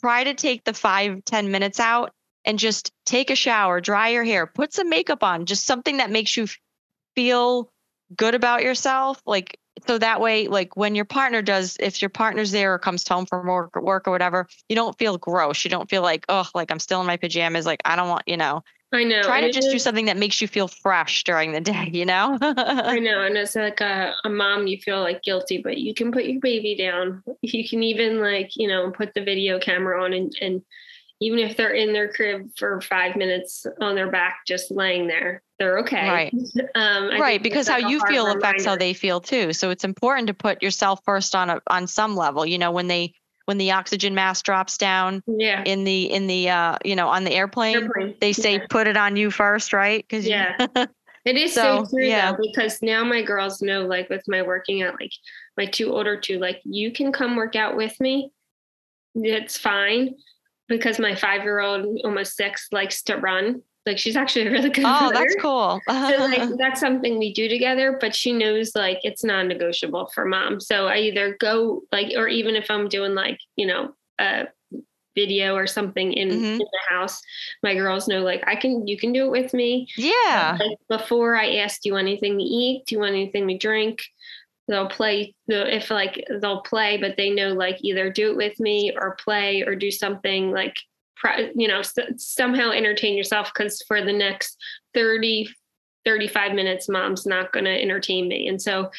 Try 0.00 0.24
to 0.24 0.34
take 0.34 0.64
the 0.64 0.74
five 0.74 1.24
ten 1.24 1.50
minutes 1.50 1.78
out 1.80 2.12
and 2.44 2.58
just 2.58 2.92
take 3.06 3.30
a 3.30 3.36
shower 3.36 3.80
dry 3.80 4.08
your 4.08 4.24
hair 4.24 4.46
put 4.46 4.72
some 4.72 4.88
makeup 4.88 5.22
on 5.22 5.46
just 5.46 5.66
something 5.66 5.98
that 5.98 6.10
makes 6.10 6.36
you 6.36 6.46
feel 7.14 7.70
good 8.16 8.34
about 8.34 8.62
yourself 8.62 9.22
like 9.26 9.58
so 9.86 9.98
that 9.98 10.20
way 10.20 10.48
like 10.48 10.76
when 10.76 10.94
your 10.94 11.04
partner 11.04 11.42
does 11.42 11.76
if 11.80 12.02
your 12.02 12.08
partner's 12.08 12.50
there 12.50 12.74
or 12.74 12.78
comes 12.78 13.06
home 13.06 13.26
from 13.26 13.46
work, 13.46 13.74
work 13.80 14.08
or 14.08 14.10
whatever 14.10 14.48
you 14.68 14.76
don't 14.76 14.98
feel 14.98 15.16
gross 15.16 15.64
you 15.64 15.70
don't 15.70 15.88
feel 15.88 16.02
like 16.02 16.24
oh 16.28 16.46
like 16.54 16.70
i'm 16.70 16.80
still 16.80 17.00
in 17.00 17.06
my 17.06 17.16
pajamas 17.16 17.66
like 17.66 17.80
i 17.84 17.94
don't 17.96 18.08
want 18.08 18.22
you 18.26 18.36
know 18.36 18.62
I 18.92 19.04
know. 19.04 19.22
try 19.22 19.38
and 19.38 19.52
to 19.52 19.52
just 19.52 19.70
do 19.70 19.78
something 19.78 20.06
that 20.06 20.16
makes 20.16 20.40
you 20.40 20.48
feel 20.48 20.66
fresh 20.66 21.22
during 21.22 21.52
the 21.52 21.60
day 21.72 21.90
you 21.92 22.04
know 22.04 22.36
I 22.40 22.98
know, 22.98 23.22
and 23.22 23.38
as 23.38 23.54
like 23.54 23.80
a, 23.80 24.14
a 24.24 24.28
mom, 24.28 24.66
you 24.66 24.78
feel 24.78 25.00
like 25.00 25.22
guilty, 25.22 25.58
but 25.58 25.78
you 25.78 25.94
can 25.94 26.10
put 26.10 26.24
your 26.24 26.40
baby 26.40 26.74
down. 26.74 27.22
You 27.42 27.68
can 27.68 27.84
even 27.84 28.20
like, 28.20 28.50
you 28.56 28.66
know, 28.66 28.90
put 28.90 29.14
the 29.14 29.22
video 29.22 29.60
camera 29.60 30.02
on 30.02 30.12
and, 30.12 30.34
and 30.40 30.62
even 31.20 31.38
if 31.38 31.56
they're 31.56 31.74
in 31.74 31.92
their 31.92 32.10
crib 32.12 32.50
for 32.56 32.80
five 32.80 33.14
minutes 33.14 33.66
on 33.80 33.94
their 33.94 34.10
back, 34.10 34.40
just 34.46 34.70
laying 34.70 35.06
there, 35.06 35.42
they're 35.60 35.78
okay. 35.78 36.08
Right. 36.08 36.34
Um, 36.74 37.10
I 37.12 37.18
right 37.18 37.42
because 37.42 37.68
how 37.68 37.76
you 37.76 38.00
feel 38.06 38.26
affects 38.30 38.64
how 38.64 38.76
they 38.76 38.94
feel 38.94 39.20
too 39.20 39.52
so 39.52 39.70
it's 39.70 39.84
important 39.84 40.26
to 40.28 40.34
put 40.34 40.62
yourself 40.62 41.00
first 41.04 41.34
on 41.34 41.50
a 41.50 41.60
on 41.68 41.86
some 41.86 42.16
level 42.16 42.46
you 42.46 42.58
know 42.58 42.70
when 42.70 42.86
they 42.86 43.12
when 43.46 43.58
the 43.58 43.72
oxygen 43.72 44.14
mask 44.14 44.44
drops 44.44 44.78
down 44.78 45.22
Yeah. 45.26 45.62
in 45.64 45.84
the 45.84 46.04
in 46.12 46.26
the 46.26 46.48
uh 46.48 46.76
you 46.84 46.94
know 46.96 47.08
on 47.08 47.24
the 47.24 47.32
airplane 47.32 47.76
Airplane. 47.76 48.14
they 48.20 48.32
say 48.32 48.54
Yeah. 48.54 48.66
put 48.70 48.86
it 48.86 48.96
on 48.96 49.16
you 49.16 49.30
first 49.30 49.72
right 49.72 50.04
because 50.08 50.26
Yeah. 50.26 50.56
It 51.26 51.36
is 51.36 51.52
so, 51.52 51.84
So, 51.84 51.90
true 51.98 52.06
yeah. 52.06 52.32
though, 52.32 52.38
because 52.40 52.80
now 52.80 53.04
my 53.04 53.20
girls 53.20 53.60
know, 53.60 53.82
like 53.82 54.08
with 54.08 54.22
my 54.26 54.40
working 54.40 54.82
out, 54.82 54.94
like 54.98 55.12
my 55.58 55.66
two 55.66 55.92
older 55.92 56.18
two, 56.18 56.38
like 56.38 56.62
you 56.64 56.92
can 56.92 57.12
come 57.12 57.36
work 57.36 57.54
out 57.56 57.76
with 57.76 57.94
me. 58.00 58.32
It's 59.14 59.58
fine. 59.58 60.14
Because 60.66 60.98
my 60.98 61.14
five 61.14 61.42
year 61.42 61.60
old, 61.60 61.84
almost 62.04 62.36
six, 62.36 62.68
likes 62.72 63.02
to 63.02 63.16
run. 63.18 63.60
Like 63.86 63.98
she's 63.98 64.16
actually 64.16 64.46
a 64.46 64.50
really 64.50 64.68
good 64.70 64.84
oh 64.84 64.88
runner. 65.08 65.14
that's 65.14 65.36
cool 65.40 65.80
so 65.88 66.16
like 66.18 66.48
that's 66.58 66.80
something 66.80 67.18
we 67.18 67.32
do 67.32 67.48
together, 67.48 67.96
but 68.00 68.14
she 68.14 68.32
knows 68.32 68.72
like 68.74 68.98
it's 69.04 69.24
non-negotiable 69.24 70.06
for 70.14 70.24
mom. 70.26 70.60
So 70.60 70.86
I 70.86 70.98
either 70.98 71.36
go 71.40 71.82
like, 71.90 72.12
or 72.16 72.28
even 72.28 72.56
if 72.56 72.70
I'm 72.70 72.88
doing 72.88 73.14
like, 73.14 73.38
you 73.56 73.66
know, 73.66 73.94
a 74.18 74.48
video 75.16 75.54
or 75.56 75.66
something 75.66 76.12
in, 76.12 76.28
Mhm. 76.28 76.52
in 76.52 76.58
the 76.58 76.78
house, 76.88 77.20
my 77.62 77.74
girls 77.74 78.06
know 78.06 78.20
like 78.20 78.44
I 78.46 78.54
can 78.54 78.86
you 78.86 78.96
can 78.98 79.12
do 79.12 79.24
it 79.26 79.30
with 79.30 79.54
me. 79.54 79.88
yeah 79.96 80.56
Like 80.60 80.78
before 80.88 81.34
I 81.36 81.56
ask, 81.56 81.80
do 81.82 81.88
you 81.88 81.94
want 81.94 82.06
anything 82.06 82.38
to 82.38 82.44
eat? 82.44 82.84
Do 82.86 82.94
you 82.94 83.00
want 83.00 83.14
anything 83.14 83.48
to 83.48 83.56
drink? 83.58 84.02
They'll 84.68 84.88
play 84.88 85.34
the 85.48 85.74
if 85.74 85.90
like 85.90 86.22
they'll 86.40 86.60
play, 86.60 86.96
but 86.98 87.16
they 87.16 87.30
know 87.30 87.54
like 87.54 87.78
either 87.80 88.08
do 88.10 88.30
it 88.30 88.36
with 88.36 88.60
me 88.60 88.92
or 88.94 89.16
play 89.16 89.62
or 89.62 89.74
do 89.74 89.90
something 89.90 90.52
like 90.52 90.76
you 91.54 91.68
know 91.68 91.82
somehow 92.16 92.70
entertain 92.70 93.16
yourself 93.16 93.50
because 93.54 93.82
for 93.86 94.02
the 94.02 94.12
next 94.12 94.56
30 94.94 95.48
35 96.04 96.52
minutes 96.52 96.88
mom's 96.88 97.26
not 97.26 97.52
going 97.52 97.64
to 97.64 97.82
entertain 97.82 98.28
me. 98.28 98.48
And 98.48 98.60
so 98.60 98.90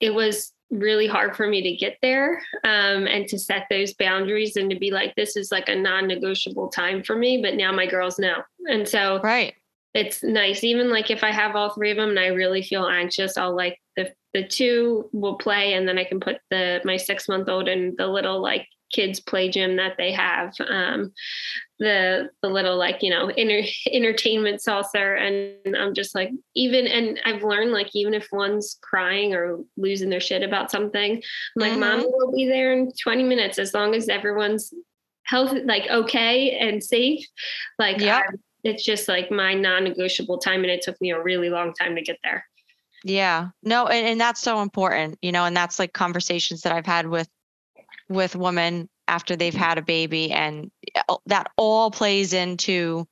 it 0.00 0.14
was 0.14 0.52
really 0.70 1.06
hard 1.06 1.36
for 1.36 1.46
me 1.46 1.62
to 1.62 1.76
get 1.76 1.96
there 2.02 2.42
um, 2.64 3.06
and 3.06 3.28
to 3.28 3.38
set 3.38 3.66
those 3.70 3.94
boundaries 3.94 4.56
and 4.56 4.68
to 4.70 4.76
be 4.76 4.90
like 4.90 5.14
this 5.14 5.36
is 5.36 5.52
like 5.52 5.68
a 5.68 5.76
non-negotiable 5.76 6.68
time 6.68 7.04
for 7.04 7.14
me 7.14 7.40
but 7.40 7.54
now 7.54 7.72
my 7.72 7.86
girls 7.86 8.18
know. 8.18 8.42
And 8.68 8.88
so 8.88 9.20
right. 9.22 9.54
it's 9.94 10.22
nice. 10.22 10.64
Even 10.64 10.90
like 10.90 11.10
if 11.10 11.22
I 11.22 11.30
have 11.30 11.54
all 11.54 11.70
three 11.70 11.90
of 11.90 11.96
them 11.96 12.10
and 12.10 12.18
I 12.18 12.28
really 12.28 12.62
feel 12.62 12.86
anxious, 12.86 13.36
I'll 13.36 13.54
like 13.54 13.78
the 13.96 14.12
the 14.34 14.46
two 14.46 15.08
will 15.12 15.36
play 15.36 15.74
and 15.74 15.88
then 15.88 15.98
I 15.98 16.04
can 16.04 16.20
put 16.20 16.38
the 16.50 16.80
my 16.84 16.96
six 16.96 17.28
month 17.28 17.48
old 17.48 17.68
and 17.68 17.96
the 17.96 18.06
little 18.06 18.42
like 18.42 18.66
kids 18.92 19.20
play 19.20 19.48
gym 19.50 19.76
that 19.76 19.96
they 19.98 20.12
have. 20.12 20.54
Um 20.68 21.12
the 21.78 22.30
the 22.42 22.48
little 22.48 22.76
like, 22.76 23.02
you 23.02 23.10
know, 23.10 23.28
inter- 23.28 23.68
entertainment 23.92 24.62
saucer 24.62 25.14
and 25.14 25.76
I'm 25.76 25.92
just 25.94 26.14
like 26.14 26.30
even 26.54 26.86
and 26.86 27.20
I've 27.24 27.42
learned 27.42 27.72
like 27.72 27.90
even 27.94 28.14
if 28.14 28.28
one's 28.32 28.78
crying 28.82 29.34
or 29.34 29.58
losing 29.76 30.08
their 30.08 30.20
shit 30.20 30.42
about 30.42 30.70
something, 30.70 31.16
I'm 31.16 31.22
like 31.60 31.72
Mhm. 31.72 31.80
mommy 31.80 32.06
will 32.08 32.32
be 32.32 32.46
there 32.46 32.72
in 32.72 32.92
20 33.02 33.22
minutes 33.24 33.58
as 33.58 33.74
long 33.74 33.94
as 33.94 34.08
everyone's 34.08 34.72
health 35.24 35.52
like 35.64 35.88
okay 35.90 36.56
and 36.58 36.82
safe. 36.82 37.26
Like 37.78 38.00
Yep. 38.00 38.24
I- 38.28 38.34
it's 38.64 38.84
just 38.84 39.06
like 39.06 39.30
my 39.30 39.54
non-negotiable 39.54 40.38
time 40.38 40.62
and 40.62 40.70
it 40.72 40.82
took 40.82 41.00
me 41.00 41.10
a 41.12 41.22
really 41.22 41.50
long 41.50 41.72
time 41.74 41.94
to 41.94 42.02
get 42.02 42.18
there 42.24 42.44
Yeah. 43.04 43.48
No, 43.62 43.86
and, 43.86 44.06
and 44.08 44.20
that's 44.20 44.40
so 44.40 44.60
important, 44.62 45.18
you 45.22 45.30
know, 45.30 45.44
and 45.44 45.56
that's 45.56 45.78
like 45.78 45.92
conversations 45.92 46.62
that 46.62 46.72
I've 46.72 46.86
had 46.86 47.06
with 47.06 47.28
with 48.08 48.36
women 48.36 48.88
after 49.08 49.36
they've 49.36 49.54
had 49.54 49.78
a 49.78 49.82
baby 49.82 50.32
and 50.32 50.70
uh, 51.08 51.16
that 51.26 51.50
all 51.56 51.90
plays 51.90 52.32
into 52.32 53.06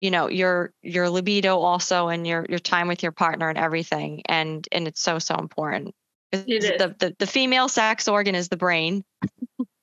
you 0.00 0.10
know 0.10 0.28
your 0.28 0.72
your 0.82 1.08
libido 1.08 1.58
also 1.58 2.08
and 2.08 2.26
your 2.26 2.46
your 2.48 2.58
time 2.58 2.88
with 2.88 3.02
your 3.02 3.12
partner 3.12 3.48
and 3.48 3.58
everything 3.58 4.22
and 4.26 4.66
and 4.72 4.88
it's 4.88 5.00
so 5.00 5.18
so 5.18 5.34
important 5.36 5.94
It 6.32 6.78
the, 6.78 6.94
the 6.98 7.16
the 7.18 7.26
female 7.26 7.68
sex 7.68 8.08
organ 8.08 8.34
is 8.34 8.48
the 8.48 8.56
brain 8.56 9.04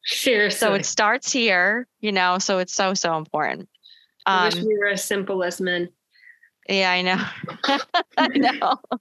seriously 0.04 0.58
so 0.58 0.74
it 0.74 0.86
starts 0.86 1.32
here 1.32 1.88
you 2.00 2.12
know 2.12 2.40
so 2.40 2.60
it's 2.60 2.74
so 2.74 2.94
so 2.94 3.18
important 3.18 3.70
I 4.26 4.46
wish 4.46 4.56
um 4.56 4.66
we 4.66 4.78
were 4.78 4.88
as 4.88 5.04
simple 5.04 5.44
as 5.44 5.62
men 5.62 5.90
Yeah, 6.70 6.92
I 6.92 7.02
know. 7.02 7.78
I 8.18 8.28
know. 8.28 8.80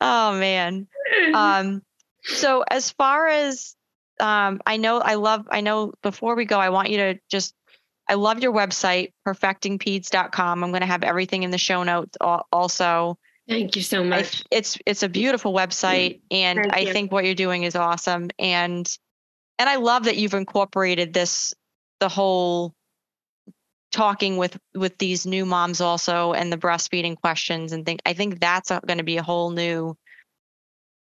Oh 0.00 0.38
man. 0.38 0.86
Um, 1.34 1.82
so 2.22 2.62
as 2.70 2.92
far 2.92 3.26
as 3.26 3.74
um, 4.20 4.60
I 4.66 4.76
know, 4.76 4.98
I 4.98 5.14
love. 5.14 5.46
I 5.50 5.60
know. 5.60 5.92
Before 6.02 6.34
we 6.34 6.44
go, 6.44 6.58
I 6.58 6.70
want 6.70 6.90
you 6.90 6.98
to 6.98 7.18
just. 7.30 7.54
I 8.08 8.14
love 8.14 8.42
your 8.42 8.52
website, 8.52 9.12
perfectingpeds.com. 9.26 10.64
I'm 10.64 10.70
going 10.70 10.80
to 10.80 10.86
have 10.86 11.04
everything 11.04 11.44
in 11.44 11.50
the 11.50 11.58
show 11.58 11.84
notes 11.84 12.16
also. 12.20 13.16
Thank 13.48 13.76
you 13.76 13.82
so 13.82 14.02
I, 14.02 14.04
much. 14.04 14.44
it's 14.50 14.78
it's 14.86 15.02
a 15.02 15.08
beautiful 15.08 15.52
website, 15.52 16.20
and 16.30 16.58
Thank 16.58 16.74
I 16.74 16.80
you. 16.80 16.92
think 16.92 17.12
what 17.12 17.24
you're 17.24 17.34
doing 17.34 17.64
is 17.64 17.76
awesome. 17.76 18.30
And 18.38 18.88
and 19.58 19.68
I 19.68 19.76
love 19.76 20.04
that 20.04 20.16
you've 20.16 20.34
incorporated 20.34 21.12
this, 21.12 21.54
the 22.00 22.08
whole 22.08 22.74
talking 23.92 24.36
with 24.36 24.58
with 24.74 24.96
these 24.98 25.26
new 25.26 25.44
moms 25.44 25.80
also, 25.80 26.32
and 26.32 26.52
the 26.52 26.56
breastfeeding 26.56 27.16
questions 27.16 27.72
and 27.72 27.84
things. 27.84 28.00
I 28.06 28.14
think 28.14 28.40
that's 28.40 28.70
going 28.70 28.98
to 28.98 29.04
be 29.04 29.16
a 29.16 29.22
whole 29.22 29.50
new 29.50 29.96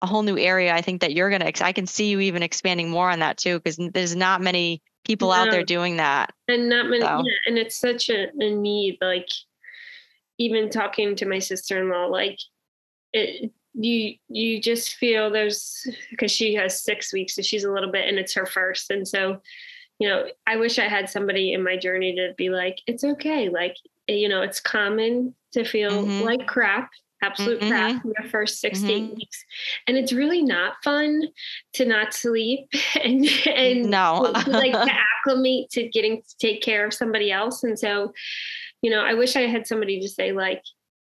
a 0.05 0.07
whole 0.07 0.21
new 0.23 0.37
area. 0.37 0.73
I 0.73 0.81
think 0.81 1.01
that 1.01 1.13
you're 1.13 1.29
going 1.29 1.41
to. 1.41 1.65
I 1.65 1.73
can 1.73 1.87
see 1.87 2.09
you 2.09 2.19
even 2.21 2.43
expanding 2.43 2.89
more 2.89 3.09
on 3.09 3.19
that 3.19 3.37
too, 3.37 3.59
because 3.59 3.77
there's 3.93 4.15
not 4.15 4.39
many 4.41 4.81
people 5.05 5.31
out 5.31 5.51
there 5.51 5.63
doing 5.63 5.97
that. 5.97 6.33
and 6.47 6.69
not 6.69 6.85
many 6.87 7.01
So- 7.01 7.23
yeah, 7.25 7.33
and 7.47 7.57
it's 7.57 7.77
such 7.77 8.09
a, 8.09 8.27
a 8.39 8.51
need 8.55 8.97
like 9.01 9.27
even 10.37 10.69
talking 10.69 11.15
to 11.15 11.25
my 11.25 11.39
sister-in-law 11.39 12.07
like 12.07 12.37
it 13.13 13.51
you 13.73 14.15
you 14.29 14.59
just 14.61 14.95
feel 14.95 15.29
there's 15.29 15.85
because 16.09 16.31
she 16.31 16.53
has 16.55 16.81
six 16.83 17.13
weeks 17.13 17.35
so 17.35 17.41
she's 17.41 17.63
a 17.63 17.71
little 17.71 17.91
bit 17.91 18.07
and 18.07 18.17
it's 18.17 18.33
her 18.33 18.45
first 18.45 18.89
and 18.91 19.07
so 19.07 19.39
you 19.99 20.09
know 20.09 20.25
i 20.47 20.55
wish 20.57 20.79
i 20.79 20.87
had 20.87 21.09
somebody 21.09 21.53
in 21.53 21.63
my 21.63 21.77
journey 21.77 22.15
to 22.15 22.33
be 22.37 22.49
like 22.49 22.79
it's 22.87 23.03
okay 23.03 23.47
like 23.49 23.75
you 24.07 24.27
know 24.27 24.41
it's 24.41 24.59
common 24.59 25.33
to 25.53 25.63
feel 25.63 25.91
Mhm. 25.91 26.23
like 26.23 26.45
crap 26.47 26.89
absolute 27.21 27.59
mm-hmm. 27.59 27.69
crap 27.69 28.05
in 28.05 28.13
your 28.19 28.29
first 28.29 28.59
6 28.59 28.81
to 28.81 28.91
eight 28.91 29.03
mm-hmm. 29.03 29.15
weeks. 29.15 29.43
And 29.87 29.97
it's 29.97 30.13
really 30.13 30.41
not 30.41 30.73
fun 30.83 31.23
to 31.73 31.85
not 31.85 32.13
sleep 32.13 32.69
and 33.03 33.25
and 33.47 33.89
No. 33.89 34.31
to, 34.33 34.49
like 34.49 34.73
to 34.73 34.91
acclimate 34.91 35.69
to 35.71 35.87
getting 35.89 36.21
to 36.21 36.37
take 36.39 36.61
care 36.61 36.85
of 36.85 36.93
somebody 36.93 37.31
else. 37.31 37.63
And 37.63 37.77
so 37.77 38.13
you 38.81 38.91
know 38.91 39.01
i 39.01 39.15
wish 39.15 39.35
i 39.35 39.41
had 39.41 39.65
somebody 39.65 39.99
to 39.99 40.07
say 40.07 40.31
like 40.31 40.61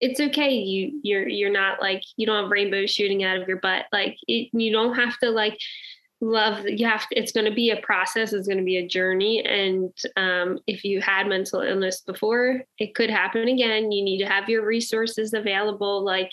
it's 0.03 0.19
okay 0.19 0.53
you 0.53 0.99
you're 1.01 1.27
you're 1.27 1.51
not 1.51 1.81
like 1.81 2.03
you 2.17 2.25
don't 2.27 2.43
have 2.43 2.51
rainbows 2.51 2.91
shooting 2.91 3.23
out 3.23 3.37
of 3.41 3.47
your 3.47 3.61
butt. 3.61 3.85
Like 3.93 4.17
it, 4.27 4.49
you 4.51 4.71
don't 4.71 4.95
have 4.95 5.17
to 5.19 5.29
like 5.29 5.57
love 6.23 6.65
you 6.67 6.87
have 6.87 7.07
to, 7.09 7.19
it's 7.19 7.31
going 7.31 7.45
to 7.45 7.53
be 7.53 7.71
a 7.71 7.77
process 7.77 8.33
it's 8.33 8.47
going 8.47 8.57
to 8.57 8.63
be 8.63 8.77
a 8.77 8.87
journey 8.87 9.43
and 9.45 9.91
um, 10.15 10.59
if 10.67 10.83
you 10.83 11.01
had 11.01 11.27
mental 11.27 11.61
illness 11.61 12.01
before 12.01 12.61
it 12.79 12.95
could 12.95 13.09
happen 13.09 13.47
again 13.47 13.91
you 13.91 14.03
need 14.03 14.19
to 14.19 14.25
have 14.25 14.47
your 14.47 14.65
resources 14.65 15.33
available 15.33 16.03
like 16.03 16.31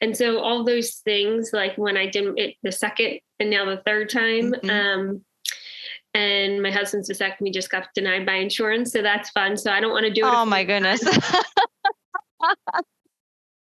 and 0.00 0.16
so 0.16 0.38
all 0.38 0.64
those 0.64 0.96
things 1.04 1.50
like 1.52 1.76
when 1.76 1.96
i 1.96 2.06
did 2.06 2.32
it 2.38 2.54
the 2.62 2.72
second 2.72 3.18
and 3.40 3.50
now 3.50 3.64
the 3.64 3.82
third 3.84 4.08
time 4.08 4.52
Mhm. 4.52 4.70
um 4.70 5.24
and 6.16 6.62
my 6.62 6.70
husband's 6.70 7.10
vasectomy 7.10 7.52
just 7.52 7.70
got 7.70 7.88
denied 7.94 8.24
by 8.24 8.34
insurance 8.34 8.92
so 8.92 9.02
that's 9.02 9.30
fun 9.30 9.56
so 9.56 9.72
i 9.72 9.80
don't 9.80 9.92
want 9.92 10.06
to 10.06 10.12
do 10.12 10.24
it 10.24 10.32
oh 10.32 10.44
my 10.44 10.64
goodness. 10.64 11.02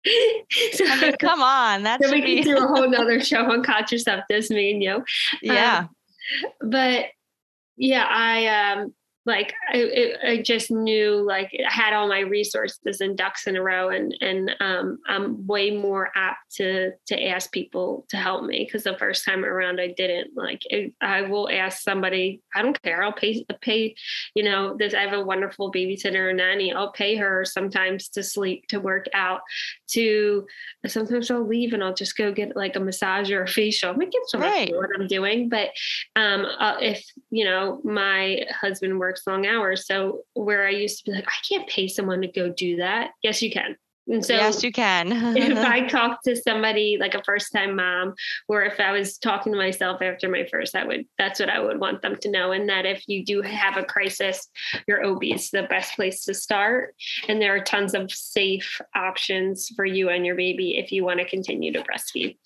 so, 0.74 0.86
I 0.88 1.02
mean, 1.02 1.18
come 1.18 1.42
on. 1.42 1.84
That 1.84 2.04
so 2.04 2.12
we 2.12 2.22
be. 2.22 2.44
can 2.44 2.56
do 2.56 2.64
a 2.64 2.68
whole 2.68 2.90
nother 2.90 3.20
show 3.22 3.50
on 3.52 3.64
contraceptives 3.64 4.50
me 4.50 4.72
and 4.72 4.84
you 4.84 5.04
yeah. 5.42 5.88
but 6.62 7.06
yeah 7.78 8.06
i 8.10 8.74
um 8.74 8.94
like 9.26 9.54
I, 9.72 9.78
it, 9.78 10.18
I 10.24 10.42
just 10.42 10.72
knew 10.72 11.22
like 11.22 11.52
I 11.54 11.72
had 11.72 11.94
all 11.94 12.08
my 12.08 12.22
resources 12.22 13.02
and 13.02 13.16
ducks 13.16 13.46
in 13.46 13.56
a 13.56 13.62
row 13.62 13.90
and 13.90 14.16
and 14.20 14.56
um, 14.60 14.98
I'm 15.08 15.46
way 15.46 15.70
more 15.70 16.10
apt 16.16 16.56
to 16.56 16.92
to 17.08 17.28
ask 17.28 17.52
people 17.52 18.06
to 18.10 18.18
help 18.18 18.44
me 18.44 18.64
because 18.66 18.84
the 18.84 18.98
first 18.98 19.24
time 19.24 19.46
around 19.46 19.80
I 19.80 19.94
didn't 19.96 20.32
like 20.36 20.64
it, 20.66 20.94
I 21.02 21.22
will 21.22 21.50
ask 21.52 21.82
somebody 21.82 22.42
I 22.56 22.64
don't 22.64 22.82
care 22.82 23.04
I'll 23.04 23.14
pay 23.14 23.46
pay 23.62 23.94
you 24.34 24.44
know 24.44 24.76
this 24.78 24.96
I 24.96 25.02
have 25.02 25.14
a 25.14 25.24
wonderful 25.24 25.72
babysitter 25.72 26.30
or 26.30 26.34
nanny 26.34 26.74
I'll 26.74 26.92
pay 26.92 27.16
her 27.18 27.46
sometimes 27.46 28.10
to 28.10 28.24
sleep 28.24 28.68
to 28.70 28.80
work 28.80 29.06
out 29.14 29.42
to 29.94 30.46
sometimes 30.88 31.30
I'll 31.32 31.46
leave 31.48 31.74
and 31.74 31.84
I'll 31.84 31.94
just 31.94 32.18
go 32.18 32.32
get 32.32 32.56
like 32.56 32.76
a 32.76 32.80
massage 32.80 33.32
or 33.32 33.44
a 33.44 33.48
facial. 33.48 33.92
I 33.92 34.06
give 34.06 34.22
so 34.28 34.38
much 34.40 34.52
Right. 34.52 34.74
what 34.76 34.90
I'm 34.98 35.08
doing 35.08 35.50
but 35.50 35.70
um 36.16 36.46
uh, 36.60 36.78
if 36.82 37.06
you 37.30 37.46
know 37.46 37.80
my 37.84 38.46
husband 38.52 39.00
works 39.00 39.24
long 39.28 39.46
hours 39.46 39.86
so 39.88 40.22
where 40.34 40.66
i 40.68 40.70
used 40.70 41.00
to 41.00 41.12
be 41.12 41.16
like 41.16 41.28
i 41.28 41.38
can't 41.48 41.68
pay 41.70 41.88
someone 41.88 42.22
to 42.22 42.28
go 42.28 42.50
do 42.50 42.78
that. 42.78 43.12
Yes 43.24 43.42
you 43.42 43.52
can 43.52 43.76
and 44.12 44.26
so 44.26 44.34
yes, 44.34 44.64
you 44.64 44.72
can. 44.72 45.12
if 45.38 45.58
i 45.58 45.88
talk 45.88 46.22
to 46.24 46.36
somebody 46.36 46.98
like 47.00 47.16
a 47.16 47.24
first 47.24 47.52
time 47.54 47.76
mom 47.76 48.14
or 48.48 48.64
if 48.64 48.80
i 48.80 48.92
was 48.92 49.18
talking 49.18 49.52
to 49.52 49.58
myself 49.58 50.02
after 50.02 50.28
my 50.30 50.46
first 50.52 50.76
i 50.76 50.84
would 50.84 51.06
that's 51.18 51.40
what 51.40 51.50
i 51.50 51.60
would 51.60 51.80
want 51.80 52.02
them 52.02 52.16
to 52.18 52.30
know 52.30 52.52
and 52.52 52.68
that 52.70 52.86
if 52.86 53.04
you 53.08 53.24
do 53.26 53.42
have 53.42 53.78
a 53.78 53.84
crisis 53.84 54.48
your 54.88 55.04
ob 55.06 55.24
is 55.24 55.50
the 55.52 55.64
best 55.64 55.96
place 55.96 56.24
to 56.26 56.34
start 56.34 56.94
and 57.28 57.42
there 57.42 57.56
are 57.56 57.64
tons 57.64 57.94
of 57.94 58.12
safe 58.12 58.82
options 58.96 59.70
for 59.76 59.86
you 59.86 60.10
and 60.10 60.26
your 60.26 60.36
baby 60.36 60.78
if 60.78 60.92
you 60.92 61.04
want 61.04 61.20
to 61.20 61.26
continue 61.28 61.72
to 61.72 61.82
breastfeed 61.84 62.38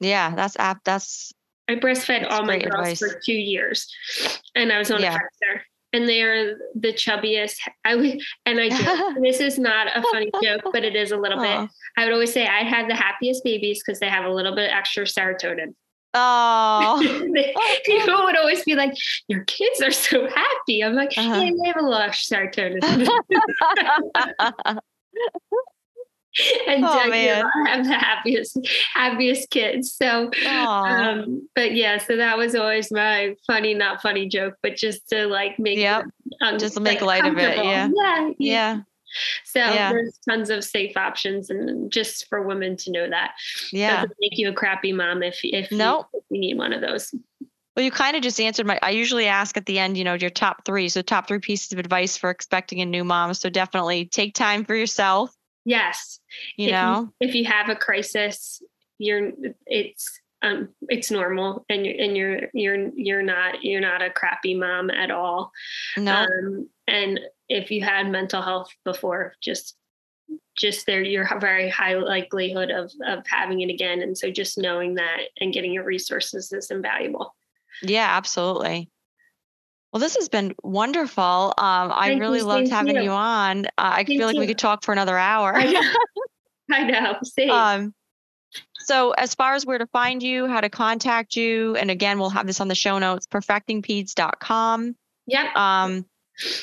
yeah, 0.00 0.34
that's 0.34 0.56
app. 0.58 0.84
That's 0.84 1.32
I 1.68 1.74
breastfed 1.74 2.22
That's 2.22 2.32
all 2.32 2.44
my 2.44 2.58
girls 2.60 2.74
advice. 2.74 2.98
for 3.00 3.20
two 3.26 3.32
years, 3.34 3.92
and 4.54 4.72
I 4.72 4.78
was 4.78 4.90
on 4.90 5.00
Yeah. 5.00 5.16
a 5.16 5.18
Kaiser, 5.18 5.64
and 5.92 6.08
they 6.08 6.22
are 6.22 6.54
the 6.74 6.92
chubbiest. 6.92 7.56
I 7.84 7.94
would, 7.96 8.20
and 8.46 8.60
I 8.60 8.68
joke. 8.68 9.16
this 9.22 9.40
is 9.40 9.58
not 9.58 9.88
a 9.96 10.02
funny 10.12 10.30
joke, 10.42 10.62
but 10.72 10.84
it 10.84 10.94
is 10.96 11.12
a 11.12 11.16
little 11.16 11.38
Aw. 11.40 11.62
bit. 11.62 11.70
I 11.96 12.04
would 12.04 12.12
always 12.12 12.32
say 12.32 12.46
I 12.46 12.62
had 12.62 12.88
the 12.90 12.94
happiest 12.94 13.42
babies 13.44 13.82
because 13.84 14.00
they 14.00 14.08
have 14.08 14.24
a 14.24 14.30
little 14.32 14.54
bit 14.54 14.70
extra 14.70 15.04
serotonin. 15.04 15.74
oh. 16.14 17.00
People 17.86 18.24
would 18.24 18.36
always 18.36 18.62
be 18.64 18.74
like, 18.74 18.92
"Your 19.28 19.44
kids 19.44 19.80
are 19.82 19.90
so 19.90 20.28
happy." 20.28 20.82
I'm 20.84 20.94
like, 20.94 21.12
Uh-huh. 21.16 21.40
"Yeah, 21.42 21.50
they 21.62 21.68
have 21.68 21.76
a 21.82 21.86
lot 21.86 22.08
of 22.08 22.14
serotonin." 22.14 22.80
and 26.68 26.84
Oh, 26.84 26.88
Doug, 26.94 27.04
you 27.06 27.10
man. 27.10 27.44
I 27.66 27.70
have 27.70 27.84
the 27.86 27.94
happiest, 27.94 28.58
happiest 28.94 29.50
kids. 29.50 29.92
So 29.92 30.30
um 30.46 31.48
but 31.54 31.74
yeah 31.74 31.98
so 31.98 32.16
that 32.16 32.36
was 32.38 32.54
always 32.54 32.90
my 32.92 33.34
funny 33.46 33.74
not 33.74 34.00
funny 34.02 34.28
joke 34.28 34.54
but 34.62 34.76
just 34.76 35.08
to 35.10 35.26
like 35.26 35.58
make 35.58 35.78
Yep. 35.78 36.04
um, 36.42 36.58
Just 36.58 36.74
to 36.74 36.80
make 36.80 37.00
like, 37.00 37.22
light 37.22 37.32
of 37.32 37.38
it, 37.38 37.56
yeah. 37.64 37.88
yeah 37.94 38.30
yeah. 38.38 38.80
so 39.44 39.60
Yeah. 39.60 39.92
there's 39.92 40.18
tons 40.28 40.50
of 40.50 40.64
safe 40.64 40.96
options 40.96 41.50
and 41.50 41.90
just 41.90 42.28
for 42.28 42.42
women 42.46 42.76
to 42.78 42.90
know 42.92 43.08
that 43.08 43.32
Yeah. 43.72 43.96
doesn't 44.02 44.16
make 44.20 44.38
you 44.38 44.48
a 44.50 44.52
crappy 44.52 44.92
mom 44.92 45.22
if 45.22 45.38
if 45.42 45.70
you- 45.70 45.78
Nope. 45.78 46.06
if 46.12 46.24
you 46.30 46.40
need 46.40 46.58
one 46.58 46.72
of 46.72 46.80
those 46.80 47.12
Well, 47.76 47.84
you 47.84 47.90
kind 47.92 48.16
of 48.16 48.22
just 48.22 48.40
answered 48.40 48.66
my. 48.66 48.76
I 48.82 48.90
usually 48.90 49.26
ask 49.28 49.56
at 49.56 49.66
the 49.66 49.78
end, 49.78 49.96
you 49.96 50.02
know, 50.02 50.14
your 50.14 50.30
top 50.30 50.64
three. 50.64 50.88
So, 50.88 51.00
top 51.00 51.28
three 51.28 51.38
pieces 51.38 51.72
of 51.72 51.78
advice 51.78 52.16
for 52.16 52.28
expecting 52.28 52.80
a 52.80 52.84
new 52.84 53.04
mom. 53.04 53.34
So, 53.34 53.48
definitely 53.48 54.06
take 54.06 54.34
time 54.34 54.64
for 54.64 54.74
yourself. 54.74 55.30
Yes. 55.68 56.20
You 56.56 56.66
If 56.66 56.72
know, 56.72 57.12
if 57.20 57.34
you 57.34 57.44
have 57.44 57.68
a 57.68 57.76
crisis 57.76 58.62
you're 58.98 59.32
it's 59.66 60.20
um 60.42 60.68
it's 60.88 61.10
normal 61.10 61.64
and 61.68 61.86
you're 61.86 61.94
and 61.98 62.16
you're 62.16 62.40
you're 62.52 62.88
you're 62.94 63.22
not 63.22 63.64
you're 63.64 63.80
not 63.80 64.02
a 64.02 64.10
crappy 64.10 64.54
mom 64.54 64.90
at 64.90 65.10
all. 65.10 65.50
No, 65.96 66.14
um, 66.14 66.68
and 66.86 67.20
if 67.48 67.70
you 67.70 67.82
had 67.82 68.10
mental 68.10 68.42
health 68.42 68.68
before 68.84 69.34
just 69.42 69.76
just 70.56 70.86
there 70.86 71.02
you're 71.02 71.28
very 71.40 71.68
high 71.68 71.94
likelihood 71.94 72.70
of 72.70 72.92
of 73.06 73.24
having 73.26 73.60
it 73.60 73.70
again. 73.70 74.02
And 74.02 74.16
so 74.16 74.30
just 74.30 74.58
knowing 74.58 74.94
that 74.94 75.22
and 75.40 75.52
getting 75.52 75.72
your 75.72 75.84
resources 75.84 76.52
is 76.52 76.70
invaluable. 76.70 77.34
Yeah, 77.82 78.08
absolutely. 78.10 78.90
Well, 79.92 80.00
this 80.00 80.16
has 80.16 80.28
been 80.28 80.54
wonderful. 80.62 81.22
Um, 81.24 81.54
I 81.92 82.08
Thank 82.08 82.14
you, 82.16 82.20
really 82.20 82.42
loved 82.42 82.68
having 82.68 82.96
you. 82.96 83.02
you 83.04 83.10
on. 83.10 83.66
Uh, 83.66 83.68
I 83.78 84.04
Same 84.04 84.18
feel 84.18 84.26
like 84.26 84.34
to 84.34 84.40
we 84.40 84.46
could 84.46 84.58
talk 84.58 84.84
for 84.84 84.92
another 84.92 85.16
hour. 85.16 85.54
i 85.56 85.64
know 85.70 85.80
i 86.70 86.84
know 86.84 87.16
same. 87.24 87.50
um, 87.50 87.94
so, 88.80 89.10
as 89.12 89.34
far 89.34 89.54
as 89.54 89.66
where 89.66 89.76
to 89.78 89.86
find 89.88 90.22
you, 90.22 90.46
how 90.46 90.60
to 90.62 90.70
contact 90.70 91.36
you, 91.36 91.76
and 91.76 91.90
again, 91.90 92.18
we'll 92.18 92.30
have 92.30 92.46
this 92.46 92.60
on 92.60 92.68
the 92.68 92.74
show 92.74 92.98
notes, 92.98 93.26
perfectingpeds.com. 93.26 94.96
yep 95.26 95.56
Um, 95.56 96.06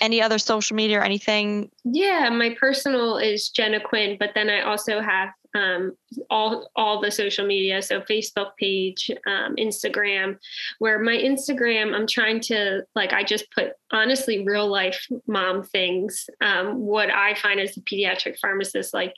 any 0.02 0.22
other 0.22 0.40
social 0.40 0.76
media 0.76 1.00
or 1.00 1.04
anything? 1.04 1.70
yeah 1.84 2.30
my 2.30 2.56
personal 2.60 3.18
is 3.18 3.50
jenna 3.50 3.80
quinn 3.80 4.16
but 4.20 4.30
then 4.34 4.50
i 4.50 4.62
also 4.62 5.02
have 5.02 5.30
um, 5.56 5.96
all 6.30 6.70
all 6.76 7.02
the 7.02 7.10
social 7.10 7.46
media. 7.46 7.82
So 7.82 8.02
facebook 8.02 8.52
page 8.60 9.10
um, 9.28 9.56
instagram 9.56 10.38
where 10.80 11.00
my 11.00 11.16
instagram 11.16 11.96
i'm 11.96 12.08
trying 12.08 12.40
to 12.42 12.84
like 12.96 13.14
i 13.14 13.24
just 13.24 13.52
put 13.52 13.74
honestly 13.92 14.46
real 14.46 14.68
life 14.68 15.08
mom 15.28 15.64
things. 15.64 16.30
Um, 16.42 16.80
what 16.80 17.10
i 17.10 17.34
find 17.36 17.60
as 17.60 17.78
a 17.78 17.82
pediatric 17.82 18.38
pharmacist 18.40 18.94
like 18.94 19.16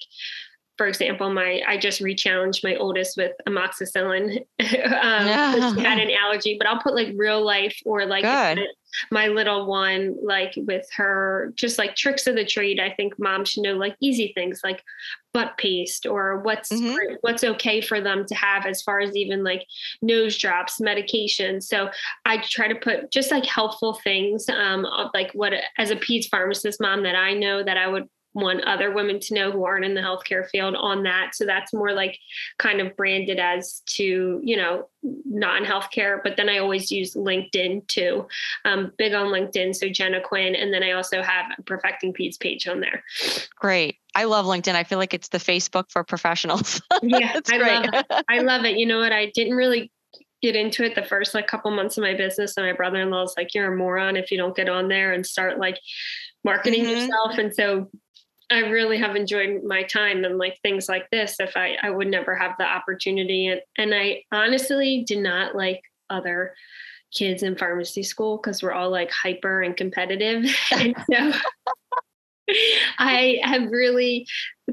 for 0.78 0.88
example, 0.88 1.32
my 1.34 1.62
I 1.68 1.78
just 1.78 2.02
re-challenged 2.02 2.64
my 2.64 2.76
oldest 2.76 3.18
with 3.18 3.32
amoxicillin. 3.48 4.38
um, 4.60 5.76
she 5.76 5.82
had 5.82 6.00
an 6.00 6.12
allergy, 6.12 6.56
but 6.58 6.68
I'll 6.68 6.82
put 6.82 6.96
like 6.96 7.10
real 7.16 7.44
life 7.44 7.78
or 7.86 8.06
like 8.06 8.24
my 9.12 9.28
little 9.28 9.66
one, 9.66 10.16
like 10.24 10.54
with 10.56 10.88
her, 10.96 11.52
just 11.56 11.78
like 11.78 11.96
tricks 11.96 12.28
of 12.28 12.36
the 12.36 12.46
trade. 12.46 12.80
I 12.80 12.92
think 12.92 13.14
mom 13.18 13.46
should 13.46 13.64
know 13.64 13.74
like 13.74 13.96
easy 14.00 14.32
things 14.34 14.62
like 14.64 14.84
butt 15.34 15.58
paste 15.58 16.06
or 16.06 16.40
what's 16.40 16.72
mm-hmm. 16.72 17.16
what's 17.22 17.44
okay 17.44 17.82
for 17.82 18.02
them 18.02 18.26
to 18.26 18.36
have 18.36 18.66
as 18.66 18.82
far 18.82 19.00
as 19.00 19.16
even 19.16 19.44
like 19.44 19.66
nose 20.02 20.38
drops, 20.38 20.80
medication. 20.80 21.60
So 21.60 21.90
I 22.26 22.38
try 22.38 22.68
to 22.68 22.76
put 22.76 23.12
just 23.12 23.32
like 23.32 23.46
helpful 23.46 24.00
things, 24.04 24.48
um, 24.50 24.86
like 25.14 25.32
what 25.34 25.54
as 25.78 25.92
a 25.92 25.96
peds 25.96 26.28
pharmacist 26.30 26.80
mom 26.80 27.04
that 27.04 27.16
I 27.16 27.34
know 27.34 27.64
that 27.64 27.78
I 27.78 27.88
would 27.88 28.08
want 28.42 28.64
other 28.66 28.92
women 28.92 29.20
to 29.20 29.34
know 29.34 29.52
who 29.52 29.66
aren't 29.66 29.86
in 29.86 29.96
the 29.96 30.02
healthcare 30.02 30.48
field 30.48 30.76
on 30.76 31.04
that. 31.04 31.34
So 31.34 31.46
that's 31.46 31.74
more 31.74 31.94
like 31.94 32.18
kind 32.60 32.80
of 32.80 32.96
branded 32.96 33.40
as 33.40 33.82
to, 33.88 34.40
you 34.44 34.56
know, 34.56 34.88
non 35.04 35.66
healthcare. 35.66 36.20
But 36.24 36.38
then 36.38 36.48
I 36.48 36.60
always 36.60 36.92
use 36.92 37.16
LinkedIn 37.16 37.88
too. 37.88 38.28
Um, 38.64 38.92
big 38.98 39.14
on 39.14 39.28
LinkedIn. 39.28 39.76
So 39.76 39.90
Jenna 39.90 40.22
Quinn. 40.22 40.56
And 40.56 40.72
then 40.74 40.84
I 40.84 40.92
also 40.92 41.22
have 41.22 41.46
a 41.58 41.62
Perfecting 41.64 42.14
Peds 42.14 42.40
page 42.40 42.68
on 42.68 42.80
there. 42.80 43.04
Great. 43.56 43.98
I 44.14 44.26
love 44.26 44.46
LinkedIn. 44.46 44.76
I 44.76 44.84
feel 44.84 45.00
like 45.00 45.14
it's 45.14 45.30
the 45.30 45.40
Facebook 45.40 45.90
for 45.90 46.04
professionals. 46.04 46.82
yeah, 47.02 47.40
I 47.50 47.58
great. 47.58 47.62
love 47.62 47.90
it. 47.94 48.26
I 48.30 48.40
love 48.40 48.66
it. 48.66 48.78
You 48.78 48.86
know 48.86 49.00
what? 49.00 49.12
I 49.12 49.32
didn't 49.34 49.56
really 49.56 49.92
get 50.42 50.56
into 50.56 50.84
it 50.84 50.94
the 50.94 51.04
first 51.04 51.34
like 51.34 51.48
couple 51.48 51.72
months 51.72 51.98
of 51.98 52.04
my 52.04 52.14
business 52.14 52.58
and 52.58 52.66
my 52.66 52.74
brother-in-law 52.74 53.24
is 53.24 53.34
like 53.36 53.56
you're 53.56 53.74
a 53.74 53.76
moron 53.76 54.16
if 54.16 54.32
you 54.32 54.38
don't 54.38 54.56
get 54.56 54.70
on 54.70 54.88
there 54.88 55.14
and 55.14 55.26
start 55.26 55.58
like 55.58 55.80
marketing 56.44 56.84
mm-hmm. 56.84 57.02
yourself 57.02 57.38
and 57.38 57.54
so 57.56 57.90
I 58.50 58.60
really 58.60 58.98
have 58.98 59.16
enjoyed 59.16 59.64
my 59.64 59.84
time 59.84 60.24
and 60.24 60.38
like 60.38 60.58
things 60.62 60.88
like 60.88 61.10
this. 61.12 61.36
If 61.40 61.58
I, 61.58 61.78
I 61.82 61.90
would 61.90 62.08
never 62.08 62.36
have 62.36 62.56
the 62.58 62.66
opportunity. 62.66 63.48
And, 63.48 63.62
and 63.78 63.94
I 63.94 64.24
honestly 64.32 65.04
did 65.06 65.20
not 65.20 65.56
like 65.56 65.82
other 66.10 66.54
kids 67.14 67.44
in 67.44 67.58
pharmacy 67.58 68.04
school 68.04 68.38
because 68.38 68.64
we're 68.64 68.74
all 68.74 68.90
like 68.90 69.12
hyper 69.12 69.62
and 69.62 69.76
competitive. 69.76 70.46
and 70.72 70.96
so 71.12 71.32
I 73.00 73.40
have 73.44 73.70
really 73.70 74.28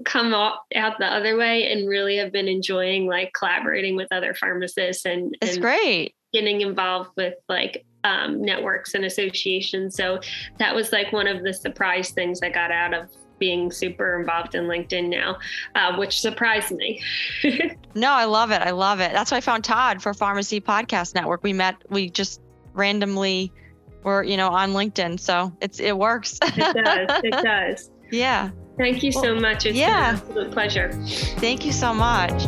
come 0.05 0.33
out, 0.33 0.59
out 0.77 0.99
the 0.99 1.07
other 1.07 1.37
way 1.37 1.73
and 1.73 1.89
really 1.89 2.17
have 2.19 2.33
been 2.33 2.47
enjoying 2.47 3.07
like 3.07 3.33
collaborating 3.37 3.97
with 3.97 4.09
other 4.13 4.35
pharmacists 4.35 5.05
and 5.05 5.37
it's 5.41 5.59
great 5.59 6.15
getting 6.33 6.61
involved 6.61 7.11
with 7.17 7.35
like 7.49 7.87
um, 8.03 8.43
networks 8.43 8.95
and 8.95 9.05
associations. 9.05 9.97
So 9.97 10.19
that 10.59 10.75
was 10.75 10.93
like 10.93 11.13
one 11.13 11.29
of 11.29 11.43
the 11.45 11.55
surprise 11.55 12.11
things 12.11 12.41
I 12.43 12.51
got 12.51 12.73
out 12.73 12.93
of 12.93 13.09
being 13.39 13.71
super 13.71 14.19
involved 14.19 14.55
in 14.55 14.65
LinkedIn 14.65 15.09
now, 15.09 15.39
uh, 15.75 15.97
which 15.97 16.21
surprised 16.21 16.73
me. 16.73 17.03
no, 17.95 18.13
I 18.13 18.25
love 18.25 18.51
it. 18.51 18.63
I 18.63 18.71
love 18.71 19.01
it. 19.01 19.13
That's 19.13 19.31
why 19.31 19.39
I 19.39 19.41
found 19.41 19.65
Todd 19.65 20.03
for 20.03 20.15
Pharmacy 20.15 20.61
Podcast 20.61 21.15
Network. 21.15 21.43
We 21.43 21.53
met, 21.53 21.77
we 21.91 22.11
just 22.11 22.41
randomly 22.73 23.53
were, 24.03 24.23
you 24.23 24.37
know, 24.37 24.49
on 24.49 24.73
LinkedIn. 24.73 25.19
So 25.21 25.53
it's, 25.61 25.81
it 25.81 25.97
works. 25.97 26.39
it 26.43 26.85
does. 26.85 27.21
It 27.25 27.31
does. 27.45 27.91
Yeah. 28.11 28.51
Thank 28.77 29.03
you 29.03 29.13
well, 29.15 29.25
so 29.25 29.35
much. 29.37 29.67
It's 29.67 29.77
yeah. 29.77 30.11
an 30.11 30.17
absolute 30.17 30.51
pleasure. 30.53 30.93
Thank 31.39 31.65
you 31.65 31.73
so 31.73 31.95
much. 31.95 32.45